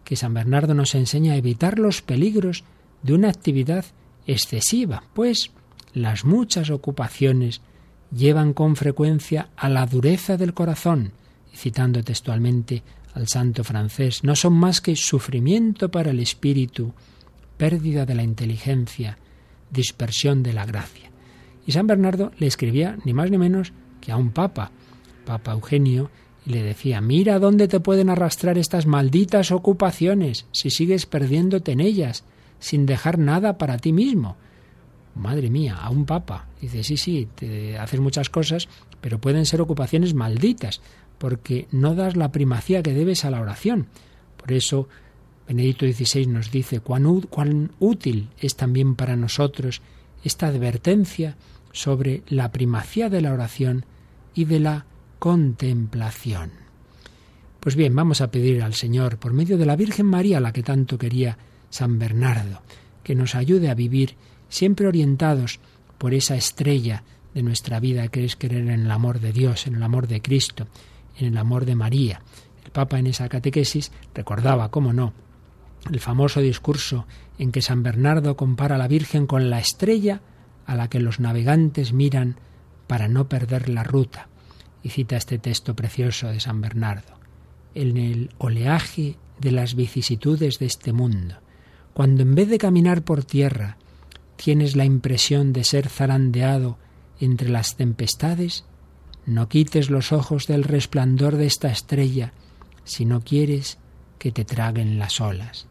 que 0.04 0.16
San 0.16 0.34
Bernardo 0.34 0.74
nos 0.74 0.96
enseña 0.96 1.34
a 1.34 1.38
evitar 1.38 1.80
los 1.80 2.02
peligros 2.02 2.64
de 3.04 3.14
una 3.14 3.30
actividad 3.30 3.86
excesiva, 4.26 5.04
pues 5.14 5.52
las 5.94 6.26
muchas 6.26 6.70
ocupaciones 6.70 7.62
llevan 8.12 8.54
con 8.54 8.76
frecuencia 8.76 9.50
a 9.56 9.70
la 9.70 9.86
dureza 9.86 10.38
del 10.38 10.54
corazón, 10.54 11.12
y 11.54 11.58
citando 11.58 12.04
textualmente 12.04 12.84
al 13.14 13.28
santo 13.28 13.64
francés, 13.64 14.24
no 14.24 14.36
son 14.36 14.54
más 14.54 14.80
que 14.80 14.96
sufrimiento 14.96 15.90
para 15.90 16.12
el 16.12 16.20
espíritu, 16.20 16.94
pérdida 17.58 18.06
de 18.06 18.16
la 18.16 18.24
inteligencia, 18.24 19.18
dispersión 19.72 20.44
de 20.44 20.54
la 20.54 20.66
gracia. 20.66 21.12
Y 21.66 21.72
San 21.74 21.88
Bernardo 21.88 22.32
le 22.38 22.48
escribía 22.48 22.98
ni 23.04 23.14
más 23.14 23.30
ni 23.30 23.38
menos 23.38 23.74
que 24.00 24.12
a 24.12 24.18
un 24.18 24.32
papa, 24.32 24.72
Papa 25.26 25.52
Eugenio, 25.52 26.10
y 26.46 26.52
le 26.52 26.64
decía, 26.64 27.02
mira 27.02 27.40
dónde 27.40 27.68
te 27.68 27.82
pueden 27.82 28.10
arrastrar 28.10 28.58
estas 28.58 28.86
malditas 28.86 29.52
ocupaciones 29.52 30.46
si 30.54 30.70
sigues 30.70 31.06
perdiéndote 31.06 31.74
en 31.74 31.82
ellas, 31.82 32.24
sin 32.60 32.86
dejar 32.86 33.20
nada 33.20 33.58
para 33.58 33.78
ti 33.78 33.92
mismo. 33.92 34.38
Madre 35.14 35.50
mía, 35.50 35.76
a 35.76 35.90
un 35.90 36.06
papa. 36.06 36.48
Dice, 36.62 36.84
sí, 36.84 36.96
sí, 36.96 37.28
te 37.36 37.78
haces 37.78 38.00
muchas 38.00 38.30
cosas, 38.30 38.70
pero 39.02 39.20
pueden 39.20 39.46
ser 39.46 39.60
ocupaciones 39.62 40.14
malditas, 40.14 40.80
porque 41.18 41.68
no 41.72 41.96
das 41.96 42.16
la 42.16 42.32
primacía 42.32 42.82
que 42.82 42.94
debes 42.94 43.26
a 43.26 43.32
la 43.32 43.42
oración. 43.42 43.88
Por 44.38 44.54
eso 44.54 44.88
Benedicto 45.48 45.86
XVI 45.86 46.28
nos 46.28 46.52
dice 46.52 46.82
cuán, 46.82 47.72
útil 47.80 48.30
es 48.38 48.56
también 48.56 48.96
para 48.96 49.16
nosotros 49.16 49.82
esta 50.24 50.48
advertencia 50.48 51.38
sobre 51.72 52.24
la 52.28 52.52
primacía 52.52 53.10
de 53.10 53.22
la 53.22 53.32
oración 53.32 53.86
y 54.36 54.46
de 54.46 54.60
la 54.60 54.86
contemplación. 55.20 56.52
Pues 57.62 57.76
bien, 57.76 57.96
vamos 57.96 58.20
a 58.22 58.30
pedir 58.30 58.62
al 58.62 58.74
Señor, 58.74 59.18
por 59.18 59.34
medio 59.34 59.58
de 59.58 59.66
la 59.66 59.76
Virgen 59.76 60.06
María, 60.06 60.40
la 60.40 60.52
que 60.52 60.64
tanto 60.64 60.98
quería 60.98 61.38
San 61.70 61.98
Bernardo, 61.98 62.62
que 63.04 63.16
nos 63.16 63.36
ayude 63.36 63.70
a 63.70 63.76
vivir 63.76 64.16
siempre 64.50 64.88
orientados 64.88 65.60
por 65.98 66.14
esa 66.14 66.36
estrella 66.36 67.04
de 67.34 67.42
nuestra 67.42 67.80
vida 67.80 68.08
que 68.10 68.26
es 68.26 68.36
querer 68.36 68.62
en 68.62 68.82
el 68.82 68.92
amor 68.92 69.20
de 69.20 69.32
Dios, 69.32 69.68
en 69.68 69.76
el 69.76 69.84
amor 69.84 70.08
de 70.08 70.22
Cristo, 70.22 70.68
en 71.18 71.28
el 71.28 71.38
amor 71.38 71.66
de 71.66 71.76
María. 71.76 72.22
El 72.66 72.72
Papa 72.72 73.00
en 73.00 73.08
esa 73.08 73.30
catequesis 73.30 73.92
recordaba, 74.14 74.70
cómo 74.70 74.92
no, 74.94 75.14
el 75.92 76.00
famoso 76.00 76.42
discurso 76.42 77.06
en 77.38 77.52
que 77.52 77.62
San 77.62 77.84
Bernardo 77.84 78.36
compara 78.36 78.76
a 78.76 78.78
la 78.78 78.88
Virgen 78.88 79.28
con 79.28 79.50
la 79.50 79.60
estrella 79.60 80.22
a 80.66 80.76
la 80.76 80.90
que 80.90 81.00
los 81.00 81.20
navegantes 81.20 81.94
miran 81.94 82.38
para 82.88 83.08
no 83.08 83.30
perder 83.30 83.70
la 83.70 83.84
ruta. 83.84 84.28
Y 84.84 84.90
cita 84.90 85.18
este 85.18 85.40
texto 85.40 85.76
precioso 85.76 86.28
de 86.28 86.40
San 86.40 86.62
Bernardo. 86.62 87.20
En 87.74 87.98
el 87.98 88.30
oleaje 88.38 89.18
de 89.40 89.52
las 89.52 89.76
vicisitudes 89.76 90.60
de 90.60 90.66
este 90.66 90.94
mundo, 90.94 91.36
cuando 91.94 92.24
en 92.24 92.36
vez 92.36 92.50
de 92.50 92.58
caminar 92.58 93.04
por 93.04 93.24
tierra 93.24 93.78
tienes 94.36 94.76
la 94.76 94.86
impresión 94.86 95.54
de 95.54 95.64
ser 95.64 95.90
zarandeado 95.90 96.78
entre 97.20 97.50
las 97.50 97.76
tempestades, 97.76 98.66
no 99.26 99.50
quites 99.50 99.90
los 99.90 100.12
ojos 100.12 100.48
del 100.48 100.64
resplandor 100.64 101.36
de 101.36 101.48
esta 101.48 101.70
estrella 101.70 102.34
si 102.84 103.06
no 103.06 103.22
quieres 103.22 103.78
que 104.20 104.32
te 104.32 104.46
traguen 104.46 105.00
las 105.00 105.20
olas. 105.20 105.67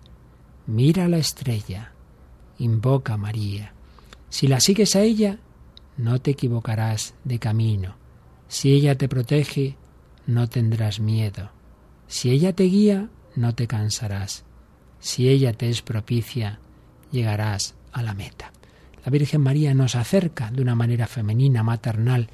Mira 0.67 1.07
la 1.09 1.19
estrella, 1.19 1.93
invoca 2.59 3.14
a 3.14 3.17
María. 3.17 3.73
Si 4.29 4.49
la 4.49 4.61
sigues 4.61 4.97
a 4.97 5.03
ella, 5.03 5.39
no 5.97 6.21
te 6.21 6.33
equivocarás 6.33 7.14
de 7.25 7.39
camino. 7.39 7.95
Si 8.49 8.73
ella 8.73 8.97
te 8.97 9.09
protege, 9.09 9.77
no 10.27 10.49
tendrás 10.49 10.99
miedo. 10.99 11.51
Si 12.09 12.31
ella 12.31 12.53
te 12.53 12.64
guía, 12.64 13.09
no 13.37 13.55
te 13.55 13.67
cansarás. 13.67 14.45
Si 14.99 15.29
ella 15.29 15.53
te 15.53 15.69
es 15.69 15.83
propicia, 15.83 16.59
llegarás 17.12 17.77
a 17.93 18.03
la 18.03 18.14
meta. 18.14 18.53
La 19.05 19.11
Virgen 19.11 19.43
María 19.43 19.73
nos 19.73 19.95
acerca 19.95 20.51
de 20.51 20.62
una 20.62 20.75
manera 20.75 21.07
femenina, 21.07 21.62
maternal, 21.62 22.29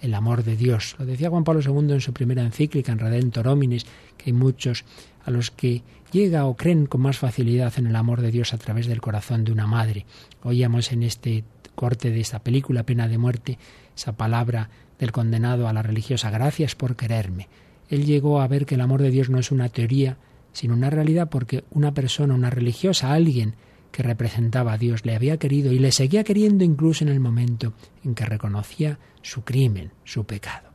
el 0.00 0.14
amor 0.14 0.44
de 0.44 0.56
Dios. 0.56 0.96
Lo 0.98 1.06
decía 1.06 1.30
Juan 1.30 1.44
Pablo 1.44 1.60
II 1.60 1.94
en 1.94 2.00
su 2.00 2.12
primera 2.12 2.42
encíclica, 2.42 2.92
en 2.92 2.98
Redentor 2.98 3.48
Hominis, 3.48 3.86
que 4.16 4.30
hay 4.30 4.32
muchos 4.32 4.84
a 5.24 5.30
los 5.30 5.50
que 5.50 5.82
llega 6.12 6.46
o 6.46 6.56
creen 6.56 6.86
con 6.86 7.00
más 7.00 7.18
facilidad 7.18 7.72
en 7.76 7.86
el 7.86 7.96
amor 7.96 8.20
de 8.20 8.30
Dios 8.30 8.54
a 8.54 8.58
través 8.58 8.86
del 8.86 9.00
corazón 9.00 9.44
de 9.44 9.52
una 9.52 9.66
madre. 9.66 10.06
Oíamos 10.42 10.92
en 10.92 11.02
este 11.02 11.44
corte 11.74 12.10
de 12.10 12.20
esta 12.20 12.38
película, 12.38 12.84
Pena 12.84 13.08
de 13.08 13.18
Muerte, 13.18 13.58
esa 13.96 14.12
palabra 14.12 14.70
del 14.98 15.12
condenado 15.12 15.68
a 15.68 15.72
la 15.72 15.82
religiosa, 15.82 16.30
gracias 16.30 16.74
por 16.74 16.96
quererme. 16.96 17.48
Él 17.88 18.04
llegó 18.04 18.40
a 18.40 18.48
ver 18.48 18.66
que 18.66 18.76
el 18.76 18.80
amor 18.80 19.02
de 19.02 19.10
Dios 19.10 19.30
no 19.30 19.38
es 19.38 19.50
una 19.50 19.68
teoría, 19.68 20.16
sino 20.52 20.74
una 20.74 20.90
realidad 20.90 21.28
porque 21.28 21.64
una 21.70 21.92
persona, 21.92 22.34
una 22.34 22.50
religiosa, 22.50 23.12
alguien 23.12 23.54
que 23.96 24.02
representaba 24.02 24.74
a 24.74 24.78
Dios, 24.78 25.06
le 25.06 25.16
había 25.16 25.38
querido 25.38 25.72
y 25.72 25.78
le 25.78 25.90
seguía 25.90 26.22
queriendo 26.22 26.64
incluso 26.64 27.02
en 27.02 27.08
el 27.08 27.18
momento 27.18 27.72
en 28.04 28.14
que 28.14 28.26
reconocía 28.26 28.98
su 29.22 29.42
crimen, 29.42 29.90
su 30.04 30.26
pecado. 30.26 30.68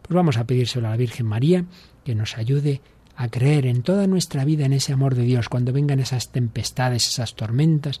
Pues 0.00 0.14
vamos 0.14 0.36
a 0.36 0.46
pedírselo 0.46 0.86
a 0.86 0.92
la 0.92 0.96
Virgen 0.96 1.26
María 1.26 1.64
que 2.04 2.14
nos 2.14 2.38
ayude 2.38 2.80
a 3.16 3.26
creer 3.30 3.66
en 3.66 3.82
toda 3.82 4.06
nuestra 4.06 4.44
vida 4.44 4.64
en 4.64 4.72
ese 4.72 4.92
amor 4.92 5.16
de 5.16 5.24
Dios 5.24 5.48
cuando 5.48 5.72
vengan 5.72 5.98
esas 5.98 6.30
tempestades, 6.30 7.08
esas 7.08 7.34
tormentas. 7.34 8.00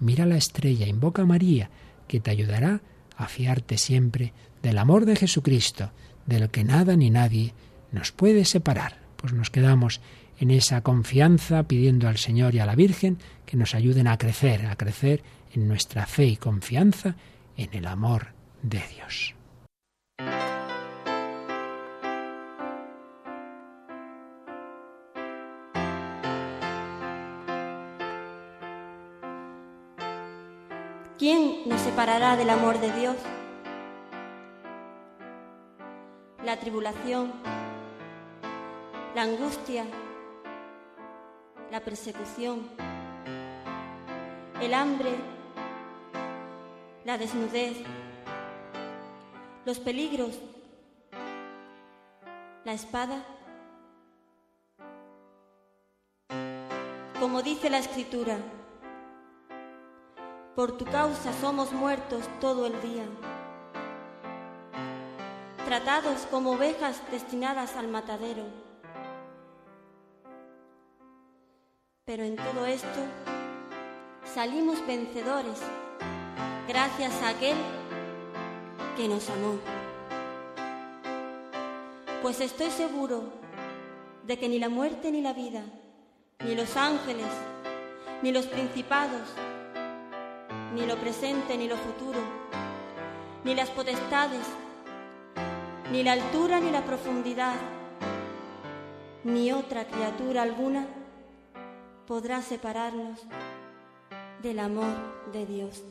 Mira 0.00 0.26
la 0.26 0.36
estrella, 0.36 0.88
invoca 0.88 1.22
a 1.22 1.26
María, 1.26 1.70
que 2.08 2.18
te 2.18 2.32
ayudará 2.32 2.80
a 3.16 3.28
fiarte 3.28 3.78
siempre 3.78 4.32
del 4.60 4.78
amor 4.78 5.06
de 5.06 5.14
Jesucristo, 5.14 5.92
de 6.26 6.40
lo 6.40 6.50
que 6.50 6.64
nada 6.64 6.96
ni 6.96 7.10
nadie 7.10 7.54
nos 7.92 8.10
puede 8.10 8.44
separar. 8.44 8.98
Pues 9.18 9.32
nos 9.32 9.50
quedamos 9.50 10.00
en 10.40 10.50
esa 10.50 10.80
confianza 10.80 11.62
pidiendo 11.62 12.08
al 12.08 12.16
Señor 12.16 12.56
y 12.56 12.58
a 12.58 12.66
la 12.66 12.74
Virgen 12.74 13.18
que 13.46 13.56
nos 13.56 13.74
ayuden 13.74 14.08
a 14.08 14.18
crecer, 14.18 14.66
a 14.66 14.76
crecer 14.76 15.22
en 15.54 15.66
nuestra 15.68 16.04
fe 16.06 16.26
y 16.26 16.36
confianza 16.36 17.14
en 17.56 17.72
el 17.72 17.86
amor 17.86 18.28
de 18.62 18.82
Dios. 18.94 19.34
¿Quién 31.18 31.66
nos 31.66 31.80
separará 31.80 32.36
del 32.36 32.50
amor 32.50 32.78
de 32.78 32.92
Dios? 32.92 33.16
La 36.44 36.58
tribulación, 36.58 37.32
la 39.14 39.22
angustia, 39.22 39.86
la 41.72 41.80
persecución, 41.80 42.68
el 44.60 44.72
hambre, 44.72 45.14
la 47.04 47.18
desnudez, 47.18 47.76
los 49.64 49.78
peligros, 49.78 50.38
la 52.64 52.72
espada. 52.72 53.22
Como 57.20 57.42
dice 57.42 57.68
la 57.68 57.78
escritura, 57.78 58.38
por 60.54 60.72
tu 60.78 60.86
causa 60.86 61.32
somos 61.34 61.72
muertos 61.72 62.24
todo 62.40 62.66
el 62.66 62.80
día, 62.80 63.04
tratados 65.66 66.26
como 66.30 66.52
ovejas 66.52 67.02
destinadas 67.10 67.76
al 67.76 67.88
matadero. 67.88 68.44
Pero 72.04 72.22
en 72.22 72.36
todo 72.36 72.66
esto 72.66 73.35
salimos 74.36 74.86
vencedores 74.86 75.62
gracias 76.68 77.22
a 77.22 77.30
aquel 77.30 77.56
que 78.94 79.08
nos 79.08 79.30
amó. 79.30 79.54
Pues 82.20 82.42
estoy 82.42 82.70
seguro 82.70 83.22
de 84.26 84.38
que 84.38 84.50
ni 84.50 84.58
la 84.58 84.68
muerte 84.68 85.10
ni 85.10 85.22
la 85.22 85.32
vida, 85.32 85.62
ni 86.44 86.54
los 86.54 86.76
ángeles, 86.76 87.32
ni 88.22 88.30
los 88.30 88.44
principados, 88.44 89.22
ni 90.74 90.84
lo 90.84 90.96
presente 90.96 91.56
ni 91.56 91.66
lo 91.66 91.78
futuro, 91.78 92.20
ni 93.42 93.54
las 93.54 93.70
potestades, 93.70 94.44
ni 95.90 96.02
la 96.02 96.12
altura 96.12 96.60
ni 96.60 96.70
la 96.70 96.84
profundidad, 96.84 97.54
ni 99.24 99.50
otra 99.50 99.86
criatura 99.86 100.42
alguna 100.42 100.86
podrá 102.06 102.42
separarnos 102.42 103.26
del 104.42 104.58
amor 104.58 104.94
de 105.32 105.46
Dios. 105.46 105.82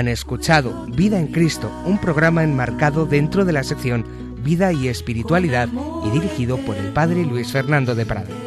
Han 0.00 0.08
escuchado 0.08 0.86
Vida 0.86 1.20
en 1.20 1.26
Cristo, 1.26 1.70
un 1.84 1.98
programa 1.98 2.42
enmarcado 2.42 3.04
dentro 3.04 3.44
de 3.44 3.52
la 3.52 3.62
sección 3.62 4.06
Vida 4.42 4.72
y 4.72 4.88
Espiritualidad 4.88 5.68
y 6.06 6.08
dirigido 6.08 6.56
por 6.56 6.78
el 6.78 6.90
Padre 6.94 7.26
Luis 7.26 7.52
Fernando 7.52 7.94
de 7.94 8.06
Prado. 8.06 8.39